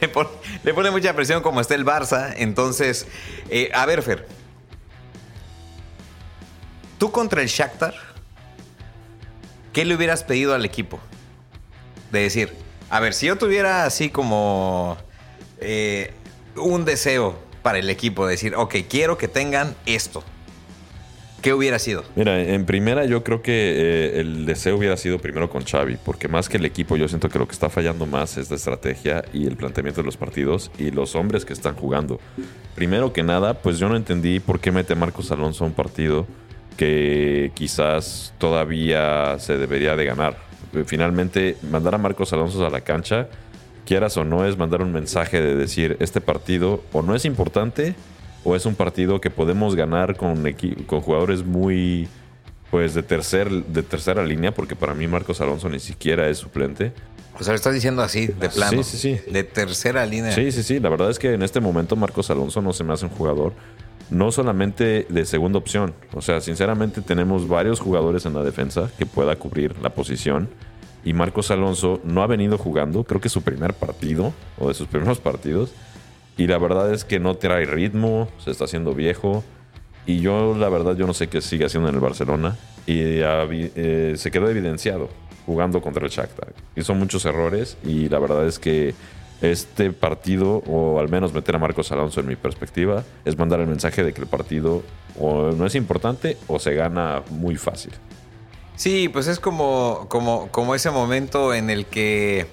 le, 0.01 0.73
pone, 0.73 0.91
mucha 0.91 1.13
presión 1.13 1.43
como 1.43 1.61
está 1.61 1.75
el 1.75 1.85
Barça. 1.85 2.33
Entonces, 2.37 3.07
eh, 3.49 3.69
a 3.73 3.85
ver, 3.85 4.01
Fer. 4.01 4.25
Tú 6.97 7.11
contra 7.11 7.41
el 7.41 7.47
Shakhtar, 7.47 7.93
¿qué 9.73 9.85
le 9.85 9.95
hubieras 9.95 10.23
pedido 10.23 10.53
al 10.53 10.65
equipo? 10.65 10.99
De 12.11 12.21
decir, 12.21 12.49
a 12.89 12.99
ver, 12.99 13.13
si 13.13 13.27
yo 13.27 13.37
tuviera 13.37 13.85
así 13.85 14.09
como 14.09 14.97
eh, 15.59 16.13
un 16.55 16.85
deseo 16.85 17.37
para 17.61 17.79
el 17.79 17.89
equipo, 17.89 18.25
de 18.25 18.31
decir, 18.31 18.55
ok, 18.55 18.75
quiero 18.89 19.17
que 19.17 19.27
tengan 19.27 19.75
esto. 19.85 20.23
¿Qué 21.41 21.53
hubiera 21.53 21.79
sido? 21.79 22.03
Mira, 22.17 22.41
en 22.41 22.65
primera 22.65 23.05
yo 23.05 23.23
creo 23.23 23.41
que 23.41 23.53
eh, 23.53 24.19
el 24.19 24.45
deseo 24.45 24.75
hubiera 24.75 24.97
sido 24.97 25.19
primero 25.19 25.49
con 25.49 25.63
Xavi, 25.63 25.97
porque 26.03 26.27
más 26.27 26.49
que 26.49 26.57
el 26.57 26.65
equipo 26.65 26.97
yo 26.97 27.07
siento 27.07 27.29
que 27.29 27.39
lo 27.39 27.47
que 27.47 27.53
está 27.53 27.69
fallando 27.69 28.05
más 28.05 28.35
es 28.37 28.49
la 28.49 28.57
estrategia 28.57 29.23
y 29.31 29.47
el 29.47 29.55
planteamiento 29.55 30.01
de 30.01 30.05
los 30.05 30.17
partidos 30.17 30.69
y 30.77 30.91
los 30.91 31.15
hombres 31.15 31.45
que 31.45 31.53
están 31.53 31.75
jugando. 31.75 32.19
Primero 32.75 33.13
que 33.13 33.23
nada, 33.23 33.53
pues 33.53 33.79
yo 33.79 33.87
no 33.87 33.95
entendí 33.95 34.41
por 34.41 34.59
qué 34.59 34.73
mete 34.73 34.95
Marcos 34.95 35.31
Alonso 35.31 35.63
a 35.63 35.67
un 35.67 35.73
partido 35.73 36.27
que 36.79 37.51
quizás 37.55 38.33
todavía 38.37 39.37
se 39.39 39.57
debería 39.57 39.97
de 39.97 40.05
ganar. 40.05 40.37
Finalmente, 40.85 41.57
mandar 41.69 41.95
a 41.95 41.97
Marcos 41.97 42.31
Alonso 42.31 42.65
a 42.65 42.69
la 42.69 42.79
cancha, 42.79 43.27
quieras 43.85 44.15
o 44.15 44.23
no, 44.23 44.45
es 44.45 44.57
mandar 44.57 44.81
un 44.81 44.93
mensaje 44.93 45.41
de 45.41 45.57
decir, 45.57 45.97
este 45.99 46.21
partido 46.21 46.81
o 46.93 47.01
no 47.01 47.15
es 47.15 47.25
importante 47.25 47.95
o 48.45 48.55
es 48.55 48.65
un 48.65 48.75
partido 48.75 49.19
que 49.19 49.29
podemos 49.29 49.75
ganar 49.75 50.15
con, 50.15 50.41
con 50.85 51.01
jugadores 51.01 51.43
muy 51.43 52.07
pues 52.71 52.93
de 52.93 53.03
tercer 53.03 53.49
de 53.49 53.83
tercera 53.83 54.23
línea 54.23 54.53
porque 54.53 54.77
para 54.77 54.93
mí 54.93 55.05
Marcos 55.05 55.41
Alonso 55.41 55.67
ni 55.67 55.79
siquiera 55.79 56.29
es 56.29 56.37
suplente. 56.37 56.93
O 57.37 57.43
sea, 57.43 57.51
lo 57.51 57.57
estás 57.57 57.73
diciendo 57.73 58.01
así, 58.01 58.27
de 58.27 58.47
plano. 58.47 58.83
Sí, 58.83 58.97
sí, 58.97 59.17
sí. 59.17 59.31
De 59.31 59.43
tercera 59.43 60.05
línea. 60.05 60.31
Sí, 60.31 60.53
sí, 60.53 60.63
sí. 60.63 60.79
La 60.79 60.87
verdad 60.87 61.09
es 61.09 61.19
que 61.19 61.33
en 61.33 61.43
este 61.43 61.59
momento 61.59 61.97
Marcos 61.97 62.29
Alonso 62.29 62.61
no 62.61 62.71
se 62.71 62.85
me 62.85 62.93
hace 62.93 63.03
un 63.03 63.11
jugador 63.11 63.53
no 64.09 64.31
solamente 64.31 65.05
de 65.09 65.25
segunda 65.25 65.59
opción. 65.59 65.93
O 66.13 66.21
sea, 66.21 66.41
sinceramente 66.41 67.01
tenemos 67.01 67.47
varios 67.47 67.79
jugadores 67.79 68.25
en 68.25 68.33
la 68.33 68.43
defensa 68.43 68.89
que 68.97 69.05
pueda 69.05 69.35
cubrir 69.35 69.75
la 69.81 69.91
posición. 69.91 70.49
Y 71.03 71.13
Marcos 71.13 71.51
Alonso 71.51 72.01
no 72.03 72.23
ha 72.23 72.27
venido 72.27 72.57
jugando, 72.57 73.03
creo 73.03 73.21
que 73.21 73.29
su 73.29 73.41
primer 73.41 73.73
partido 73.73 74.33
o 74.57 74.67
de 74.67 74.73
sus 74.73 74.87
primeros 74.87 75.19
partidos. 75.19 75.71
Y 76.37 76.47
la 76.47 76.57
verdad 76.57 76.93
es 76.93 77.05
que 77.05 77.19
no 77.19 77.35
trae 77.35 77.65
ritmo, 77.65 78.29
se 78.37 78.51
está 78.51 78.65
haciendo 78.65 78.93
viejo. 78.93 79.43
Y 80.05 80.19
yo, 80.19 80.55
la 80.57 80.69
verdad, 80.69 80.95
yo 80.95 81.05
no 81.05 81.13
sé 81.13 81.27
qué 81.27 81.41
sigue 81.41 81.65
haciendo 81.65 81.89
en 81.89 81.95
el 81.95 82.01
Barcelona. 82.01 82.57
Y 82.85 82.97
eh, 82.97 84.13
se 84.17 84.31
quedó 84.31 84.49
evidenciado 84.49 85.09
jugando 85.45 85.81
contra 85.81 86.05
el 86.05 86.11
Shakhtar. 86.11 86.53
Hizo 86.75 86.93
muchos 86.93 87.25
errores 87.25 87.77
y 87.83 88.07
la 88.09 88.19
verdad 88.19 88.45
es 88.47 88.59
que 88.59 88.93
este 89.41 89.91
partido, 89.91 90.63
o 90.67 90.99
al 90.99 91.09
menos 91.09 91.33
meter 91.33 91.55
a 91.55 91.59
Marcos 91.59 91.91
Alonso 91.91 92.19
en 92.19 92.27
mi 92.27 92.35
perspectiva, 92.35 93.03
es 93.25 93.37
mandar 93.37 93.59
el 93.59 93.67
mensaje 93.67 94.03
de 94.03 94.13
que 94.13 94.21
el 94.21 94.27
partido 94.27 94.83
o 95.19 95.51
no 95.51 95.65
es 95.65 95.75
importante 95.75 96.37
o 96.47 96.59
se 96.59 96.73
gana 96.73 97.23
muy 97.29 97.55
fácil. 97.55 97.93
Sí, 98.75 99.09
pues 99.09 99.27
es 99.27 99.39
como, 99.39 100.07
como, 100.09 100.47
como 100.49 100.75
ese 100.75 100.91
momento 100.91 101.53
en 101.53 101.69
el 101.69 101.85
que 101.85 102.47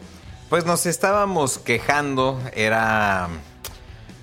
pues 0.49 0.65
nos 0.65 0.87
estábamos 0.87 1.59
quejando, 1.59 2.41
era 2.55 3.29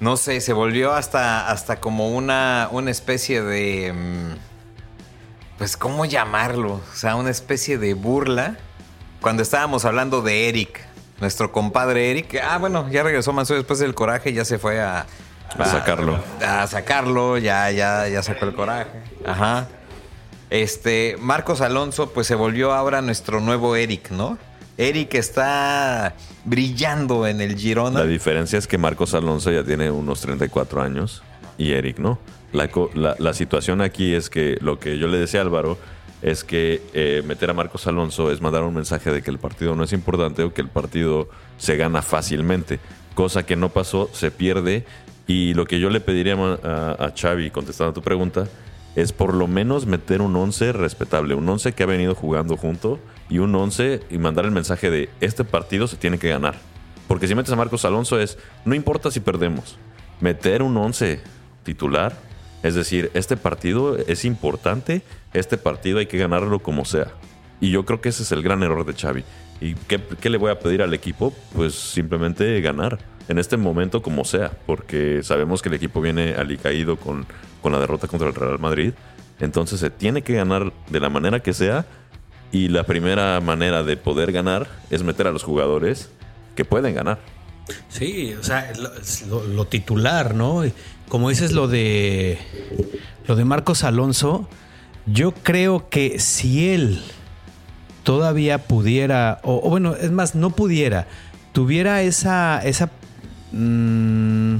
no 0.03 0.17
sé, 0.17 0.41
se 0.41 0.51
volvió 0.51 0.91
hasta, 0.91 1.49
hasta 1.49 1.79
como 1.79 2.09
una, 2.09 2.67
una 2.71 2.91
especie 2.91 3.41
de... 3.41 3.93
Mm, 3.93 4.37
pues, 5.57 5.77
¿cómo 5.77 6.03
llamarlo? 6.03 6.73
O 6.73 6.95
sea, 6.95 7.15
una 7.15 7.29
especie 7.29 7.77
de 7.77 7.93
burla. 7.93 8.57
Cuando 9.21 9.43
estábamos 9.43 9.85
hablando 9.85 10.21
de 10.21 10.49
Eric, 10.49 10.81
nuestro 11.21 11.51
compadre 11.51 12.11
Eric. 12.11 12.39
Ah, 12.43 12.57
bueno, 12.57 12.89
ya 12.89 13.03
regresó 13.03 13.33
Manso 13.33 13.53
después 13.55 13.79
del 13.79 13.93
coraje, 13.93 14.33
ya 14.33 14.45
se 14.45 14.57
fue 14.59 14.81
a... 14.81 15.05
A, 15.57 15.65
sacarlo. 15.65 16.19
A, 16.45 16.65
sacarlo, 16.67 17.37
ya, 17.37 17.69
ya, 17.71 18.07
ya 18.07 18.23
sacó 18.23 18.45
el 18.45 18.55
coraje. 18.55 18.89
Ajá. 19.25 19.67
Este, 20.49 21.15
Marcos 21.19 21.61
Alonso, 21.61 22.11
pues 22.11 22.27
se 22.27 22.35
volvió 22.35 22.73
ahora 22.73 23.01
nuestro 23.01 23.39
nuevo 23.39 23.75
Eric, 23.75 24.11
¿no? 24.11 24.37
Eric 24.77 25.13
está 25.15 26.15
brillando 26.45 27.27
en 27.27 27.41
el 27.41 27.55
Girona. 27.57 27.99
La 27.99 28.05
diferencia 28.07 28.57
es 28.57 28.67
que 28.67 28.77
Marcos 28.77 29.13
Alonso 29.13 29.51
ya 29.51 29.63
tiene 29.63 29.91
unos 29.91 30.21
34 30.21 30.81
años 30.81 31.21
y 31.57 31.73
Eric 31.73 31.99
no. 31.99 32.19
La, 32.51 32.69
la- 32.95 33.15
la 33.19 33.33
situación 33.33 33.81
aquí 33.81 34.13
es 34.13 34.29
que 34.29 34.57
lo 34.61 34.79
que 34.79 34.97
yo 34.97 35.07
le 35.07 35.17
decía 35.17 35.39
a 35.39 35.43
Álvaro 35.43 35.77
es 36.23 36.43
que 36.43 36.81
eh, 36.93 37.21
meter 37.25 37.49
a 37.49 37.53
Marcos 37.53 37.85
Alonso 37.85 38.31
es 38.31 38.41
mandar 38.41 38.63
un 38.63 38.73
mensaje 38.73 39.11
de 39.11 39.21
que 39.21 39.29
el 39.29 39.39
partido 39.39 39.75
no 39.75 39.83
es 39.83 39.91
importante 39.91 40.43
o 40.43 40.53
que 40.53 40.61
el 40.61 40.69
partido 40.69 41.29
se 41.57 41.75
gana 41.75 42.01
fácilmente, 42.01 42.79
cosa 43.13 43.45
que 43.45 43.57
no 43.57 43.69
pasó, 43.69 44.09
se 44.13 44.31
pierde 44.31 44.85
y 45.27 45.53
lo 45.53 45.65
que 45.65 45.79
yo 45.79 45.89
le 45.89 45.99
pediría 45.99 46.35
a, 46.35 46.91
a 46.91 47.13
Xavi, 47.15 47.51
contestando 47.51 47.91
a 47.91 47.93
tu 47.93 48.01
pregunta, 48.01 48.47
es 48.95 49.11
por 49.11 49.33
lo 49.33 49.47
menos 49.47 49.85
meter 49.85 50.21
un 50.21 50.35
11 50.35 50.71
respetable, 50.71 51.35
un 51.35 51.47
11 51.47 51.73
que 51.73 51.83
ha 51.83 51.87
venido 51.87 52.15
jugando 52.15 52.55
junto 52.55 52.99
y 53.29 53.39
un 53.39 53.53
11 53.53 54.01
y 54.09 54.17
mandar 54.17 54.45
el 54.45 54.51
mensaje 54.51 54.89
de 54.89 55.09
este 55.19 55.43
partido 55.43 55.87
se 55.87 55.97
tiene 55.97 56.19
que 56.19 56.29
ganar. 56.29 56.55
Porque 57.07 57.27
si 57.27 57.35
metes 57.35 57.51
a 57.51 57.57
Marcos 57.57 57.83
Alonso 57.83 58.19
es, 58.19 58.37
no 58.63 58.75
importa 58.75 59.11
si 59.11 59.19
perdemos, 59.19 59.77
meter 60.21 60.61
un 60.61 60.77
11 60.77 61.19
titular, 61.63 62.13
es 62.63 62.75
decir, 62.75 63.11
este 63.13 63.37
partido 63.37 63.97
es 63.97 64.25
importante, 64.25 65.01
este 65.33 65.57
partido 65.57 65.99
hay 65.99 66.05
que 66.07 66.17
ganarlo 66.17 66.59
como 66.59 66.85
sea. 66.85 67.07
Y 67.61 67.69
yo 67.71 67.85
creo 67.85 68.01
que 68.01 68.09
ese 68.09 68.23
es 68.23 68.31
el 68.31 68.41
gran 68.41 68.63
error 68.63 68.85
de 68.85 68.93
Xavi. 68.93 69.23
¿Y 69.61 69.75
qué, 69.75 70.29
le 70.29 70.37
voy 70.37 70.51
a 70.51 70.59
pedir 70.59 70.81
al 70.81 70.93
equipo? 70.93 71.33
Pues 71.55 71.75
simplemente 71.75 72.59
ganar. 72.61 72.99
En 73.29 73.37
este 73.39 73.55
momento 73.55 74.01
como 74.01 74.25
sea, 74.25 74.51
porque 74.65 75.21
sabemos 75.23 75.61
que 75.61 75.69
el 75.69 75.75
equipo 75.75 76.01
viene 76.01 76.33
alicaído 76.35 76.97
con, 76.97 77.25
con 77.61 77.71
la 77.71 77.79
derrota 77.79 78.07
contra 78.07 78.27
el 78.27 78.35
Real 78.35 78.59
Madrid. 78.59 78.93
Entonces 79.39 79.79
se 79.79 79.89
tiene 79.89 80.21
que 80.23 80.33
ganar 80.33 80.73
de 80.89 80.99
la 80.99 81.09
manera 81.09 81.39
que 81.41 81.53
sea. 81.53 81.85
Y 82.51 82.67
la 82.67 82.83
primera 82.83 83.39
manera 83.39 83.83
de 83.83 83.95
poder 83.97 84.31
ganar 84.31 84.67
es 84.89 85.01
meter 85.03 85.27
a 85.27 85.31
los 85.31 85.43
jugadores 85.43 86.09
que 86.55 86.65
pueden 86.65 86.93
ganar. 86.95 87.19
Sí, 87.87 88.35
o 88.37 88.43
sea, 88.43 88.71
lo- 89.29 89.43
lo 89.47 89.65
titular, 89.65 90.35
¿no? 90.35 90.63
Como 91.09 91.29
dices 91.29 91.51
lo 91.51 91.67
de 91.67 92.39
lo 93.27 93.35
de 93.35 93.45
Marcos 93.45 93.83
Alonso, 93.83 94.47
yo 95.05 95.33
creo 95.33 95.89
que 95.89 96.19
si 96.19 96.69
él 96.69 97.01
todavía 98.03 98.59
pudiera, 98.59 99.39
o, 99.43 99.61
o 99.63 99.69
bueno, 99.69 99.95
es 99.95 100.11
más, 100.11 100.35
no 100.35 100.49
pudiera, 100.49 101.07
tuviera 101.53 102.01
esa, 102.01 102.61
esa 102.63 102.89
mm, 103.51 104.57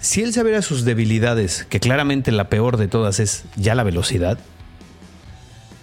si 0.00 0.22
él 0.22 0.32
sabiera 0.32 0.62
sus 0.62 0.84
debilidades, 0.84 1.66
que 1.68 1.78
claramente 1.78 2.32
la 2.32 2.48
peor 2.48 2.78
de 2.78 2.88
todas 2.88 3.20
es 3.20 3.44
ya 3.56 3.74
la 3.74 3.84
velocidad, 3.84 4.38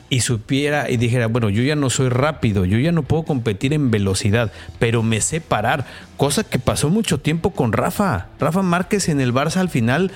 y 0.09 0.21
supiera 0.21 0.89
y 0.89 0.97
dijera, 0.97 1.27
bueno, 1.27 1.49
yo 1.49 1.61
ya 1.63 1.75
no 1.75 1.89
soy 1.89 2.09
rápido, 2.09 2.63
yo 2.65 2.77
ya 2.79 2.91
no 2.91 3.03
puedo 3.03 3.23
competir 3.23 3.73
en 3.73 3.91
velocidad, 3.91 4.51
pero 4.79 5.03
me 5.03 5.19
sé 5.21 5.41
parar, 5.41 5.85
cosa 6.15 6.43
que 6.43 6.59
pasó 6.59 6.89
mucho 6.89 7.19
tiempo 7.19 7.51
con 7.51 7.73
Rafa. 7.73 8.27
Rafa 8.39 8.61
Márquez 8.61 9.09
en 9.09 9.19
el 9.19 9.33
Barça 9.33 9.57
al 9.57 9.69
final, 9.69 10.11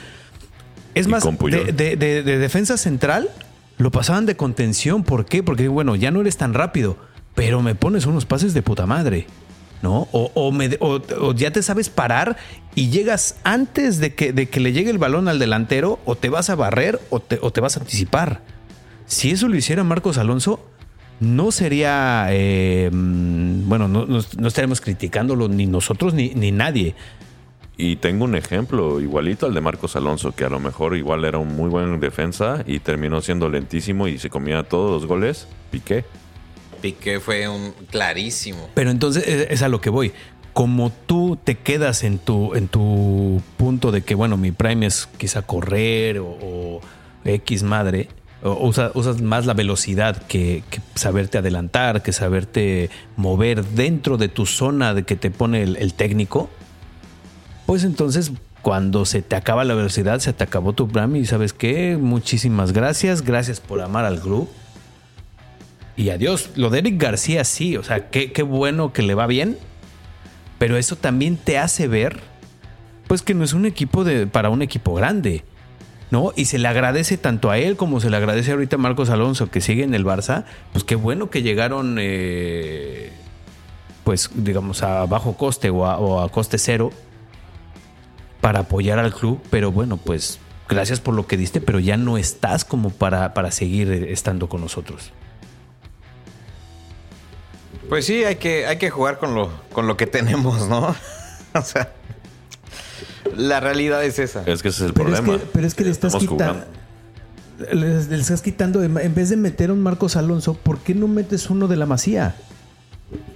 es 0.96 1.08
más, 1.08 1.24
de, 1.66 1.74
de- 1.74 1.96
de- 1.96 2.24
de 2.24 2.38
defensa 2.38 2.78
central 2.78 3.30
lo 3.78 3.92
pasaban 3.92 4.26
de 4.26 4.36
contención. 4.36 5.04
¿Por 5.04 5.26
qué? 5.26 5.42
Porque, 5.44 5.68
bueno, 5.68 5.96
ya 5.96 6.12
no 6.12 6.22
eres 6.22 6.38
tan 6.38 6.54
rápido, 6.54 6.98
pero 7.36 7.62
me 7.62 7.76
pones 7.76 8.06
unos 8.06 8.26
pases 8.26 8.54
de 8.54 8.62
puta 8.62 8.86
madre. 8.86 9.26
¿No? 9.82 10.08
O, 10.12 10.30
o 10.36 10.52
me- 10.52 10.78
o- 10.80 11.02
o 11.20 11.34
ya 11.34 11.50
te 11.50 11.64
sabes 11.64 11.90
parar 11.90 12.38
y 12.76 12.92
llegas 12.92 13.38
antes 13.44 13.98
de 13.98 14.14
que, 14.14 14.32
de 14.32 14.48
que 14.48 14.60
le 14.60 14.74
llegue 14.74 14.92
el 14.92 15.00
balón 15.00 15.28
al 15.28 15.40
delantero, 15.40 16.00
o 16.06 16.16
te 16.16 16.30
vas 16.30 16.52
a 16.52 16.56
barrer 16.56 17.00
o 17.10 17.20
te, 17.20 17.40
o 17.42 17.50
te 17.52 17.62
vas 17.62 17.78
a 17.78 17.80
anticipar. 17.80 18.42
Si 19.12 19.32
eso 19.32 19.50
lo 19.50 19.58
hiciera 19.58 19.84
Marcos 19.84 20.18
Alonso, 20.18 20.66
no 21.20 21.52
sería, 21.52 22.28
eh, 22.30 22.90
mm, 22.92 23.68
bueno, 23.68 23.90
no, 23.90 24.06
no- 24.06 24.22
no 24.38 24.48
estaríamos 24.48 24.80
criticándolo 24.80 25.50
ni 25.50 25.66
nosotros 25.66 26.14
ni, 26.14 26.30
ni 26.30 26.52
nadie. 26.54 26.96
Y 27.76 27.98
tengo 27.98 28.24
un 28.24 28.36
ejemplo 28.36 29.02
igualito 29.02 29.48
al 29.48 29.54
de 29.54 29.60
Marcos 29.60 29.98
Alonso, 29.98 30.32
que 30.34 30.46
a 30.46 30.50
lo 30.50 30.62
mejor 30.62 30.96
igual 30.96 31.26
era 31.26 31.40
un 31.40 31.56
muy 31.58 31.70
buen 31.70 32.00
defensa 32.00 32.64
y 32.66 32.80
terminó 32.80 33.22
siendo 33.22 33.50
lentísimo 33.50 34.08
y 34.08 34.18
se 34.18 34.30
comía 34.30 34.64
todos 34.64 34.92
los 35.02 35.06
goles. 35.08 35.46
Piqué. 35.72 36.06
Piqué 36.82 37.20
fue 37.20 37.50
un 37.50 37.74
clarísimo. 37.90 38.70
Pero 38.76 38.92
entonces 38.92 39.28
es 39.28 39.48
es 39.52 39.62
a 39.62 39.68
lo 39.68 39.82
que 39.82 39.90
voy. 39.90 40.14
Como 40.54 40.90
tú 41.06 41.38
te 41.44 41.56
quedas 41.56 42.04
en 42.06 42.18
tu, 42.18 42.56
en 42.56 42.70
tu 42.70 43.42
punto 43.58 43.92
de 43.92 44.04
que, 44.04 44.16
bueno, 44.16 44.38
mi 44.38 44.52
prime 44.52 44.86
es 44.86 45.08
quizá 45.18 45.42
correr 45.42 46.20
o, 46.20 46.28
o 46.42 46.82
X 47.26 47.64
madre, 47.64 48.08
usas 48.44 49.22
más 49.22 49.46
la 49.46 49.54
velocidad 49.54 50.22
que, 50.24 50.64
saberte 50.96 51.38
adelantar, 51.38 52.02
que 52.02 52.12
saberte 52.12 52.90
mover 53.16 53.64
dentro 53.64 54.18
de 54.18 54.30
tu 54.30 54.46
zona 54.46 54.94
de 54.94 55.04
que 55.04 55.16
te 55.16 55.30
pone 55.32 55.64
el, 55.64 55.94
técnico, 55.94 56.50
pues 57.66 57.84
entonces 57.84 58.32
cuando 58.62 59.06
se 59.06 59.22
te 59.22 59.36
acaba 59.36 59.64
la 59.64 59.74
velocidad, 59.74 60.20
se 60.20 60.34
te 60.34 60.44
acabó 60.44 60.74
tu 60.74 60.88
prime 60.88 61.20
y 61.20 61.26
sabes 61.26 61.54
qué, 61.54 61.98
muchísimas 61.98 62.74
gracias, 62.74 63.22
gracias 63.22 63.60
por 63.60 63.82
amar 63.82 64.06
al 64.06 64.20
grupo. 64.20 64.52
Y 65.98 66.10
adiós. 66.10 66.52
Lo 66.56 66.70
de 66.70 66.80
Eric 66.80 67.00
García 67.00 67.44
sí, 67.44 67.78
o 67.78 67.84
sea, 67.84 68.10
qué, 68.10 68.32
qué 68.32 68.44
bueno 68.44 68.94
que 68.94 69.04
le 69.04 69.14
va 69.14 69.28
bien. 69.28 69.58
Pero 70.58 70.78
eso 70.78 70.96
también 70.96 71.38
te 71.38 71.58
hace 71.58 71.88
ver, 71.88 72.20
pues 73.08 73.24
que 73.24 73.34
no 73.34 73.44
es 73.44 73.54
un 73.54 73.66
equipo 73.66 74.04
de, 74.04 74.28
para 74.28 74.50
un 74.50 74.62
equipo 74.62 74.94
grande. 74.94 75.44
¿No? 76.12 76.34
Y 76.36 76.46
se 76.46 76.60
le 76.60 76.68
agradece 76.68 77.18
tanto 77.18 77.50
a 77.50 77.58
él 77.58 77.78
como 77.78 78.02
se 78.02 78.10
le 78.10 78.18
agradece 78.18 78.52
ahorita 78.52 78.76
a 78.76 78.80
Marcos 78.80 79.10
Alonso, 79.10 79.50
que 79.50 79.62
sigue 79.62 79.84
en 79.84 79.94
el 79.94 80.06
Barça. 80.06 80.44
Pues 80.74 80.84
qué 80.84 80.96
bueno 80.96 81.30
que 81.30 81.42
llegaron, 81.42 81.98
eh, 82.00 83.14
pues 84.04 84.30
digamos, 84.36 84.84
a 84.84 85.06
bajo 85.06 85.38
coste 85.38 85.70
o 85.70 86.20
a, 86.20 86.30
coste 86.30 86.58
cero 86.58 86.92
para 88.42 88.60
apoyar 88.60 89.00
al 89.00 89.14
club. 89.14 89.42
Pero 89.50 89.72
bueno, 89.72 89.96
pues 89.96 90.40
gracias 90.68 91.00
por 91.00 91.16
lo 91.16 91.28
que 91.28 91.38
diste, 91.38 91.62
pero 91.62 91.80
ya 91.80 91.96
no 91.96 92.18
estás 92.18 92.66
como 92.66 92.90
para, 92.90 93.34
para 93.34 93.50
seguir 93.52 93.90
estando 93.92 94.50
con 94.50 94.60
nosotros. 94.60 95.14
Pues 97.92 98.06
sí, 98.06 98.24
hay 98.24 98.36
que, 98.38 98.66
hay 98.68 98.78
que 98.78 98.90
jugar 98.90 99.18
con 99.18 99.36
lo, 99.36 99.50
con 99.74 99.88
lo 99.88 99.98
que 99.98 100.08
tenemos, 100.08 100.70
¿no? 100.70 100.96
o 101.54 101.62
sea, 101.62 101.94
la 103.42 103.60
realidad 103.60 104.04
es 104.06 104.20
esa. 104.20 104.44
Es 104.46 104.62
que 104.62 104.70
ese 104.70 104.84
es 104.84 104.88
el 104.90 104.94
Pero 104.94 105.10
es, 105.14 105.20
problema. 105.22 105.40
que, 105.44 105.50
pero 105.54 105.68
es 105.68 105.74
que 105.76 105.84
le 105.84 105.92
estás 105.92 106.14
Estamos 106.14 106.32
quitando. 106.40 106.66
Le, 107.74 108.04
le 108.06 108.16
estás 108.22 108.42
quitando, 108.42 108.84
en 108.84 109.14
vez 109.16 109.30
de 109.30 109.38
meter 109.38 109.70
a 109.70 109.74
un 109.74 109.82
Marcos 109.82 110.16
Alonso, 110.16 110.54
¿por 110.56 110.80
qué 110.80 110.96
no 110.96 111.08
metes 111.08 111.50
uno 111.50 111.68
de 111.68 111.76
la 111.78 111.86
Masía? 111.86 112.36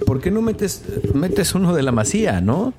¿Por 0.05 0.21
qué 0.21 0.31
no 0.31 0.41
metes, 0.41 0.83
metes 1.13 1.53
uno 1.53 1.73
de 1.75 1.83
la 1.83 1.91
masía, 1.91 2.39
no? 2.39 2.73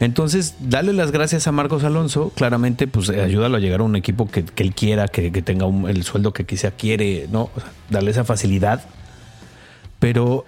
Entonces, 0.00 0.54
dale 0.60 0.92
las 0.92 1.10
gracias 1.10 1.48
a 1.48 1.52
Marcos 1.52 1.82
Alonso. 1.82 2.30
Claramente, 2.36 2.86
pues 2.86 3.08
eh, 3.08 3.20
ayúdalo 3.20 3.56
a 3.56 3.60
llegar 3.60 3.80
a 3.80 3.82
un 3.82 3.96
equipo 3.96 4.28
que, 4.30 4.44
que 4.44 4.62
él 4.62 4.72
quiera, 4.72 5.08
que, 5.08 5.32
que 5.32 5.42
tenga 5.42 5.66
un- 5.66 5.88
el 5.90 6.04
sueldo 6.04 6.32
que 6.32 6.46
quizá 6.46 6.70
quiere, 6.70 7.26
¿no? 7.32 7.50
O 7.56 7.60
sea, 7.60 7.72
darle 7.90 8.12
esa 8.12 8.22
facilidad. 8.24 8.82
Pero 9.98 10.44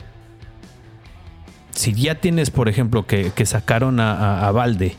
si 1.72 1.92
ya 1.94 2.14
tienes, 2.16 2.50
por 2.50 2.68
ejemplo, 2.68 3.06
que, 3.06 3.32
que 3.34 3.44
sacaron 3.46 3.98
a, 4.00 4.12
a, 4.14 4.48
a 4.48 4.52
Valde 4.52 4.94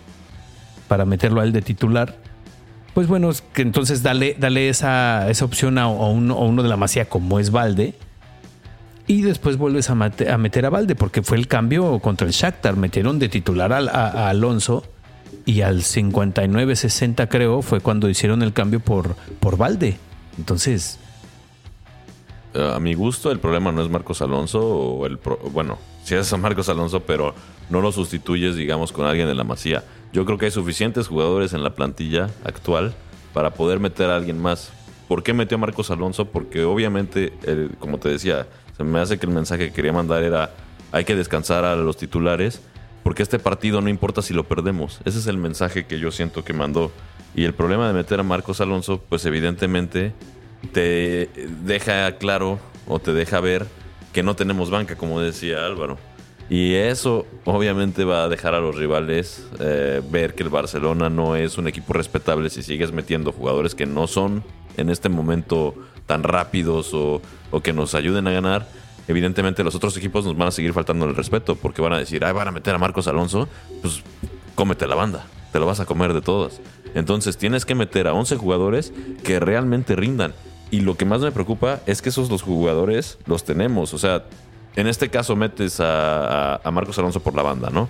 para 0.91 1.05
meterlo 1.05 1.39
a 1.39 1.45
él 1.45 1.53
de 1.53 1.61
titular, 1.61 2.17
pues 2.93 3.07
bueno, 3.07 3.29
que 3.53 3.61
entonces 3.61 4.03
dale, 4.03 4.35
dale 4.37 4.67
esa, 4.67 5.29
esa 5.29 5.45
opción 5.45 5.77
a, 5.77 5.87
uno, 5.87 6.33
a 6.35 6.39
uno 6.43 6.63
de 6.63 6.67
la 6.67 6.75
masía 6.75 7.07
como 7.07 7.39
es 7.39 7.49
Valde. 7.49 7.93
Y 9.07 9.21
después 9.21 9.55
vuelves 9.55 9.89
a, 9.89 9.95
meter 9.95 10.65
a 10.65 10.69
Valde, 10.69 10.95
porque 10.95 11.21
fue 11.23 11.37
el 11.37 11.47
cambio 11.47 11.97
contra 11.99 12.27
el 12.27 12.33
Shakhtar. 12.33 12.75
Metieron 12.75 13.19
de 13.19 13.29
titular 13.29 13.71
a, 13.71 14.27
Alonso 14.27 14.83
y 15.45 15.61
al 15.61 15.79
59-60 15.83 17.29
creo 17.29 17.61
fue 17.61 17.79
cuando 17.79 18.09
hicieron 18.09 18.41
el 18.43 18.51
cambio 18.51 18.81
por, 18.81 19.15
por 19.39 19.55
Valde. 19.55 19.97
Entonces, 20.37 20.99
A 22.53 22.81
mi 22.81 22.95
gusto, 22.95 23.31
el 23.31 23.39
problema 23.39 23.71
no 23.71 23.81
es 23.81 23.89
Marcos 23.89 24.21
Alonso 24.21 24.59
o 24.59 25.05
el. 25.05 25.17
pro- 25.19 25.39
bueno, 25.53 25.77
sí 26.03 26.15
es 26.15 26.33
a 26.33 26.37
Marcos 26.37 26.67
Alonso, 26.67 26.99
pero 26.99 27.33
no 27.69 27.79
lo 27.79 27.93
sustituyes, 27.93 28.57
digamos, 28.57 28.91
con 28.91 29.05
alguien 29.05 29.27
de 29.27 29.35
la 29.35 29.45
masía. 29.45 29.85
Yo 30.13 30.25
creo 30.25 30.37
que 30.37 30.45
hay 30.45 30.51
suficientes 30.51 31.07
jugadores 31.07 31.53
en 31.53 31.63
la 31.63 31.73
plantilla 31.75 32.29
actual 32.43 32.93
para 33.33 33.51
poder 33.53 33.79
meter 33.79 34.09
a 34.09 34.17
alguien 34.17 34.39
más. 34.41 34.71
¿Por 35.07 35.23
qué 35.23 35.33
metió 35.33 35.55
a 35.55 35.59
Marcos 35.59 35.89
Alonso? 35.91 36.25
Porque 36.25 36.63
obviamente, 36.63 37.33
el- 37.43 37.71
como 37.79 37.97
te 37.97 38.09
decía, 38.09 38.47
se 38.75 38.83
me 38.83 38.99
hace 38.99 39.17
que 39.19 39.25
el 39.25 39.31
mensaje 39.33 39.67
que 39.67 39.73
quería 39.73 39.93
mandar 39.93 40.23
era: 40.23 40.51
hay 40.91 41.05
que 41.05 41.15
descansar 41.15 41.63
a 41.65 41.75
los 41.75 41.97
titulares, 41.97 42.61
porque 43.03 43.23
este 43.23 43.39
partido 43.39 43.81
no 43.81 43.89
importa 43.89 44.21
si 44.21 44.33
lo 44.33 44.43
perdemos. 44.45 44.99
Ese 45.05 45.19
es 45.19 45.27
el 45.27 45.37
mensaje 45.37 45.85
que 45.85 45.99
yo 45.99 46.11
siento 46.11 46.43
que 46.43 46.53
mandó. 46.53 46.91
Y 47.33 47.45
el 47.45 47.53
problema 47.53 47.87
de 47.87 47.93
meter 47.93 48.19
a 48.19 48.23
Marcos 48.23 48.59
Alonso, 48.59 49.01
pues 49.07 49.25
evidentemente 49.25 50.13
te 50.73 51.29
deja 51.63 52.17
claro 52.17 52.59
o 52.87 52.99
te 52.99 53.13
deja 53.13 53.39
ver 53.39 53.65
que 54.13 54.23
no 54.23 54.35
tenemos 54.35 54.69
banca, 54.69 54.97
como 54.97 55.21
decía 55.21 55.65
Álvaro. 55.65 55.97
Y 56.51 56.73
eso 56.73 57.25
obviamente 57.45 58.03
va 58.03 58.25
a 58.25 58.27
dejar 58.27 58.55
a 58.55 58.59
los 58.59 58.75
rivales 58.75 59.47
eh, 59.61 60.01
ver 60.11 60.35
que 60.35 60.43
el 60.43 60.49
Barcelona 60.49 61.09
no 61.09 61.37
es 61.37 61.57
un 61.57 61.69
equipo 61.69 61.93
respetable 61.93 62.49
si 62.49 62.61
sigues 62.61 62.91
metiendo 62.91 63.31
jugadores 63.31 63.73
que 63.73 63.85
no 63.85 64.05
son 64.05 64.43
en 64.75 64.89
este 64.89 65.07
momento 65.07 65.73
tan 66.07 66.23
rápidos 66.23 66.93
o, 66.93 67.21
o 67.51 67.61
que 67.61 67.71
nos 67.71 67.95
ayuden 67.95 68.27
a 68.27 68.31
ganar 68.31 68.67
evidentemente 69.07 69.63
los 69.63 69.75
otros 69.75 69.95
equipos 69.95 70.25
nos 70.25 70.37
van 70.37 70.49
a 70.49 70.51
seguir 70.51 70.73
faltando 70.73 71.05
el 71.05 71.15
respeto 71.15 71.55
porque 71.55 71.81
van 71.81 71.93
a 71.93 71.99
decir, 71.99 72.25
ay, 72.25 72.33
van 72.33 72.49
a 72.49 72.51
meter 72.51 72.75
a 72.75 72.77
Marcos 72.77 73.07
Alonso, 73.07 73.47
pues 73.81 74.01
cómete 74.55 74.87
la 74.87 74.95
banda, 74.95 75.25
te 75.51 75.59
lo 75.59 75.65
vas 75.65 75.79
a 75.79 75.85
comer 75.85 76.13
de 76.13 76.21
todas. 76.21 76.59
Entonces 76.95 77.37
tienes 77.37 77.65
que 77.65 77.75
meter 77.75 78.07
a 78.07 78.13
11 78.13 78.35
jugadores 78.35 78.93
que 79.23 79.39
realmente 79.39 79.95
rindan. 79.95 80.33
Y 80.69 80.81
lo 80.81 80.95
que 80.95 81.05
más 81.05 81.21
me 81.21 81.31
preocupa 81.31 81.81
es 81.85 82.01
que 82.01 82.09
esos 82.09 82.29
los 82.29 82.41
jugadores 82.41 83.17
los 83.25 83.43
tenemos. 83.43 83.93
O 83.93 83.97
sea, 83.97 84.23
en 84.75 84.87
este 84.87 85.09
caso 85.09 85.35
metes 85.35 85.77
a, 85.79 86.59
Marcos 86.71 86.97
Alonso 86.99 87.19
por 87.21 87.35
la 87.35 87.43
banda, 87.43 87.69
¿no? 87.69 87.89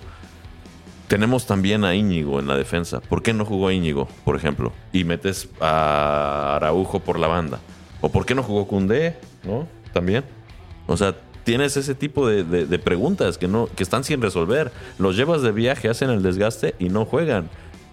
Tenemos 1.08 1.46
también 1.46 1.84
a 1.84 1.94
Íñigo 1.94 2.40
en 2.40 2.46
la 2.46 2.56
defensa. 2.56 3.00
¿Por 3.00 3.22
qué 3.22 3.34
no 3.34 3.44
jugó 3.44 3.70
Íñigo, 3.70 4.08
por 4.24 4.34
ejemplo? 4.34 4.72
Y 4.92 5.04
metes 5.04 5.48
a 5.60 6.56
Araujo 6.56 7.00
por 7.00 7.18
la 7.18 7.26
banda. 7.26 7.60
¿O 8.00 8.08
por 8.10 8.24
qué 8.24 8.34
no 8.34 8.42
jugó 8.42 8.66
Cundé, 8.66 9.16
no? 9.44 9.68
También. 9.92 10.24
O 10.86 10.96
sea, 10.96 11.14
tienes 11.44 11.76
ese 11.76 11.94
tipo 11.94 12.26
de- 12.26 12.44
de 12.44 12.78
preguntas 12.78 13.36
que, 13.36 13.46
no, 13.46 13.68
que 13.76 13.82
están 13.82 14.04
sin 14.04 14.22
resolver. 14.22 14.72
Los 14.98 15.16
llevas 15.16 15.42
de 15.42 15.52
viaje, 15.52 15.88
hacen 15.90 16.08
el 16.08 16.22
desgaste 16.22 16.74
y 16.78 16.88
no 16.88 17.04
juegan. 17.04 17.50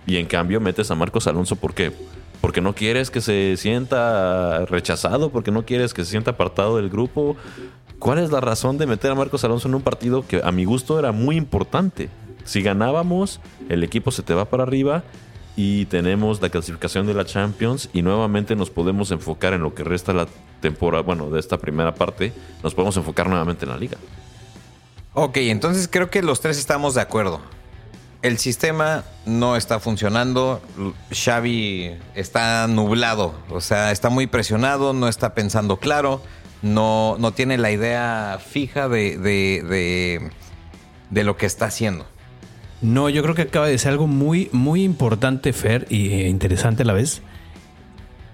Y 0.08 0.16
en 0.16 0.26
cambio 0.26 0.62
metes 0.62 0.90
a 0.90 0.96
Marcos 0.96 1.28
Alonso, 1.28 1.58
¿por 1.58 1.74
qué? 1.74 1.92
Porque 2.40 2.62
no 2.62 2.74
quieres 2.74 3.12
que 3.12 3.20
se 3.20 3.56
sienta 3.58 4.66
rechazado, 4.66 5.30
porque 5.30 5.52
no 5.52 5.66
quieres 5.66 5.94
que 5.94 6.06
se 6.06 6.12
sienta 6.12 6.32
apartado 6.32 6.78
del 6.78 6.90
grupo. 6.90 7.36
¿Cuál 8.00 8.20
es 8.20 8.32
la 8.32 8.40
razón 8.40 8.78
de 8.78 8.88
meter 8.88 9.12
a 9.12 9.16
Marcos 9.16 9.44
Alonso 9.44 9.68
en 9.68 9.76
un 9.76 9.82
partido 9.82 10.26
que 10.26 10.42
a 10.44 10.52
mi 10.52 10.64
gusto 10.64 10.98
era 10.98 11.12
muy 11.12 11.36
importante? 11.36 12.10
Si 12.46 12.62
ganábamos, 12.62 13.42
el 13.68 13.84
equipo 13.84 14.12
se 14.12 14.24
te 14.24 14.34
va 14.34 14.46
para 14.46 14.64
arriba 14.64 15.04
y 15.58 15.86
tenemos 15.86 16.42
la 16.42 16.50
clasificación 16.50 17.06
de 17.06 17.14
la 17.14 17.26
Champions 17.26 17.90
y 17.92 18.02
nuevamente 18.02 18.56
nos 18.56 18.70
podemos 18.70 19.12
enfocar 19.12 19.54
en 19.54 19.62
lo 19.62 19.76
que 19.76 19.84
resta 19.84 20.14
la 20.14 20.28
temporada, 20.62 21.04
bueno, 21.04 21.30
de 21.30 21.42
esta 21.42 21.58
primera 21.58 21.94
parte, 21.94 22.32
nos 22.64 22.74
podemos 22.74 22.96
enfocar 22.96 23.28
nuevamente 23.28 23.66
en 23.66 23.72
la 23.72 23.78
liga. 23.78 23.98
Ok, 25.14 25.38
entonces 25.38 25.90
creo 25.92 26.10
que 26.10 26.22
los 26.22 26.40
tres 26.40 26.58
estamos 26.58 26.96
de 26.96 27.02
acuerdo. 27.02 27.42
El 28.22 28.38
sistema 28.38 29.04
no 29.26 29.58
está 29.58 29.80
funcionando. 29.80 30.62
Xavi 31.12 31.92
está 32.16 32.68
nublado. 32.68 33.34
O 33.50 33.60
sea, 33.60 33.92
está 33.92 34.10
muy 34.10 34.28
presionado, 34.28 34.94
no 34.94 35.08
está 35.08 35.34
pensando 35.34 35.78
claro. 35.78 36.22
No, 36.62 37.16
no 37.20 37.32
tiene 37.32 37.58
la 37.58 37.72
idea 37.72 38.40
fija 38.46 38.90
de, 38.90 39.18
de, 39.18 40.32
de, 41.10 41.24
lo 41.24 41.38
que 41.38 41.46
está 41.46 41.66
haciendo. 41.66 42.06
No, 42.82 43.10
yo 43.10 43.22
creo 43.24 43.36
que 43.36 43.44
acaba 43.44 43.68
de 43.68 43.78
ser 43.78 43.92
algo 43.92 44.08
muy, 44.08 44.50
muy 44.52 44.84
importante, 44.84 45.54
Fer, 45.54 45.86
y 45.90 46.12
eh, 46.12 46.28
interesante 46.28 46.84
a 46.84 46.86
la 46.86 46.94
vez. 46.94 47.22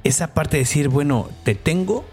Esa 0.04 0.34
parte 0.34 0.58
de 0.58 0.64
decir, 0.64 0.90
bueno, 0.90 1.30
te 1.44 1.56
tengo 1.56 2.06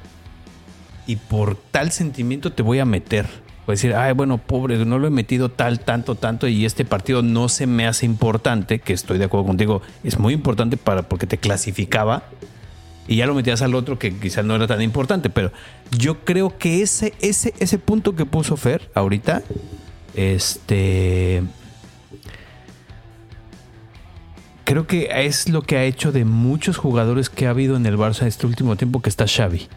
y 1.06 1.16
por 1.16 1.56
tal 1.56 1.92
sentimiento 1.92 2.52
te 2.52 2.62
voy 2.62 2.78
a 2.78 2.84
meter. 2.84 3.26
Puedes 3.64 3.80
decir, 3.80 3.94
ay, 3.94 4.12
bueno, 4.12 4.38
pobre, 4.38 4.84
no 4.84 4.98
lo 4.98 5.06
he 5.06 5.10
metido 5.10 5.48
tal, 5.48 5.80
tanto, 5.80 6.16
tanto, 6.16 6.48
y 6.48 6.64
este 6.64 6.84
partido 6.84 7.22
no 7.22 7.48
se 7.48 7.66
me 7.66 7.86
hace 7.86 8.06
importante, 8.06 8.80
que 8.80 8.92
estoy 8.92 9.18
de 9.18 9.26
acuerdo 9.26 9.46
contigo, 9.46 9.82
es 10.02 10.18
muy 10.18 10.34
importante 10.34 10.76
para 10.76 11.02
porque 11.02 11.26
te 11.26 11.38
clasificaba. 11.38 12.24
Y 13.08 13.16
ya 13.16 13.26
lo 13.26 13.34
metías 13.34 13.62
al 13.62 13.74
otro 13.74 13.98
que 13.98 14.16
quizás 14.16 14.44
no 14.44 14.54
era 14.54 14.66
tan 14.66 14.80
importante, 14.80 15.28
pero 15.28 15.52
yo 15.90 16.24
creo 16.24 16.56
que 16.56 16.82
ese, 16.82 17.14
ese, 17.20 17.52
ese 17.58 17.78
punto 17.78 18.14
que 18.14 18.26
puso 18.26 18.56
Fer 18.56 18.90
ahorita, 18.94 19.42
este, 20.14 21.42
creo 24.64 24.86
que 24.86 25.08
es 25.12 25.48
lo 25.48 25.62
que 25.62 25.76
ha 25.76 25.84
hecho 25.84 26.12
de 26.12 26.24
muchos 26.24 26.76
jugadores 26.76 27.28
que 27.28 27.46
ha 27.46 27.50
habido 27.50 27.76
en 27.76 27.86
el 27.86 27.98
Barça 27.98 28.26
este 28.26 28.46
último 28.46 28.76
tiempo 28.76 29.02
que 29.02 29.08
está 29.08 29.26
Xavi. 29.26 29.68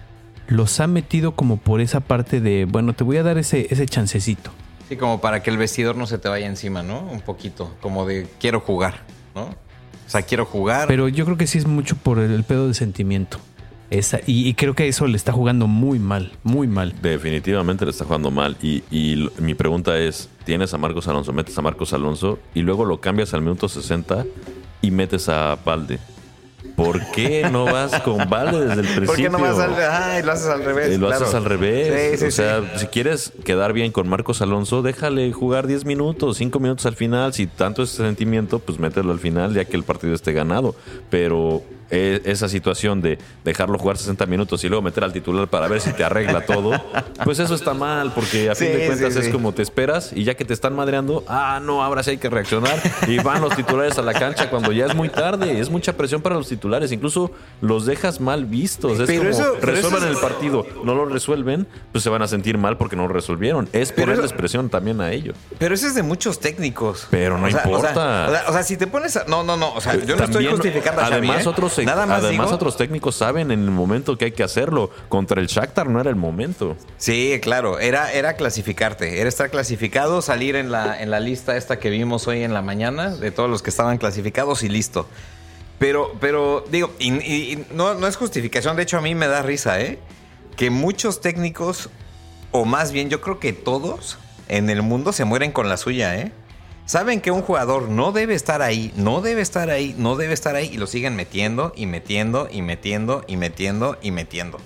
Los 0.47 0.79
ha 0.79 0.87
metido 0.87 1.35
como 1.35 1.57
por 1.57 1.81
esa 1.81 2.01
parte 2.01 2.39
de, 2.39 2.65
bueno, 2.65 2.93
te 2.93 3.03
voy 3.03 3.17
a 3.17 3.23
dar 3.23 3.39
ese, 3.39 3.67
ese 3.71 3.87
chancecito. 3.87 4.51
Sí, 4.87 4.97
como 4.97 5.19
para 5.19 5.41
que 5.41 5.49
el 5.49 5.57
vestidor 5.57 5.95
no 5.95 6.05
se 6.05 6.19
te 6.19 6.29
vaya 6.29 6.45
encima, 6.45 6.83
¿no? 6.83 6.99
Un 6.99 7.21
poquito. 7.21 7.75
Como 7.81 8.05
de 8.05 8.27
quiero 8.39 8.59
jugar, 8.59 9.01
¿no? 9.33 9.55
O 10.05 10.09
sea, 10.09 10.21
quiero 10.21 10.45
jugar. 10.45 10.87
Pero 10.87 11.07
yo 11.07 11.25
creo 11.25 11.37
que 11.37 11.47
sí 11.47 11.57
es 11.57 11.67
mucho 11.67 11.95
por 11.95 12.19
el, 12.19 12.31
el 12.31 12.43
pedo 12.43 12.67
de 12.67 12.73
sentimiento. 12.73 13.37
Esa, 13.91 14.19
y, 14.25 14.47
y 14.47 14.53
creo 14.55 14.73
que 14.73 14.87
eso 14.87 15.05
le 15.07 15.15
está 15.15 15.31
jugando 15.31 15.67
muy 15.67 15.99
mal, 15.99 16.31
muy 16.43 16.67
mal. 16.67 16.93
Definitivamente 17.01 17.85
le 17.85 17.91
está 17.91 18.05
jugando 18.05 18.31
mal. 18.31 18.57
Y, 18.61 18.83
y 18.89 19.29
mi 19.39 19.53
pregunta 19.53 19.97
es: 19.99 20.29
tienes 20.43 20.73
a 20.73 20.77
Marcos 20.77 21.07
Alonso, 21.07 21.33
metes 21.33 21.57
a 21.57 21.61
Marcos 21.61 21.93
Alonso 21.93 22.39
y 22.53 22.61
luego 22.61 22.85
lo 22.85 22.99
cambias 22.99 23.33
al 23.33 23.41
minuto 23.41 23.69
60 23.69 24.25
y 24.81 24.91
metes 24.91 25.29
a 25.29 25.57
Valde. 25.63 25.99
¿Por 26.75 27.11
qué 27.11 27.47
no 27.51 27.65
vas 27.65 28.01
con 28.01 28.29
Valde 28.29 28.67
desde 28.67 28.81
el 28.81 28.87
principio? 28.87 29.07
¿Por 29.07 29.15
qué 29.15 29.29
no 29.29 29.39
vas 29.39 29.59
al, 29.59 29.75
ay, 29.75 30.23
lo 30.23 30.31
haces 30.31 30.47
al 30.47 30.63
revés? 30.63 30.89
Eh, 30.89 30.97
lo 30.97 31.07
claro. 31.07 31.23
haces 31.23 31.35
al 31.35 31.45
revés. 31.45 32.11
Sí, 32.11 32.17
sí, 32.17 32.25
o 32.25 32.31
sea, 32.31 32.61
sí. 32.61 32.79
si 32.79 32.87
quieres 32.87 33.31
quedar 33.43 33.73
bien 33.73 33.91
con 33.91 34.07
Marcos 34.07 34.41
Alonso, 34.41 34.81
déjale 34.81 35.31
jugar 35.31 35.67
10 35.67 35.85
minutos, 35.85 36.37
5 36.37 36.59
minutos 36.59 36.85
al 36.85 36.95
final. 36.95 37.33
Si 37.33 37.47
tanto 37.47 37.83
es 37.83 37.91
sentimiento, 37.91 38.59
pues 38.59 38.79
mételo 38.79 39.11
al 39.11 39.19
final 39.19 39.53
ya 39.53 39.65
que 39.65 39.77
el 39.77 39.83
partido 39.83 40.13
esté 40.13 40.33
ganado. 40.33 40.75
Pero 41.09 41.63
eh, 41.89 42.21
esa 42.25 42.49
situación 42.49 43.01
de 43.01 43.17
dejarlo 43.43 43.77
jugar 43.77 43.97
60 43.97 44.25
minutos 44.25 44.63
y 44.63 44.69
luego 44.69 44.81
meter 44.81 45.03
al 45.03 45.13
titular 45.13 45.47
para 45.47 45.67
ver 45.67 45.81
si 45.81 45.93
te 45.93 46.03
arregla 46.03 46.41
todo, 46.45 46.71
pues 47.23 47.39
eso 47.39 47.55
está 47.55 47.73
mal, 47.73 48.11
porque 48.13 48.49
a 48.49 48.55
fin 48.55 48.69
de 48.71 48.87
cuentas 48.87 49.13
sí, 49.13 49.19
es 49.19 49.25
sí. 49.25 49.31
como 49.31 49.53
te 49.53 49.61
esperas 49.61 50.11
y 50.13 50.23
ya 50.23 50.35
que 50.35 50.45
te 50.45 50.53
están 50.53 50.75
madreando, 50.75 51.23
ah, 51.27 51.59
no, 51.61 51.83
ahora 51.83 52.03
sí 52.03 52.11
hay 52.11 52.17
que 52.17 52.29
reaccionar. 52.29 52.79
Y 53.07 53.17
van 53.19 53.41
los 53.41 53.55
titulares 53.55 53.97
a 53.97 54.01
la 54.01 54.13
cancha 54.13 54.49
cuando 54.49 54.71
ya 54.71 54.85
es 54.85 54.95
muy 54.95 55.09
tarde. 55.09 55.59
Es 55.59 55.69
mucha 55.69 55.93
presión 55.93 56.21
para 56.21 56.35
los 56.35 56.47
titulares. 56.47 56.91
Incluso 56.91 57.31
los 57.61 57.85
dejas 57.85 58.19
mal 58.19 58.45
vistos. 58.45 58.99
Es 58.99 59.07
Pero 59.07 59.19
como, 59.19 59.29
eso- 59.31 59.55
resuelvan 59.61 60.03
eso 60.03 60.09
es- 60.11 60.15
el 60.15 60.21
partido, 60.21 60.65
no 60.83 60.95
lo 60.95 61.05
resuelven, 61.05 61.67
pues 61.91 62.03
se 62.03 62.09
van 62.09 62.21
a 62.21 62.27
sentir 62.27 62.57
mal 62.57 62.77
porque 62.77 62.95
no 62.95 63.03
lo 63.07 63.13
resolvieron. 63.13 63.69
Es 63.73 63.91
Pero 63.91 64.07
ponerles 64.07 64.25
eso- 64.31 64.35
presión 64.37 64.69
también 64.69 65.01
a 65.01 65.11
ellos. 65.11 65.35
Pero 65.59 65.75
eso 65.75 65.87
es 65.87 65.95
de 65.95 66.03
muchos 66.03 66.39
técnicos. 66.39 67.07
Pero 67.11 67.37
no 67.37 67.47
o 67.47 67.49
sea, 67.51 67.61
importa. 67.63 68.27
O 68.27 68.31
sea, 68.31 68.43
o 68.49 68.53
sea, 68.53 68.63
si 68.63 68.77
te 68.77 68.87
pones 68.87 69.15
a... 69.17 69.25
No, 69.25 69.43
no, 69.43 69.55
no. 69.57 69.73
O 69.73 69.81
sea, 69.81 69.93
yo 69.93 69.99
no 69.99 70.05
También, 70.23 70.29
estoy 70.29 70.45
justificando 70.47 71.01
a 71.01 71.05
Xavi, 71.05 71.17
además, 71.27 71.45
¿eh? 71.45 71.49
otros, 71.49 71.73
Nada 71.85 72.05
más 72.05 72.23
además 72.23 72.47
digo- 72.47 72.55
otros 72.55 72.77
técnicos 72.77 73.15
saben 73.15 73.51
en 73.51 73.59
el 73.63 73.71
momento 73.71 74.17
que 74.17 74.25
hay 74.25 74.31
que 74.31 74.43
hacerlo. 74.43 74.89
Contra 75.09 75.39
el 75.41 75.47
Shakhtar 75.47 75.87
no 75.89 75.99
era 76.01 76.09
el 76.09 76.15
momento. 76.15 76.75
Sí, 76.97 77.39
claro. 77.41 77.79
Era, 77.79 78.11
era 78.11 78.35
clasificarte. 78.35 79.19
Era 79.19 79.29
estar 79.29 79.49
clasificado, 79.49 80.21
salir 80.21 80.55
en 80.55 80.71
la, 80.71 81.01
en 81.01 81.11
la 81.11 81.19
lista 81.19 81.55
esta 81.57 81.79
que 81.79 81.89
vimos 81.89 82.27
hoy 82.27 82.43
en 82.43 82.53
la 82.53 82.61
mañana 82.61 83.15
de 83.15 83.31
todos 83.31 83.49
los 83.49 83.61
que 83.61 83.69
estaban 83.69 83.97
clasificados 83.97 84.63
y 84.63 84.69
listo. 84.69 85.07
Pero, 85.79 86.13
pero, 86.21 86.63
digo, 86.71 86.93
y, 86.99 87.13
y- 87.13 87.51
y 87.53 87.65
no, 87.73 87.95
no 87.95 88.07
es 88.07 88.15
justificación. 88.15 88.75
De 88.77 88.83
hecho, 88.83 88.97
a 88.97 89.01
mí 89.01 89.13
me 89.15 89.27
da 89.27 89.41
risa, 89.41 89.79
¿eh? 89.81 89.99
Que 90.55 90.69
muchos 90.69 91.19
técnicos, 91.19 91.89
o 92.51 92.63
más 92.63 92.91
bien 92.93 93.09
yo 93.09 93.19
creo 93.19 93.39
que 93.39 93.51
todos 93.51 94.17
en 94.47 94.69
el 94.69 94.81
mundo 94.83 95.11
se 95.11 95.25
mueren 95.25 95.51
con 95.51 95.67
la 95.67 95.75
suya, 95.77 96.15
¿eh? 96.17 96.31
Saben 96.85 97.19
que 97.21 97.31
un 97.31 97.41
jugador 97.41 97.89
no 97.89 98.11
debe 98.11 98.35
estar 98.35 98.61
ahí, 98.61 98.91
no 98.95 99.21
debe 99.21 99.41
estar 99.41 99.69
ahí, 99.71 99.95
no 99.97 100.15
debe 100.15 100.33
estar 100.33 100.55
ahí 100.55 100.69
y 100.73 100.77
lo 100.77 100.85
siguen 100.85 101.15
metiendo 101.15 101.73
y 101.75 101.87
metiendo 101.87 102.47
y 102.51 102.61
metiendo 102.61 103.23
y 103.27 103.37
metiendo 103.37 103.97
y 104.03 104.11
metiendo. 104.11 104.59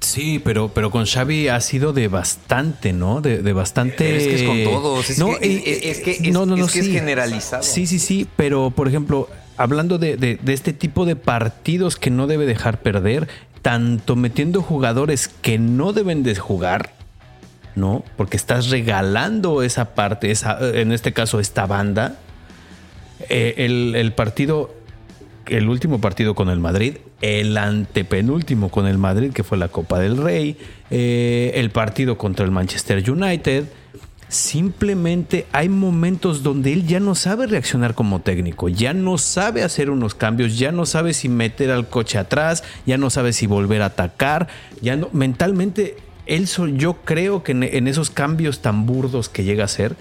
Sí, 0.00 0.38
pero, 0.42 0.68
pero 0.68 0.90
con 0.90 1.04
Xavi 1.04 1.48
ha 1.48 1.60
sido 1.60 1.92
de 1.92 2.08
bastante, 2.08 2.92
¿no? 2.92 3.20
De, 3.20 3.42
de 3.42 3.52
bastante. 3.52 3.96
Pero 3.98 4.16
es 4.16 4.26
que 4.26 4.34
es 4.36 4.42
con 4.44 4.64
todos, 4.64 5.10
es 5.10 5.18
que- 5.22 5.46
y- 5.46 5.56
es- 5.66 5.66
es 5.66 5.98
que 6.02 6.10
es- 6.12 6.20
es 6.20 6.72
que 6.72 6.78
es 6.80 6.86
generalizado. 6.88 7.62
Sí, 7.62 7.86
sí, 7.86 7.98
sí. 7.98 8.26
Pero, 8.36 8.70
por 8.70 8.88
ejemplo, 8.88 9.28
hablando 9.58 9.98
de, 9.98 10.16
de- 10.16 10.38
de 10.40 10.52
este 10.54 10.72
tipo 10.72 11.04
de 11.04 11.16
partidos 11.16 11.96
que 11.96 12.08
no 12.10 12.26
debe 12.26 12.46
dejar 12.46 12.80
perder, 12.80 13.28
tanto 13.62 14.16
metiendo 14.16 14.62
jugadores 14.62 15.28
que 15.28 15.58
no 15.58 15.92
deben 15.92 16.22
de 16.22 16.36
jugar, 16.36 16.94
¿no? 17.76 18.02
Porque 18.16 18.36
estás 18.36 18.70
regalando 18.70 19.62
esa 19.62 19.94
parte, 19.94 20.30
esa, 20.30 20.58
en 20.60 20.90
este 20.90 21.12
caso, 21.12 21.38
esta 21.38 21.66
banda. 21.66 22.16
Eh, 23.28 23.54
el, 23.58 23.94
el 23.94 24.12
partido, 24.12 24.74
el 25.46 25.68
último 25.68 26.00
partido 26.00 26.34
con 26.34 26.48
el 26.48 26.58
Madrid, 26.58 26.96
el 27.20 27.56
antepenúltimo 27.56 28.70
con 28.70 28.86
el 28.86 28.98
Madrid, 28.98 29.32
que 29.32 29.44
fue 29.44 29.58
la 29.58 29.68
Copa 29.68 29.98
del 29.98 30.16
Rey, 30.16 30.56
eh, 30.90 31.52
el 31.54 31.70
partido 31.70 32.18
contra 32.18 32.44
el 32.44 32.50
Manchester 32.50 33.08
United. 33.08 33.64
Simplemente 34.28 35.46
hay 35.52 35.68
momentos 35.68 36.42
donde 36.42 36.72
él 36.72 36.84
ya 36.84 36.98
no 36.98 37.14
sabe 37.14 37.46
reaccionar 37.46 37.94
como 37.94 38.22
técnico, 38.22 38.68
ya 38.68 38.92
no 38.92 39.18
sabe 39.18 39.62
hacer 39.62 39.88
unos 39.88 40.16
cambios, 40.16 40.58
ya 40.58 40.72
no 40.72 40.84
sabe 40.84 41.14
si 41.14 41.28
meter 41.28 41.70
al 41.70 41.88
coche 41.88 42.18
atrás, 42.18 42.64
ya 42.86 42.98
no 42.98 43.08
sabe 43.08 43.32
si 43.32 43.46
volver 43.46 43.82
a 43.82 43.86
atacar, 43.86 44.48
ya 44.82 44.96
no, 44.96 45.08
mentalmente 45.12 45.96
él 46.26 46.46
yo 46.76 46.94
creo 47.04 47.42
que 47.42 47.52
en, 47.52 47.62
esos 47.88 48.10
cambios 48.10 48.60
tan 48.60 48.86
burdos 48.86 49.28
que 49.28 49.44
llega 49.44 49.62
a 49.62 49.66
hacer, 49.66 49.96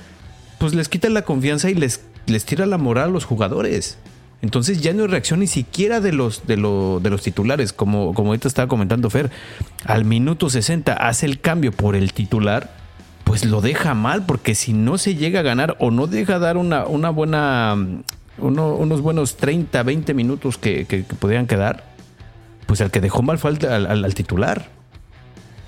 pues 0.59 0.73
les 0.73 0.89
quita 0.89 1.09
la 1.09 1.21
confianza 1.23 1.69
y 1.69 1.76
les, 1.76 2.01
les 2.28 2.45
tira 2.45 2.65
la 2.65 2.78
moral 2.78 3.09
a 3.09 3.11
los 3.11 3.26
jugadores. 3.26 3.97
Entonces 4.41 4.82
ya 4.82 4.93
no 4.93 5.03
hay 5.03 5.07
reacción 5.07 5.39
ni 5.39 5.47
siquiera 5.47 5.99
de 6.01 6.11
los, 6.11 6.45
de 6.45 6.57
lo- 6.57 6.99
de 7.01 7.09
los 7.09 7.21
titulares, 7.23 7.73
como, 7.73 8.13
como 8.13 8.30
ahorita 8.30 8.47
estaba 8.47 8.67
comentando 8.67 9.09
Fer. 9.09 9.32
Al 9.86 10.05
minuto 10.05 10.49
60 10.49 10.93
hace 10.93 11.26
el 11.26 11.39
cambio 11.39 11.71
por 11.71 11.95
el 11.95 12.13
titular, 12.13 12.71
pues 13.23 13.43
lo 13.45 13.61
deja 13.61 13.93
mal, 13.95 14.26
porque 14.26 14.53
si 14.53 14.73
no 14.73 14.97
se 14.99 15.15
llega 15.15 15.39
a 15.39 15.43
ganar 15.43 15.76
o 15.80 15.89
no 15.89 16.05
deja 16.05 16.38
dar 16.38 16.57
una, 16.57 16.86
una 16.86 17.09
buena, 17.09 17.76
uno- 18.38 18.76
unos 18.76 19.01
buenos 19.01 19.38
30, 19.38 19.82
20 19.82 20.13
minutos 20.13 20.57
que, 20.59 20.86
que, 20.86 21.05
que 21.05 21.15
podrían 21.15 21.47
quedar, 21.47 21.86
pues 22.67 22.82
el 22.82 22.91
que 22.91 23.01
dejó 23.01 23.23
mal 23.23 23.39
al, 23.43 23.86
al- 23.88 24.05
al 24.05 24.13
titular. 24.13 24.69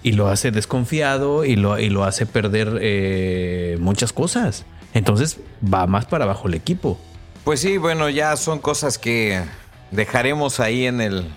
Y 0.08 0.14
lo 0.14 0.30
hace 0.30 0.52
desconfiado 0.52 1.44
y 1.44 1.58
lo, 1.58 1.78
y 1.78 1.90
lo 1.90 2.06
hace 2.06 2.26
perder 2.26 2.80
eh, 2.82 3.76
muchas 3.82 4.14
cosas. 4.14 4.64
Entonces 4.94 5.42
va 5.62 5.86
más 5.86 6.06
para 6.06 6.24
abajo 6.24 6.48
el 6.48 6.54
equipo. 6.54 6.98
Pues 7.44 7.60
sí, 7.60 7.78
bueno, 7.78 8.08
ya 8.08 8.38
son 8.38 8.60
cosas 8.60 8.98
que 8.98 9.44
dejaremos 9.92 10.62
ahí 10.62 10.86
en 10.86 11.02
el, 11.02 11.30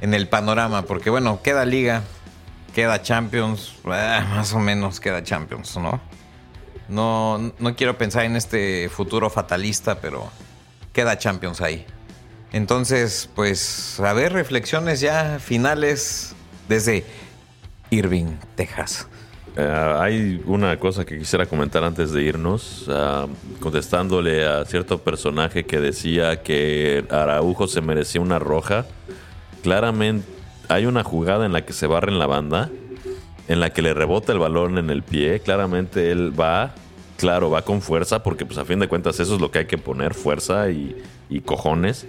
en 0.00 0.14
el 0.14 0.28
panorama, 0.28 0.82
porque 0.82 1.10
bueno, 1.10 1.42
queda 1.42 1.64
liga, 1.64 2.04
queda 2.76 3.02
Champions, 3.02 3.74
ah, 3.86 4.24
más 4.36 4.52
o 4.52 4.60
menos 4.60 5.00
queda 5.00 5.24
Champions, 5.24 5.76
¿no? 5.76 6.00
No, 6.88 7.52
no 7.58 7.74
quiero 7.74 7.98
pensar 7.98 8.24
en 8.24 8.36
este 8.36 8.88
futuro 8.88 9.30
fatalista, 9.30 10.00
pero 10.00 10.30
queda 10.92 11.18
Champions 11.18 11.60
ahí. 11.60 11.84
Entonces, 12.52 13.28
pues, 13.34 13.98
a 13.98 14.12
ver, 14.12 14.32
reflexiones 14.32 15.00
ya 15.00 15.40
finales 15.40 16.36
desde 16.68 17.04
Irving, 17.90 18.36
Texas. 18.54 19.08
Eh, 19.56 19.96
hay 19.98 20.42
una 20.46 20.78
cosa 20.80 21.04
que 21.04 21.16
quisiera 21.16 21.46
comentar 21.46 21.84
antes 21.84 22.10
de 22.10 22.22
irnos, 22.22 22.86
ah, 22.88 23.26
contestándole 23.60 24.44
a 24.46 24.64
cierto 24.64 24.98
personaje 24.98 25.64
que 25.64 25.80
decía 25.80 26.42
que 26.42 27.04
Araujo 27.08 27.68
se 27.68 27.80
merecía 27.80 28.20
una 28.20 28.40
roja. 28.40 28.84
Claramente 29.62 30.26
hay 30.68 30.86
una 30.86 31.04
jugada 31.04 31.46
en 31.46 31.52
la 31.52 31.64
que 31.64 31.72
se 31.72 31.86
barre 31.86 32.10
en 32.10 32.18
la 32.18 32.26
banda, 32.26 32.70
en 33.46 33.60
la 33.60 33.70
que 33.70 33.82
le 33.82 33.94
rebota 33.94 34.32
el 34.32 34.40
balón 34.40 34.78
en 34.78 34.90
el 34.90 35.02
pie. 35.02 35.38
Claramente 35.38 36.10
él 36.10 36.38
va, 36.38 36.74
claro, 37.16 37.48
va 37.50 37.62
con 37.62 37.80
fuerza, 37.80 38.24
porque 38.24 38.44
pues 38.44 38.58
a 38.58 38.64
fin 38.64 38.80
de 38.80 38.88
cuentas 38.88 39.20
eso 39.20 39.36
es 39.36 39.40
lo 39.40 39.52
que 39.52 39.60
hay 39.60 39.66
que 39.66 39.78
poner, 39.78 40.14
fuerza 40.14 40.68
y, 40.70 40.96
y 41.28 41.40
cojones. 41.42 42.06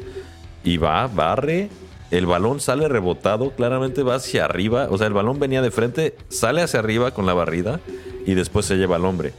Y 0.64 0.78
va, 0.78 1.06
barre, 1.06 1.70
el 2.12 2.26
balón 2.26 2.60
sale 2.60 2.88
rebotado, 2.88 3.52
claramente 3.52 4.04
va 4.04 4.16
hacia 4.16 4.46
arriba. 4.46 4.88
O 4.90 4.98
sea, 4.98 5.08
el 5.08 5.14
balón 5.14 5.40
venía 5.40 5.62
de 5.62 5.72
frente, 5.72 6.16
sale 6.30 6.62
hacia 6.62 6.80
arriba 6.80 7.12
con 7.12 7.26
la 7.26 7.34
barrida 7.34 7.80
y 8.26 8.34
después 8.34 8.66
se 8.66 8.76
lleva 8.76 8.96
al 8.96 9.06
hombre. 9.06 9.34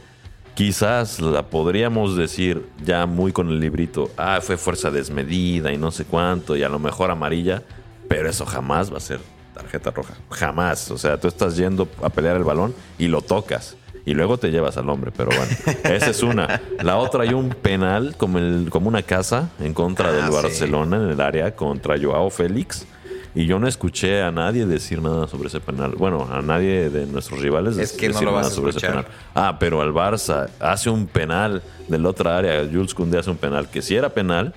Quizás 0.55 1.19
la 1.19 1.43
podríamos 1.49 2.17
decir 2.17 2.67
ya 2.83 3.05
muy 3.05 3.31
con 3.31 3.49
el 3.49 3.59
librito, 3.59 4.09
ah, 4.17 4.39
fue 4.41 4.57
fuerza 4.57 4.89
desmedida 4.89 5.71
y 5.71 5.77
no 5.77 5.91
sé 5.91 6.05
cuánto, 6.05 6.55
y 6.57 6.63
a 6.63 6.69
lo 6.69 6.79
mejor 6.79 7.11
amarilla, 7.11 7.61
pero 8.07 8.27
eso 8.27 8.43
jamás 8.43 8.91
va 8.91 8.97
a 8.97 9.01
ser 9.01 9.19
tarjeta 9.53 9.91
roja. 9.91 10.15
Jamás. 10.31 10.91
O 10.91 10.97
sea, 10.97 11.19
tú 11.19 11.27
estás 11.27 11.57
yendo 11.57 11.87
a 12.01 12.09
pelear 12.09 12.37
el 12.37 12.43
balón 12.43 12.73
y 12.97 13.07
lo 13.07 13.21
tocas. 13.21 13.75
Y 14.07 14.13
luego 14.13 14.37
te 14.37 14.51
llevas 14.51 14.77
al 14.77 14.89
hombre, 14.89 15.11
pero 15.15 15.31
bueno, 15.35 15.51
esa 15.83 16.11
es 16.11 16.23
una. 16.23 16.61
La 16.81 16.95
otra 16.95 17.23
hay 17.23 17.33
un 17.33 17.49
penal 17.49 18.15
como, 18.15 18.37
el, 18.39 18.67
como 18.69 18.87
una 18.87 19.03
casa 19.03 19.49
en 19.59 19.73
contra 19.73 20.13
del 20.13 20.23
Ah, 20.23 20.27
sí. 20.27 20.33
Barcelona 20.33 20.95
en 20.95 21.09
el 21.09 21.19
área 21.19 21.53
contra 21.57 21.97
Joao 22.01 22.29
Félix. 22.29 22.87
Y 23.35 23.45
yo 23.47 23.59
no 23.59 23.67
escuché 23.67 24.21
a 24.21 24.31
nadie 24.31 24.65
decir 24.65 25.01
nada 25.01 25.27
sobre 25.27 25.49
ese 25.49 25.59
penal. 25.59 25.91
Bueno, 25.97 26.25
a 26.31 26.41
nadie 26.41 26.89
de 26.89 27.05
nuestros 27.05 27.41
rivales 27.41 27.77
Es 27.77 27.91
que 27.91 28.07
no 28.07 28.13
decir 28.13 28.27
lo 28.27 28.33
vas 28.33 28.43
nada 28.45 28.55
sobre 28.55 28.71
ese 28.71 28.79
penal. 28.79 29.05
Ah, 29.35 29.57
pero 29.59 29.81
al 29.81 29.91
Barça 29.93 30.47
hace 30.61 30.89
un 30.89 31.05
penal 31.05 31.61
del 31.89 32.05
otra 32.05 32.37
área. 32.37 32.61
Jules 32.71 32.93
Koundé 32.93 33.19
hace 33.19 33.29
un 33.29 33.37
penal 33.37 33.69
que 33.69 33.81
sí 33.81 33.93
era 33.95 34.07
penal, 34.09 34.55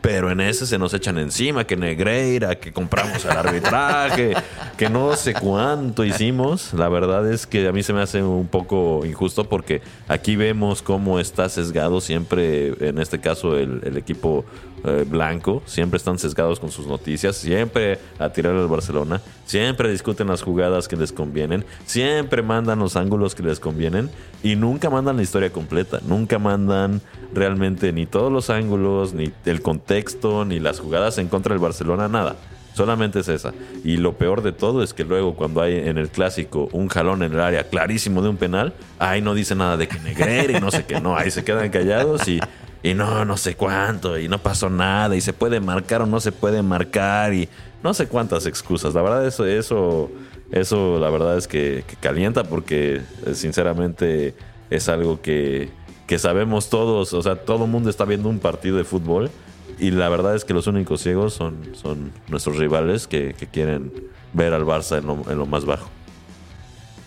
pero 0.00 0.30
en 0.30 0.40
ese 0.40 0.66
se 0.66 0.78
nos 0.78 0.94
echan 0.94 1.18
encima 1.18 1.64
que 1.64 1.76
Negreira, 1.76 2.56
que 2.56 2.72
compramos 2.72 3.24
el 3.24 3.32
arbitraje, 3.32 4.34
que 4.76 4.88
no 4.88 5.16
sé 5.16 5.34
cuánto 5.34 6.04
hicimos. 6.04 6.72
La 6.74 6.88
verdad 6.88 7.30
es 7.30 7.46
que 7.46 7.66
a 7.66 7.72
mí 7.72 7.82
se 7.82 7.92
me 7.92 8.02
hace 8.02 8.22
un 8.22 8.46
poco 8.46 9.04
injusto 9.04 9.48
porque 9.48 9.82
aquí 10.06 10.36
vemos 10.36 10.82
cómo 10.82 11.20
está 11.20 11.48
sesgado 11.48 12.00
siempre, 12.00 12.74
en 12.88 12.98
este 12.98 13.20
caso 13.20 13.56
el, 13.56 13.80
el 13.84 13.96
equipo 13.96 14.44
eh, 14.84 15.04
blanco, 15.08 15.60
siempre 15.66 15.96
están 15.96 16.20
sesgados 16.20 16.60
con 16.60 16.70
sus 16.70 16.86
noticias, 16.86 17.36
siempre 17.36 17.98
a 18.16 18.28
tirar 18.30 18.54
al 18.54 18.68
Barcelona, 18.68 19.20
siempre 19.44 19.90
discuten 19.90 20.28
las 20.28 20.42
jugadas 20.42 20.86
que 20.86 20.94
les 20.94 21.10
convienen, 21.10 21.64
siempre 21.84 22.42
mandan 22.42 22.78
los 22.78 22.94
ángulos 22.94 23.34
que 23.34 23.42
les 23.42 23.58
convienen 23.58 24.08
y 24.40 24.54
nunca 24.54 24.88
mandan 24.88 25.16
la 25.16 25.22
historia 25.22 25.50
completa, 25.50 25.98
nunca 26.06 26.38
mandan 26.38 27.00
realmente 27.32 27.92
ni 27.92 28.06
todos 28.06 28.32
los 28.32 28.50
ángulos, 28.50 29.14
ni 29.14 29.32
el 29.44 29.62
contexto, 29.62 30.44
ni 30.44 30.60
las 30.60 30.80
jugadas 30.80 31.18
en 31.18 31.28
contra 31.28 31.54
del 31.54 31.62
Barcelona, 31.62 32.08
nada. 32.08 32.36
Solamente 32.74 33.20
es 33.20 33.28
esa. 33.28 33.52
Y 33.82 33.96
lo 33.96 34.12
peor 34.12 34.42
de 34.42 34.52
todo 34.52 34.84
es 34.84 34.94
que 34.94 35.04
luego 35.04 35.34
cuando 35.34 35.62
hay 35.62 35.74
en 35.74 35.98
el 35.98 36.10
clásico 36.10 36.68
un 36.72 36.88
jalón 36.88 37.24
en 37.24 37.32
el 37.32 37.40
área 37.40 37.64
clarísimo 37.64 38.22
de 38.22 38.28
un 38.28 38.36
penal, 38.36 38.72
ahí 39.00 39.20
no 39.20 39.34
dice 39.34 39.56
nada 39.56 39.76
de 39.76 39.88
que 39.88 39.98
Negreira 39.98 40.56
y 40.56 40.60
no 40.60 40.70
sé 40.70 40.84
qué, 40.84 41.00
no, 41.00 41.16
ahí 41.16 41.30
se 41.32 41.42
quedan 41.42 41.70
callados 41.70 42.28
y, 42.28 42.38
y 42.82 42.94
no, 42.94 43.24
no 43.24 43.36
sé 43.36 43.56
cuánto, 43.56 44.18
y 44.18 44.28
no 44.28 44.38
pasó 44.38 44.70
nada, 44.70 45.16
y 45.16 45.20
se 45.20 45.32
puede 45.32 45.60
marcar 45.60 46.02
o 46.02 46.06
no 46.06 46.20
se 46.20 46.30
puede 46.30 46.62
marcar, 46.62 47.34
y 47.34 47.48
no 47.82 47.94
sé 47.94 48.06
cuántas 48.06 48.46
excusas. 48.46 48.94
La 48.94 49.02
verdad, 49.02 49.26
eso, 49.26 49.46
eso, 49.46 50.10
eso 50.50 50.98
la 50.98 51.10
verdad 51.10 51.36
es 51.36 51.48
que, 51.48 51.84
calienta 52.00 52.44
porque 52.44 53.02
sinceramente 53.32 54.34
es 54.70 54.88
algo 54.88 55.20
que, 55.20 55.70
que 56.08 56.18
sabemos 56.18 56.70
todos, 56.70 57.12
o 57.12 57.22
sea, 57.22 57.36
todo 57.36 57.66
el 57.66 57.70
mundo 57.70 57.90
está 57.90 58.06
viendo 58.06 58.30
un 58.30 58.40
partido 58.40 58.78
de 58.78 58.84
fútbol 58.84 59.30
y 59.78 59.90
la 59.90 60.08
verdad 60.08 60.34
es 60.34 60.44
que 60.46 60.54
los 60.54 60.66
únicos 60.66 61.02
ciegos 61.02 61.34
son, 61.34 61.68
son 61.74 62.12
nuestros 62.28 62.56
rivales 62.56 63.06
que, 63.06 63.34
que 63.38 63.46
quieren 63.46 63.92
ver 64.32 64.54
al 64.54 64.64
Barça 64.64 64.98
en 64.98 65.06
lo, 65.06 65.30
en 65.30 65.38
lo 65.38 65.44
más 65.44 65.66
bajo. 65.66 65.88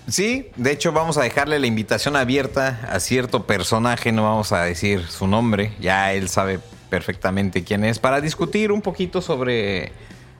Sí, 0.07 0.51
de 0.55 0.71
hecho 0.71 0.91
vamos 0.91 1.17
a 1.17 1.23
dejarle 1.23 1.59
la 1.59 1.65
invitación 1.65 2.15
abierta 2.15 2.87
a 2.91 2.99
cierto 2.99 3.47
personaje, 3.47 4.11
no 4.11 4.23
vamos 4.23 4.51
a 4.51 4.61
decir 4.61 5.07
su 5.07 5.27
nombre, 5.27 5.73
ya 5.79 6.13
él 6.13 6.29
sabe 6.29 6.59
perfectamente 6.91 7.63
quién 7.63 7.83
es, 7.83 7.97
para 7.97 8.21
discutir 8.21 8.71
un 8.71 8.83
poquito 8.83 9.21
sobre, 9.21 9.93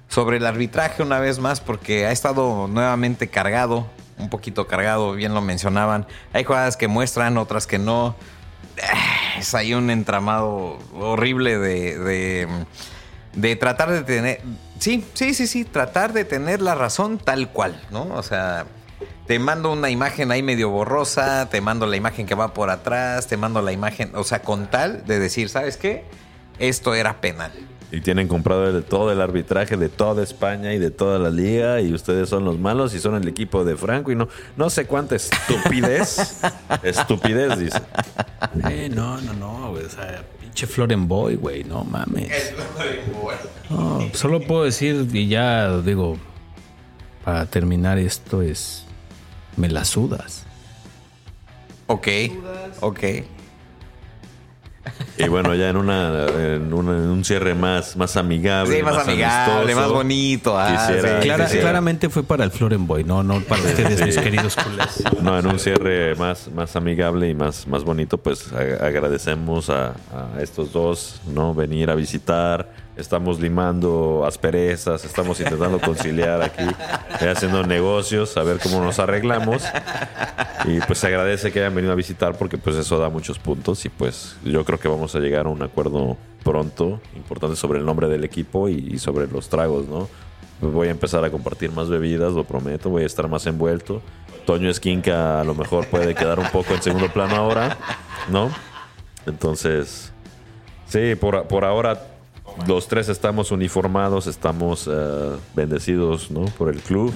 sobre 0.07 0.37
el 0.37 0.45
arbitraje 0.45 1.01
una 1.01 1.19
vez 1.19 1.39
más, 1.39 1.61
porque 1.61 2.05
ha 2.05 2.11
estado 2.11 2.67
nuevamente 2.67 3.27
cargado, 3.27 3.87
un 4.19 4.29
poquito 4.29 4.67
cargado, 4.67 5.13
bien 5.13 5.33
lo 5.33 5.41
mencionaban. 5.41 6.05
Hay 6.31 6.43
jugadas 6.43 6.77
que 6.77 6.87
muestran, 6.87 7.39
otras 7.39 7.65
que 7.65 7.79
no. 7.79 8.15
Ah, 8.83 9.37
Es 9.39 9.53
ahí 9.53 9.73
un 9.73 9.89
entramado 9.89 10.77
horrible 10.93 11.57
de, 11.57 11.97
de, 11.97 12.47
de 13.33 13.55
tratar 13.55 13.91
de 13.91 14.03
tener... 14.03 14.41
Sí, 14.79 15.05
sí, 15.13 15.33
sí, 15.33 15.45
sí, 15.47 15.63
tratar 15.65 16.11
de 16.13 16.25
tener 16.25 16.61
la 16.61 16.73
razón 16.75 17.17
tal 17.19 17.49
cual, 17.49 17.79
¿no? 17.91 18.03
O 18.15 18.23
sea, 18.23 18.65
te 19.27 19.37
mando 19.37 19.71
una 19.71 19.89
imagen 19.89 20.31
ahí 20.31 20.41
medio 20.41 20.69
borrosa, 20.69 21.47
te 21.49 21.61
mando 21.61 21.85
la 21.85 21.95
imagen 21.97 22.25
que 22.25 22.33
va 22.35 22.53
por 22.53 22.69
atrás, 22.69 23.27
te 23.27 23.37
mando 23.37 23.61
la 23.61 23.71
imagen, 23.71 24.11
o 24.15 24.23
sea, 24.23 24.41
con 24.41 24.67
tal 24.67 25.05
de 25.05 25.19
decir, 25.19 25.49
¿sabes 25.49 25.77
qué? 25.77 26.03
Esto 26.57 26.95
era 26.95 27.21
penal. 27.21 27.51
Y 27.93 27.99
tienen 28.01 28.27
comprado 28.29 28.69
el- 28.69 28.83
todo 28.83 29.11
el 29.11 29.19
arbitraje 29.19 29.75
de 29.75 29.89
toda 29.89 30.23
España 30.23 30.73
y 30.73 30.79
de 30.79 30.91
toda 30.91 31.19
la 31.19 31.29
liga 31.29 31.81
y 31.81 31.93
ustedes 31.93 32.29
son 32.29 32.45
los 32.45 32.57
malos 32.57 32.93
y 32.95 32.99
son 32.99 33.15
el 33.15 33.27
equipo 33.27 33.65
de 33.65 33.75
Franco 33.75 34.11
y 34.11 34.15
no, 34.15 34.29
no 34.55 34.69
sé 34.69 34.85
cuánta 34.85 35.15
estupidez, 35.15 36.39
estupidez 36.83 37.59
dice. 37.59 37.81
Eh, 38.69 38.89
no, 38.93 39.19
no, 39.21 39.33
no, 39.33 39.71
güey. 39.71 39.83
O 39.85 39.89
sea, 39.89 40.23
pinche 40.39 40.67
Florenboy, 40.67 41.35
güey. 41.35 41.63
No 41.65 41.83
mames. 41.83 42.53
No, 43.69 44.09
solo 44.13 44.39
puedo 44.41 44.63
decir, 44.63 45.07
y 45.11 45.27
ya 45.27 45.77
digo, 45.79 46.17
para 47.25 47.45
terminar 47.45 47.97
esto 47.97 48.41
es. 48.41 48.85
Me 49.57 49.67
la 49.67 49.83
sudas. 49.83 50.45
Ok, 51.87 52.07
ok. 52.79 52.99
Y 55.17 55.27
bueno, 55.27 55.53
ya 55.55 55.69
en, 55.69 55.77
una, 55.77 56.25
en, 56.27 56.73
una- 56.73 56.91
en 56.97 57.07
un 57.09 57.23
cierre 57.23 57.53
más, 57.53 57.95
más 57.95 58.17
amigable. 58.17 58.77
Sí, 58.77 58.83
más 58.83 59.07
amigable, 59.07 59.53
amistoso, 59.73 59.81
más 59.81 59.89
bonito. 59.91 60.57
ah, 60.59 60.87
Quisiera- 60.87 61.21
sí, 61.21 61.27
Clara-. 61.27 61.47
Claramente 61.47 62.09
fue 62.09 62.23
para 62.23 62.43
el 62.43 62.51
Florenboy, 62.51 63.03
no, 63.03 63.21
no 63.23 63.39
para 63.41 63.61
ustedes, 63.61 64.03
mis 64.05 64.17
queridos 64.17 64.55
culés. 64.55 65.03
No, 65.21 65.37
en 65.37 65.45
un 65.47 65.59
cierre 65.59 66.15
más, 66.15 66.49
más 66.51 66.75
amigable 66.75 67.29
y 67.29 67.35
más, 67.35 67.67
más 67.67 67.83
bonito, 67.83 68.17
pues 68.17 68.51
a- 68.53 68.85
agradecemos 68.85 69.69
a, 69.69 69.89
a 70.11 70.41
estos 70.41 70.71
dos, 70.71 71.21
¿no? 71.27 71.53
Venir 71.53 71.89
a 71.91 71.95
visitar. 71.95 72.80
Estamos 72.97 73.39
limando 73.39 74.25
asperezas, 74.25 75.05
estamos 75.05 75.39
intentando 75.39 75.79
conciliar 75.79 76.41
aquí, 76.41 76.65
eh, 77.21 77.29
haciendo 77.29 77.63
negocios, 77.63 78.35
a 78.35 78.43
ver 78.43 78.59
cómo 78.59 78.83
nos 78.83 78.99
arreglamos. 78.99 79.63
Y 80.65 80.79
pues 80.81 80.99
se 80.99 81.07
agradece 81.07 81.51
que 81.51 81.59
hayan 81.59 81.73
venido 81.73 81.93
a 81.93 81.95
visitar 81.95 82.37
porque 82.37 82.57
pues 82.57 82.75
eso 82.75 82.99
da 82.99 83.09
muchos 83.09 83.39
puntos 83.39 83.85
y 83.85 83.89
pues 83.89 84.35
yo 84.43 84.65
creo 84.65 84.77
que 84.77 84.89
vamos 84.89 85.15
a 85.15 85.19
llegar 85.19 85.45
a 85.45 85.49
un 85.49 85.63
acuerdo 85.63 86.17
pronto, 86.43 86.99
importante 87.15 87.55
sobre 87.55 87.79
el 87.79 87.85
nombre 87.85 88.09
del 88.09 88.25
equipo 88.25 88.67
y, 88.67 88.99
sobre 88.99 89.27
los 89.27 89.47
tragos, 89.47 89.87
¿no? 89.87 90.09
Voy 90.59 90.89
a 90.89 90.91
empezar 90.91 91.23
a 91.23 91.31
compartir 91.31 91.71
más 91.71 91.89
bebidas, 91.89 92.33
lo 92.33 92.43
prometo, 92.43 92.89
voy 92.89 93.03
a 93.03 93.05
estar 93.07 93.27
más 93.27 93.47
envuelto. 93.47 94.01
Toño 94.45 94.69
Esquinca 94.69 95.39
a 95.39 95.43
lo 95.43 95.55
mejor 95.55 95.87
puede 95.87 96.13
quedar 96.13 96.39
un 96.39 96.49
poco 96.49 96.73
en 96.73 96.81
segundo 96.81 97.07
plano 97.07 97.35
ahora, 97.35 97.77
¿no? 98.29 98.51
Entonces, 99.25 100.11
sí, 100.87 101.15
por, 101.15 101.47
por 101.47 101.63
ahora 101.65 102.10
los 102.67 102.87
tres 102.87 103.09
estamos 103.09 103.51
uniformados, 103.51 104.27
estamos 104.27 104.89
eh, 104.91 105.31
bendecidos, 105.55 106.31
¿no? 106.31 106.45
Por 106.45 106.69
el 106.69 106.79
club 106.81 107.13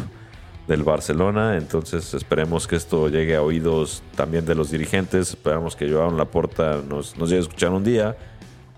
del 0.67 0.83
Barcelona, 0.83 1.57
entonces 1.57 2.13
esperemos 2.13 2.67
que 2.67 2.75
esto 2.75 3.07
llegue 3.07 3.35
a 3.35 3.41
oídos 3.41 4.01
también 4.15 4.45
de 4.45 4.55
los 4.55 4.71
dirigentes, 4.71 5.29
esperamos 5.29 5.75
que 5.75 5.91
Joan 5.91 6.17
Laporta 6.17 6.81
nos, 6.87 7.17
nos 7.17 7.29
llegue 7.29 7.41
a 7.41 7.43
escuchar 7.43 7.71
un 7.71 7.83
día, 7.83 8.17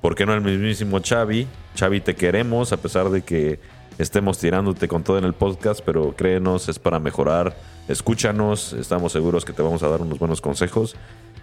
¿por 0.02 0.14
qué 0.14 0.26
no 0.26 0.34
el 0.34 0.42
mismísimo 0.42 1.00
Xavi? 1.02 1.48
Xavi 1.78 2.02
te 2.02 2.16
queremos, 2.16 2.74
a 2.74 2.78
pesar 2.78 3.10
de 3.10 3.22
que 3.22 3.60
estemos 3.98 4.38
tirándote 4.38 4.88
con 4.88 5.04
todo 5.04 5.18
en 5.18 5.24
el 5.24 5.34
podcast, 5.34 5.82
pero 5.86 6.16
créenos, 6.16 6.70
es 6.70 6.80
para 6.80 7.00
mejorar. 7.00 7.56
Escúchanos, 7.88 8.74
estamos 8.74 9.12
seguros 9.12 9.46
que 9.46 9.54
te 9.54 9.62
vamos 9.62 9.84
a 9.84 9.88
dar 9.88 10.02
unos 10.02 10.20
buenos 10.20 10.42
consejos. 10.42 10.96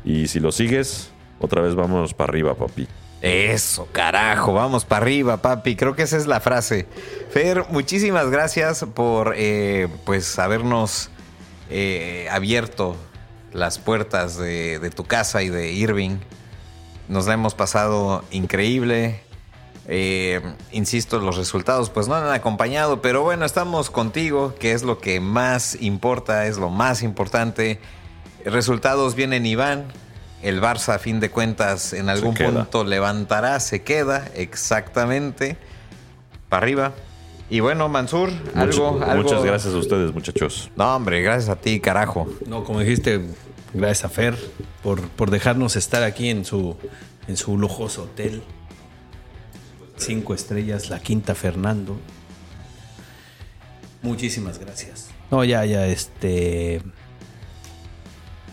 Y 0.04 0.28
si 0.28 0.40
lo 0.40 0.52
sigues, 0.52 1.10
otra 1.40 1.62
vez 1.62 1.74
vamos 1.74 2.14
para 2.14 2.30
arriba, 2.30 2.54
papi. 2.54 2.86
Eso, 3.25 3.89
carajo, 3.91 4.53
vamos 4.53 4.85
para 4.85 5.01
arriba, 5.01 5.39
papi. 5.39 5.77
Creo 5.77 5.97
que 5.97 6.03
esa 6.03 6.18
es 6.18 6.27
la 6.27 6.41
frase. 6.41 6.87
Fer, 7.31 7.64
muchísimas 7.70 8.29
gracias 8.29 8.85
por 8.95 9.33
eh, 9.35 9.89
pues 10.05 10.39
habernos 10.39 11.09
eh, 11.70 12.29
abierto 12.31 12.97
las 13.55 13.79
puertas 13.79 14.37
de, 14.37 14.91
tu 14.95 15.05
casa 15.05 15.43
y 15.43 15.49
de 15.49 15.72
Irving. 15.72 16.18
Nos 17.09 17.27
la 17.27 17.33
hemos 17.33 17.55
pasado 17.55 18.22
increíble. 18.31 19.22
Eh, 19.89 20.43
insisto, 20.72 21.18
los 21.18 21.39
resultados 21.39 21.89
pues 21.89 22.09
no 22.09 22.16
han 22.16 22.29
acompañado, 22.29 23.01
pero 23.01 23.22
bueno, 23.22 23.47
estamos 23.47 23.89
contigo, 23.89 24.55
que 24.61 24.72
es 24.72 24.83
lo 24.83 24.99
que 24.99 25.20
más 25.20 25.81
importa, 25.81 26.47
es 26.47 26.59
lo 26.59 26.68
más 26.68 27.03
importante. 27.03 27.81
Resultados 28.45 29.14
vienen 29.14 29.47
y 29.47 29.55
van. 29.55 29.87
El 30.45 30.61
Barça, 30.61 30.95
a 30.95 30.99
fin 30.99 31.20
de 31.20 31.30
cuentas, 31.30 31.92
en 31.92 32.09
algún 32.09 32.34
punto 32.34 32.84
levantará, 32.84 33.59
se 33.61 33.82
queda, 33.82 34.28
exactamente. 34.34 35.57
Para 36.49 36.62
arriba. 36.62 36.92
Y 37.51 37.61
bueno, 37.61 37.88
Mansur, 37.88 38.30
algo, 38.55 38.99
Much- 38.99 39.03
algo- 39.09 39.22
Muchas 39.24 39.42
gracias 39.45 39.74
a 39.74 39.76
ustedes, 39.78 40.12
muchachos. 40.14 40.70
No, 40.76 40.95
hombre, 40.97 41.20
gracias 41.22 41.49
a 41.51 41.57
ti, 41.57 41.80
carajo. 41.80 42.28
No, 42.47 42.62
como 42.64 42.80
dijiste, 42.80 43.20
gracias 43.72 44.05
a 44.05 44.09
Fer 44.09 44.36
por, 44.82 45.03
por 45.09 45.30
dejarnos 45.30 45.76
estar 45.76 46.03
aquí 46.03 46.28
en 46.30 46.45
su, 46.45 46.76
en 47.28 47.36
su 47.36 47.57
lujoso 47.59 48.05
hotel. 48.05 48.42
Cinco 49.97 50.34
estrellas, 50.34 50.90
la 50.90 51.01
quinta 51.01 51.34
Fernando. 51.34 51.97
Muchísimas 54.03 54.59
gracias. 54.59 55.09
No, 55.30 55.45
ya, 55.45 55.64
ya, 55.64 55.86
este. 55.86 56.82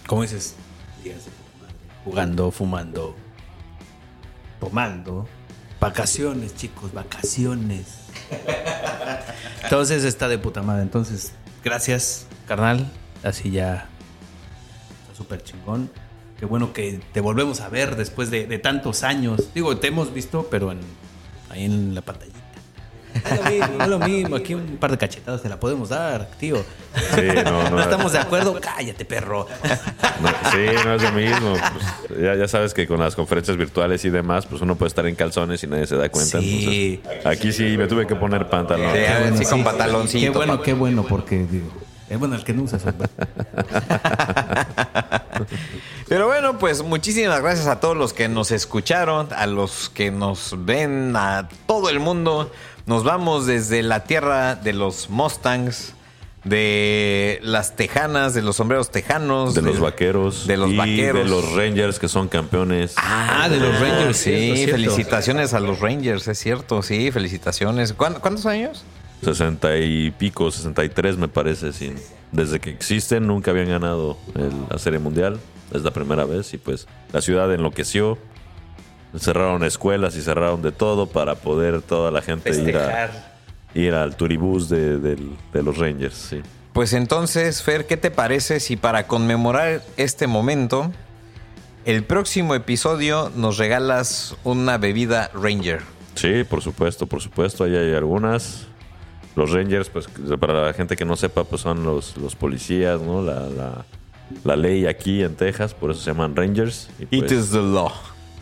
¿Cómo 0.08 0.22
dices? 0.22 0.56
Días 1.04 1.18
de 1.26 1.32
puta 1.32 1.32
madre. 1.32 1.41
Jugando, 2.04 2.52
fumando, 2.52 3.16
tomando. 4.60 5.28
Vacaciones, 5.80 6.56
chicos, 6.56 6.94
vacaciones. 6.94 7.88
Entonces 9.64 10.04
está 10.04 10.28
de 10.28 10.38
puta 10.38 10.62
madre. 10.62 10.84
Entonces, 10.84 11.34
gracias, 11.64 12.28
carnal. 12.48 12.88
Así 13.24 13.52
ya 13.52 13.88
está 15.02 15.16
súper 15.16 15.44
chingón. 15.44 15.90
Qué 16.40 16.46
bueno 16.46 16.74
que 16.74 17.00
te 17.14 17.22
volvemos 17.22 17.62
a 17.62 17.70
ver 17.70 17.96
después 17.96 18.32
de, 18.32 18.48
de 18.48 18.58
tantos 18.60 19.04
años. 19.04 19.54
Digo, 19.54 19.78
te 19.78 19.88
hemos 19.88 20.14
visto, 20.14 20.48
pero 20.50 20.72
en, 20.72 20.80
ahí 21.50 21.66
en 21.66 21.94
la 21.94 22.02
pantallita. 22.02 22.41
Es 23.26 23.38
lo 23.38 23.50
mismo, 23.50 23.84
es 23.84 23.88
lo 23.88 24.00
mismo. 24.00 24.36
Aquí 24.36 24.54
un 24.54 24.78
par 24.78 24.92
de 24.92 24.98
cachetadas 24.98 25.42
te 25.42 25.50
la 25.50 25.60
podemos 25.60 25.90
dar, 25.90 26.30
tío. 26.40 26.58
Sí, 27.16 27.22
no, 27.46 27.64
no, 27.64 27.70
¿No 27.72 27.82
estamos 27.82 28.12
de 28.12 28.20
acuerdo? 28.20 28.60
Cállate, 28.60 29.06
perro. 29.06 29.48
no, 30.22 30.30
sí, 30.52 30.66
no 30.86 30.96
es 30.96 31.04
lo 31.04 31.12
mismo. 31.12 31.54
Pues, 32.08 32.20
ya, 32.20 32.36
ya 32.36 32.48
sabes 32.48 32.74
que 32.74 32.88
con 32.88 33.00
las 33.00 33.16
conferencias 33.16 33.58
virtuales 33.58 34.04
y 34.06 34.10
demás, 34.10 34.46
pues 34.46 34.62
uno 34.62 34.76
puede 34.76 34.90
estar 34.90 35.06
en 35.06 35.16
calzones 35.16 35.64
y 35.64 35.68
nadie 35.68 35.88
se 35.88 35.96
da 35.96 36.10
cuenta. 36.10 36.40
Sí. 36.40 37.00
Entonces, 37.04 37.26
aquí 37.26 37.52
sí 37.52 37.78
me 37.78 37.88
tuve 37.88 38.08
que 38.08 38.16
poner 38.16 38.50
pantalón. 38.50 38.92
Sí, 38.94 39.06
a 39.06 39.20
ver, 39.20 39.38
sí, 39.38 39.46
con 39.46 39.60
sí. 39.60 39.64
pantaloncito. 39.64 40.32
Qué 40.32 40.38
bueno, 40.38 40.62
qué 40.62 40.74
bueno, 40.74 41.06
porque 41.08 41.46
digo, 41.50 41.68
es 42.10 42.20
bueno 42.20 42.36
el 42.36 42.44
que 42.44 42.54
no 42.54 42.64
usa 42.64 42.78
sombra. 42.78 43.10
Pero 46.10 46.28
bueno, 46.28 46.58
pues 46.58 46.84
muchísimas 46.84 47.42
gracias 47.42 47.68
a 47.68 47.80
todos 47.80 47.96
los 47.96 48.12
que 48.12 48.28
nos 48.28 48.52
escucharon, 48.52 49.30
a 49.32 49.48
los 49.48 49.90
que 49.90 50.12
nos 50.12 50.54
ven, 50.66 51.16
a 51.16 51.48
todo 51.66 51.90
el 51.90 52.02
mundo. 52.02 52.52
Nos 52.86 53.04
vamos 53.04 53.46
desde 53.46 53.84
la 53.84 54.04
tierra 54.04 54.56
de 54.56 54.74
los 54.74 55.10
Mustangs, 55.10 55.94
de 56.44 57.40
las 57.44 57.76
tejanas, 57.76 58.34
de 58.34 58.42
los 58.42 58.56
sombreros 58.56 58.90
tejanos, 58.90 59.54
De 59.54 59.62
los 59.62 59.80
vaqueros. 59.80 60.48
de 60.48 60.58
los 60.58 60.72
y 60.72 60.78
vaqueros. 60.78 61.24
de 61.24 61.30
los 61.30 61.54
Rangers 61.54 62.00
que 62.00 62.08
son 62.08 62.28
campeones. 62.28 62.96
Ah, 62.98 63.48
de 63.50 63.60
los 63.60 63.80
Rangers, 63.80 64.18
Sí, 64.18 64.66
felicitaciones 64.70 65.54
a 65.54 65.60
los 65.60 65.80
Rangers, 65.80 66.28
es 66.28 66.40
cierto, 66.40 66.82
sí, 66.82 67.12
felicitaciones. 67.12 67.94
¿Cuán- 67.94 68.16
¿Cuántos 68.16 68.46
años? 68.48 68.84
60 69.24 69.78
y 69.78 70.10
pico, 70.12 70.50
63 70.50 71.18
me 71.18 71.28
parece. 71.28 71.74
Sí. 71.74 71.94
Desde 72.32 72.60
que 72.60 72.72
existen 72.72 73.28
nunca 73.28 73.52
habían 73.52 73.70
ganado 73.70 74.18
el- 74.36 74.52
la 74.70 74.80
Serie 74.80 74.98
Mundial. 75.00 75.40
Es 75.74 75.84
la 75.84 75.92
primera 75.92 76.26
vez 76.26 76.54
y 76.54 76.58
pues 76.58 76.88
la 77.14 77.22
ciudad 77.22 77.54
enloqueció. 77.54 78.18
Cerraron 79.18 79.64
escuelas 79.64 80.16
y 80.16 80.22
cerraron 80.22 80.62
de 80.62 80.72
todo 80.72 81.08
para 81.08 81.36
poder 81.36 81.82
toda 81.82 82.12
la 82.12 82.22
gente 82.22 82.50
ir, 82.50 82.78
a, 82.78 83.10
ir 83.74 83.94
al 83.94 84.16
turibús 84.16 84.70
de, 84.70 85.00
de 85.00 85.64
los 85.64 85.78
Rangers. 85.78 86.16
Sí. 86.16 86.42
Pues 86.74 86.94
entonces, 86.94 87.62
Fer, 87.64 87.86
¿qué 87.86 87.98
te 87.98 88.12
parece 88.12 88.62
si 88.62 88.78
para 88.78 89.06
conmemorar 89.06 89.82
este 89.98 90.26
momento, 90.28 90.92
el 91.84 92.04
próximo 92.04 92.56
episodio 92.56 93.30
nos 93.36 93.58
regalas 93.58 94.38
una 94.46 94.78
bebida 94.78 95.30
Ranger? 95.34 95.82
Sí, 96.16 96.46
por 96.46 96.62
supuesto, 96.62 97.08
por 97.08 97.22
supuesto. 97.22 97.66
Ahí 97.66 97.76
hay 97.76 97.94
algunas. 97.94 98.68
Los 99.36 99.52
Rangers, 99.52 99.90
pues 99.90 100.08
para 100.40 100.66
la 100.66 100.74
gente 100.74 100.96
que 100.96 101.06
no 101.06 101.16
sepa, 101.16 101.44
pues 101.44 101.62
son 101.62 101.84
los, 101.84 102.16
los 102.18 102.36
policías, 102.36 103.02
¿no? 103.02 103.22
La, 103.22 103.48
la, 103.50 103.86
la 104.44 104.56
ley 104.56 104.86
aquí 104.86 105.24
en 105.24 105.36
Texas, 105.36 105.74
por 105.74 105.92
eso 105.92 106.02
se 106.02 106.12
llaman 106.12 106.36
Rangers. 106.36 106.90
Y, 107.00 107.18
It 107.18 107.28
pues, 107.28 107.32
is 107.32 107.52
the 107.52 107.62
law. 107.62 107.92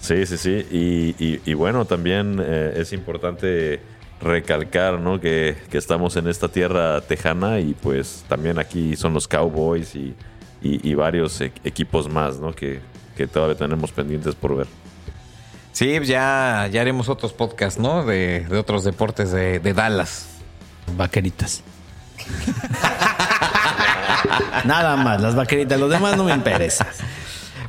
Sí, 0.01 0.25
sí, 0.25 0.37
sí. 0.37 0.65
Y, 0.71 1.15
y- 1.23 1.41
y 1.45 1.53
bueno, 1.53 1.85
también 1.85 2.41
eh, 2.43 2.73
es 2.77 2.93
importante 2.93 3.81
recalcar, 4.21 4.99
¿no? 4.99 5.19
Que, 5.19 5.55
que 5.69 5.77
estamos 5.77 6.15
en 6.15 6.27
esta 6.27 6.47
tierra 6.47 7.01
tejana 7.01 7.59
y 7.59 7.73
pues 7.73 8.23
también 8.27 8.59
aquí 8.59 8.95
son 8.95 9.13
los 9.13 9.27
Cowboys 9.27 9.95
y, 9.95 10.15
y- 10.61 10.89
y 10.89 10.93
varios 10.95 11.39
e- 11.41 11.51
equipos 11.63 12.09
más, 12.09 12.39
¿no? 12.39 12.53
Que, 12.53 12.79
que 13.15 13.27
todavía 13.27 13.55
tenemos 13.57 13.91
pendientes 13.91 14.35
por 14.35 14.55
ver. 14.57 14.67
Sí, 15.71 15.97
ya, 16.03 16.67
ya 16.71 16.81
haremos 16.81 17.07
otros 17.09 17.31
podcasts, 17.31 17.79
¿no? 17.79 18.03
De, 18.05 18.45
de 18.49 18.57
otros 18.57 18.83
deportes 18.83 19.31
de, 19.31 19.59
de 19.59 19.73
Dallas. 19.73 20.27
Vaqueritas. 20.97 21.63
Nada 24.65 24.97
más, 24.97 25.21
las 25.21 25.35
vaqueritas. 25.35 25.79
Los 25.79 25.89
demás 25.89 26.17
no 26.17 26.25
me 26.25 26.33
interesan. 26.33 26.87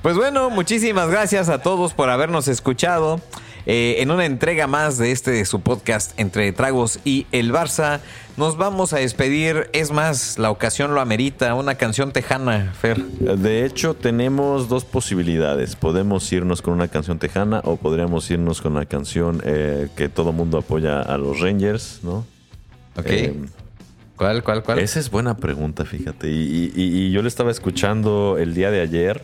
Pues 0.02 0.16
bueno, 0.16 0.48
muchísimas 0.50 1.10
gracias 1.10 1.48
a 1.48 1.58
todos 1.62 1.92
por 1.92 2.08
habernos 2.10 2.48
escuchado. 2.48 3.20
eh, 3.66 3.96
en 4.00 4.10
una 4.10 4.24
entrega 4.24 4.66
más 4.66 4.96
de 4.96 5.12
este 5.12 5.44
su 5.44 5.60
podcast 5.60 6.18
entre 6.18 6.50
Tragos 6.52 6.98
y 7.04 7.26
el 7.30 7.52
Barça, 7.52 8.00
nos 8.38 8.56
vamos 8.56 8.94
a 8.94 8.96
despedir. 8.96 9.68
Es 9.74 9.90
más, 9.92 10.38
la 10.38 10.50
ocasión 10.50 10.94
lo 10.94 11.00
amerita. 11.02 11.54
Una 11.54 11.74
canción 11.74 12.10
tejana, 12.12 12.72
Fer. 12.80 13.04
De 13.04 13.66
hecho, 13.66 13.92
tenemos 13.92 14.70
dos 14.70 14.86
posibilidades. 14.86 15.76
Podemos 15.76 16.32
irnos 16.32 16.62
con 16.62 16.72
una 16.72 16.88
canción 16.88 17.18
tejana 17.18 17.60
o 17.64 17.76
podríamos 17.76 18.30
irnos 18.30 18.62
con 18.62 18.72
la 18.74 18.86
canción 18.86 19.42
eh, 19.44 19.88
que 19.94 20.08
todo 20.08 20.32
mundo 20.32 20.56
apoya 20.56 21.02
a 21.02 21.18
los 21.18 21.38
Rangers, 21.40 22.00
¿no? 22.02 22.24
Ok. 22.96 23.06
Eh, 23.08 23.34
¿Cuál, 24.16 24.42
cuál, 24.42 24.62
cuál? 24.62 24.78
Esa 24.78 25.00
es 25.00 25.10
buena 25.10 25.36
pregunta, 25.36 25.84
fíjate. 25.84 26.30
Y, 26.30 26.72
y- 26.74 27.06
y 27.06 27.10
yo 27.10 27.20
la 27.20 27.28
estaba 27.28 27.50
escuchando 27.50 28.36
el 28.38 28.54
día 28.54 28.70
de 28.70 28.80
ayer 28.80 29.22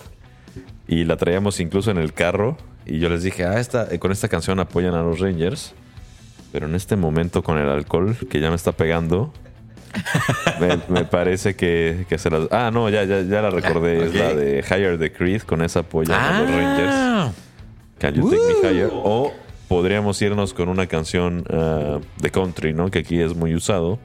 y 0.88 1.04
la 1.04 1.16
traíamos 1.16 1.60
incluso 1.60 1.90
en 1.90 1.98
el 1.98 2.12
carro. 2.12 2.56
Y 2.84 2.98
yo 2.98 3.08
les 3.08 3.22
dije, 3.22 3.44
ah, 3.44 3.58
esta, 3.58 3.88
eh, 3.92 3.98
con 3.98 4.12
esta 4.12 4.28
canción 4.28 4.60
apoyan 4.60 4.94
a 4.94 5.02
los 5.02 5.20
Rangers. 5.20 5.74
Pero 6.52 6.66
en 6.66 6.74
este 6.74 6.96
momento 6.96 7.42
con 7.42 7.58
el 7.58 7.68
alcohol 7.68 8.16
que 8.30 8.40
ya 8.40 8.50
me 8.50 8.56
está 8.56 8.72
pegando, 8.72 9.32
me, 10.60 10.78
me 10.88 11.04
parece 11.04 11.56
que, 11.56 12.06
que 12.08 12.18
se 12.18 12.30
las... 12.30 12.48
Ah, 12.50 12.70
no, 12.72 12.88
ya, 12.88 13.04
ya, 13.04 13.22
ya 13.22 13.42
la 13.42 13.50
recordé. 13.50 14.06
Es 14.06 14.14
la 14.14 14.34
de 14.34 14.62
Higher 14.62 14.98
the 14.98 15.12
Creed. 15.12 15.42
Con 15.42 15.62
esa 15.62 15.80
apoyan 15.80 16.20
a 16.20 16.40
los 16.40 16.50
Rangers. 16.50 16.92
Ah, 16.92 17.32
Can 17.98 18.14
You 18.14 18.30
Take 18.30 18.42
Me 18.62 18.70
Higher? 18.70 18.90
O 18.92 19.32
podríamos 19.68 20.20
irnos 20.22 20.54
con 20.54 20.68
una 20.68 20.86
canción 20.86 21.44
ah, 21.50 21.98
de 22.18 22.30
country, 22.30 22.72
¿no? 22.72 22.90
Que 22.90 23.00
aquí 23.00 23.20
es 23.20 23.34
muy 23.34 23.54
usado. 23.54 23.98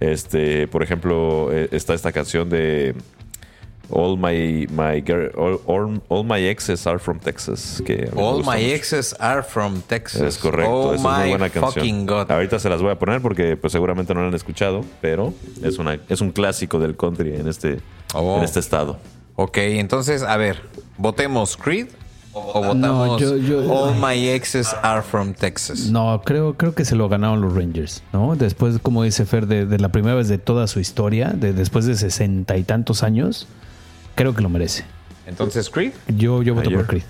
Este, 0.00 0.66
por 0.66 0.82
ejemplo, 0.82 1.50
eh, 1.52 1.68
está 1.70 1.94
esta 1.94 2.12
canción 2.12 2.50
de 2.50 2.94
All 3.90 4.16
My 4.16 4.66
My 4.70 5.00
Girl- 5.00 5.30
all, 5.36 5.60
all- 5.66 6.02
all 6.08 6.24
my 6.24 6.38
exes 6.48 6.86
are 6.86 6.98
from 6.98 7.18
Texas. 7.18 7.82
Que 7.84 8.08
All 8.16 8.38
my 8.38 8.44
mucho. 8.62 8.74
exes 8.74 9.14
are 9.20 9.42
from 9.42 9.82
Texas. 9.82 10.22
Es 10.22 10.38
correcto, 10.38 10.72
Oh 10.72 10.94
es 10.94 11.00
muy 11.02 11.12
my 11.12 11.28
buena 11.30 11.50
canción. 11.50 11.72
fucking 11.72 12.06
God. 12.06 12.30
Ahorita 12.30 12.58
se 12.58 12.68
las 12.70 12.80
voy 12.80 12.90
a 12.92 12.98
poner 12.98 13.20
porque 13.20 13.56
pues 13.56 13.72
seguramente 13.72 14.14
no 14.14 14.20
la 14.22 14.28
han 14.28 14.34
escuchado, 14.34 14.84
pero 15.00 15.34
es 15.62 15.78
una 15.78 15.98
es 16.08 16.20
un 16.20 16.32
clásico 16.32 16.78
del 16.78 16.96
country 16.96 17.34
en 17.34 17.46
este 17.48 17.80
Oh. 18.14 18.38
en 18.38 18.44
este 18.44 18.60
estado. 18.60 18.96
Ok, 19.36 19.58
entonces, 19.58 20.22
a 20.22 20.36
ver, 20.36 20.62
¿votemos 20.96 21.56
Creed 21.56 21.88
o 22.32 22.62
votamos 22.64 23.20
yo- 23.20 23.36
yo- 23.36 23.72
All 23.72 23.94
My 24.00 24.28
Exes 24.28 24.74
Are 24.82 25.02
From 25.02 25.34
Texas? 25.34 25.90
No, 25.90 26.22
creo, 26.24 26.54
creo 26.54 26.74
que 26.74 26.84
se 26.84 26.94
lo 26.96 27.08
ganaron 27.08 27.40
los 27.40 27.54
Rangers, 27.54 28.02
¿no? 28.12 28.34
Después, 28.36 28.78
como 28.80 29.02
dice 29.02 29.24
Fer, 29.26 29.46
de, 29.46 29.66
de 29.66 29.78
la 29.78 29.90
primera 29.90 30.14
vez 30.14 30.28
de 30.28 30.38
toda 30.38 30.66
su 30.68 30.78
historia, 30.80 31.30
de 31.34 31.52
después 31.52 31.84
de 31.86 31.96
sesenta 31.96 32.56
y 32.56 32.62
tantos 32.64 33.02
años, 33.02 33.46
creo 34.14 34.34
que 34.34 34.42
lo 34.42 34.48
merece. 34.48 34.84
Entonces, 35.26 35.70
Creed. 35.70 35.92
Yo, 36.08 36.42
yo 36.42 36.54
voto 36.54 36.70
por 36.70 36.86
Creed. 36.86 37.02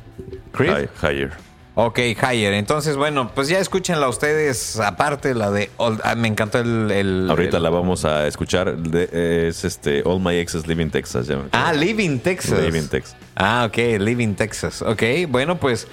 Creed. 0.52 0.88
Hi- 1.02 1.06
Higher. 1.06 1.32
Ok, 1.76 1.98
Higher. 1.98 2.52
Entonces, 2.54 2.96
bueno, 2.96 3.32
pues 3.34 3.48
ya 3.48 3.58
escúchenla 3.58 4.08
ustedes. 4.08 4.78
Aparte, 4.78 5.34
la 5.34 5.50
de. 5.50 5.70
All- 5.76 6.00
ah, 6.04 6.14
me 6.14 6.28
encantó 6.28 6.58
el. 6.60 6.90
el- 6.92 7.26
Ahorita 7.28 7.56
el- 7.56 7.62
la 7.64 7.70
vamos 7.70 8.04
a 8.04 8.28
escuchar. 8.28 8.76
de- 8.76 9.48
es 9.48 9.64
este 9.64 10.02
All 10.04 10.20
My 10.20 10.36
Exes 10.36 10.68
Live 10.68 10.80
in 10.80 10.90
Texas. 10.90 11.26
ya. 11.26 11.40
Ah, 11.50 11.72
Living 11.72 12.20
Texas. 12.20 12.60
Live 12.60 12.78
in 12.78 12.88
Texas. 12.88 13.16
Ah, 13.34 13.66
ok, 13.68 13.76
Living 13.98 14.34
Texas. 14.34 14.82
Ok, 14.82 15.02
bueno, 15.28 15.58
pues 15.58 15.88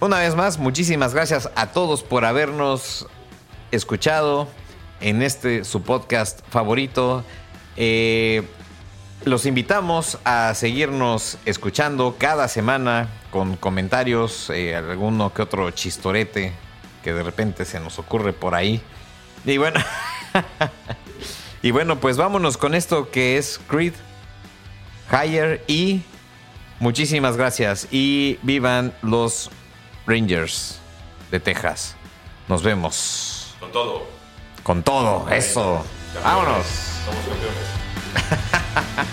una 0.00 0.18
vez 0.18 0.34
más, 0.34 0.58
muchísimas 0.58 1.14
gracias 1.14 1.48
a 1.54 1.68
todos 1.68 2.02
por 2.02 2.26
habernos 2.26 3.06
escuchado 3.70 4.46
en 5.00 5.22
este 5.22 5.64
su 5.64 5.80
podcast 5.82 6.40
favorito. 6.50 7.24
Eh, 7.76 8.42
los 9.24 9.46
invitamos 9.46 10.18
a 10.24 10.54
seguirnos 10.54 11.38
escuchando 11.44 12.16
cada 12.18 12.48
semana 12.48 13.08
con 13.30 13.56
comentarios, 13.56 14.50
eh, 14.50 14.76
alguno 14.76 15.32
que 15.32 15.42
otro 15.42 15.70
chistorete 15.70 16.52
que 17.02 17.12
de 17.12 17.22
repente 17.22 17.64
se 17.64 17.80
nos 17.80 17.98
ocurre 17.98 18.32
por 18.32 18.54
ahí. 18.54 18.80
Y 19.44 19.58
bueno, 19.58 19.80
y 21.62 21.70
bueno, 21.70 22.00
pues 22.00 22.16
vámonos 22.16 22.56
con 22.56 22.74
esto 22.74 23.10
que 23.10 23.38
es 23.38 23.60
Creed 23.68 23.94
Higher 25.10 25.64
y 25.66 26.02
muchísimas 26.80 27.36
gracias 27.36 27.88
y 27.90 28.38
vivan 28.42 28.94
los 29.02 29.50
Rangers 30.06 30.78
de 31.30 31.40
Texas. 31.40 31.96
Nos 32.48 32.62
vemos. 32.62 33.54
Con 33.60 33.72
todo. 33.72 34.06
Con 34.62 34.82
todo, 34.82 35.28
eso. 35.30 35.84
Vámonos. 36.22 36.66
Somos 37.04 37.24
campeones. 37.26 37.78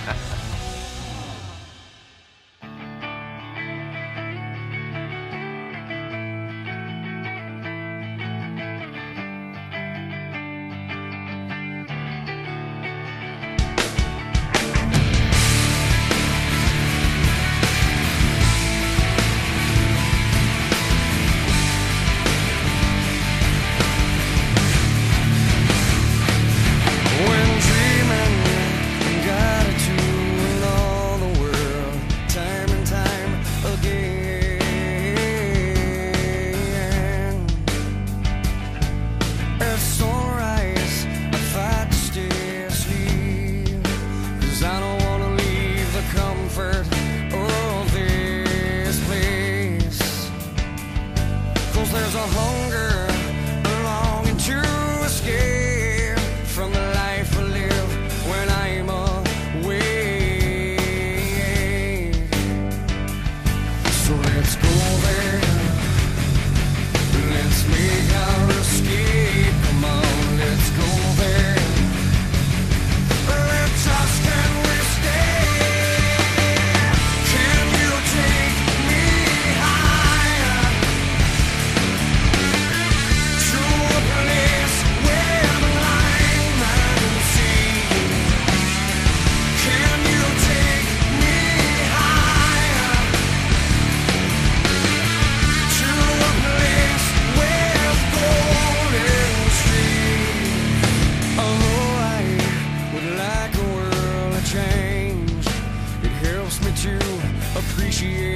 she 108.05 108.34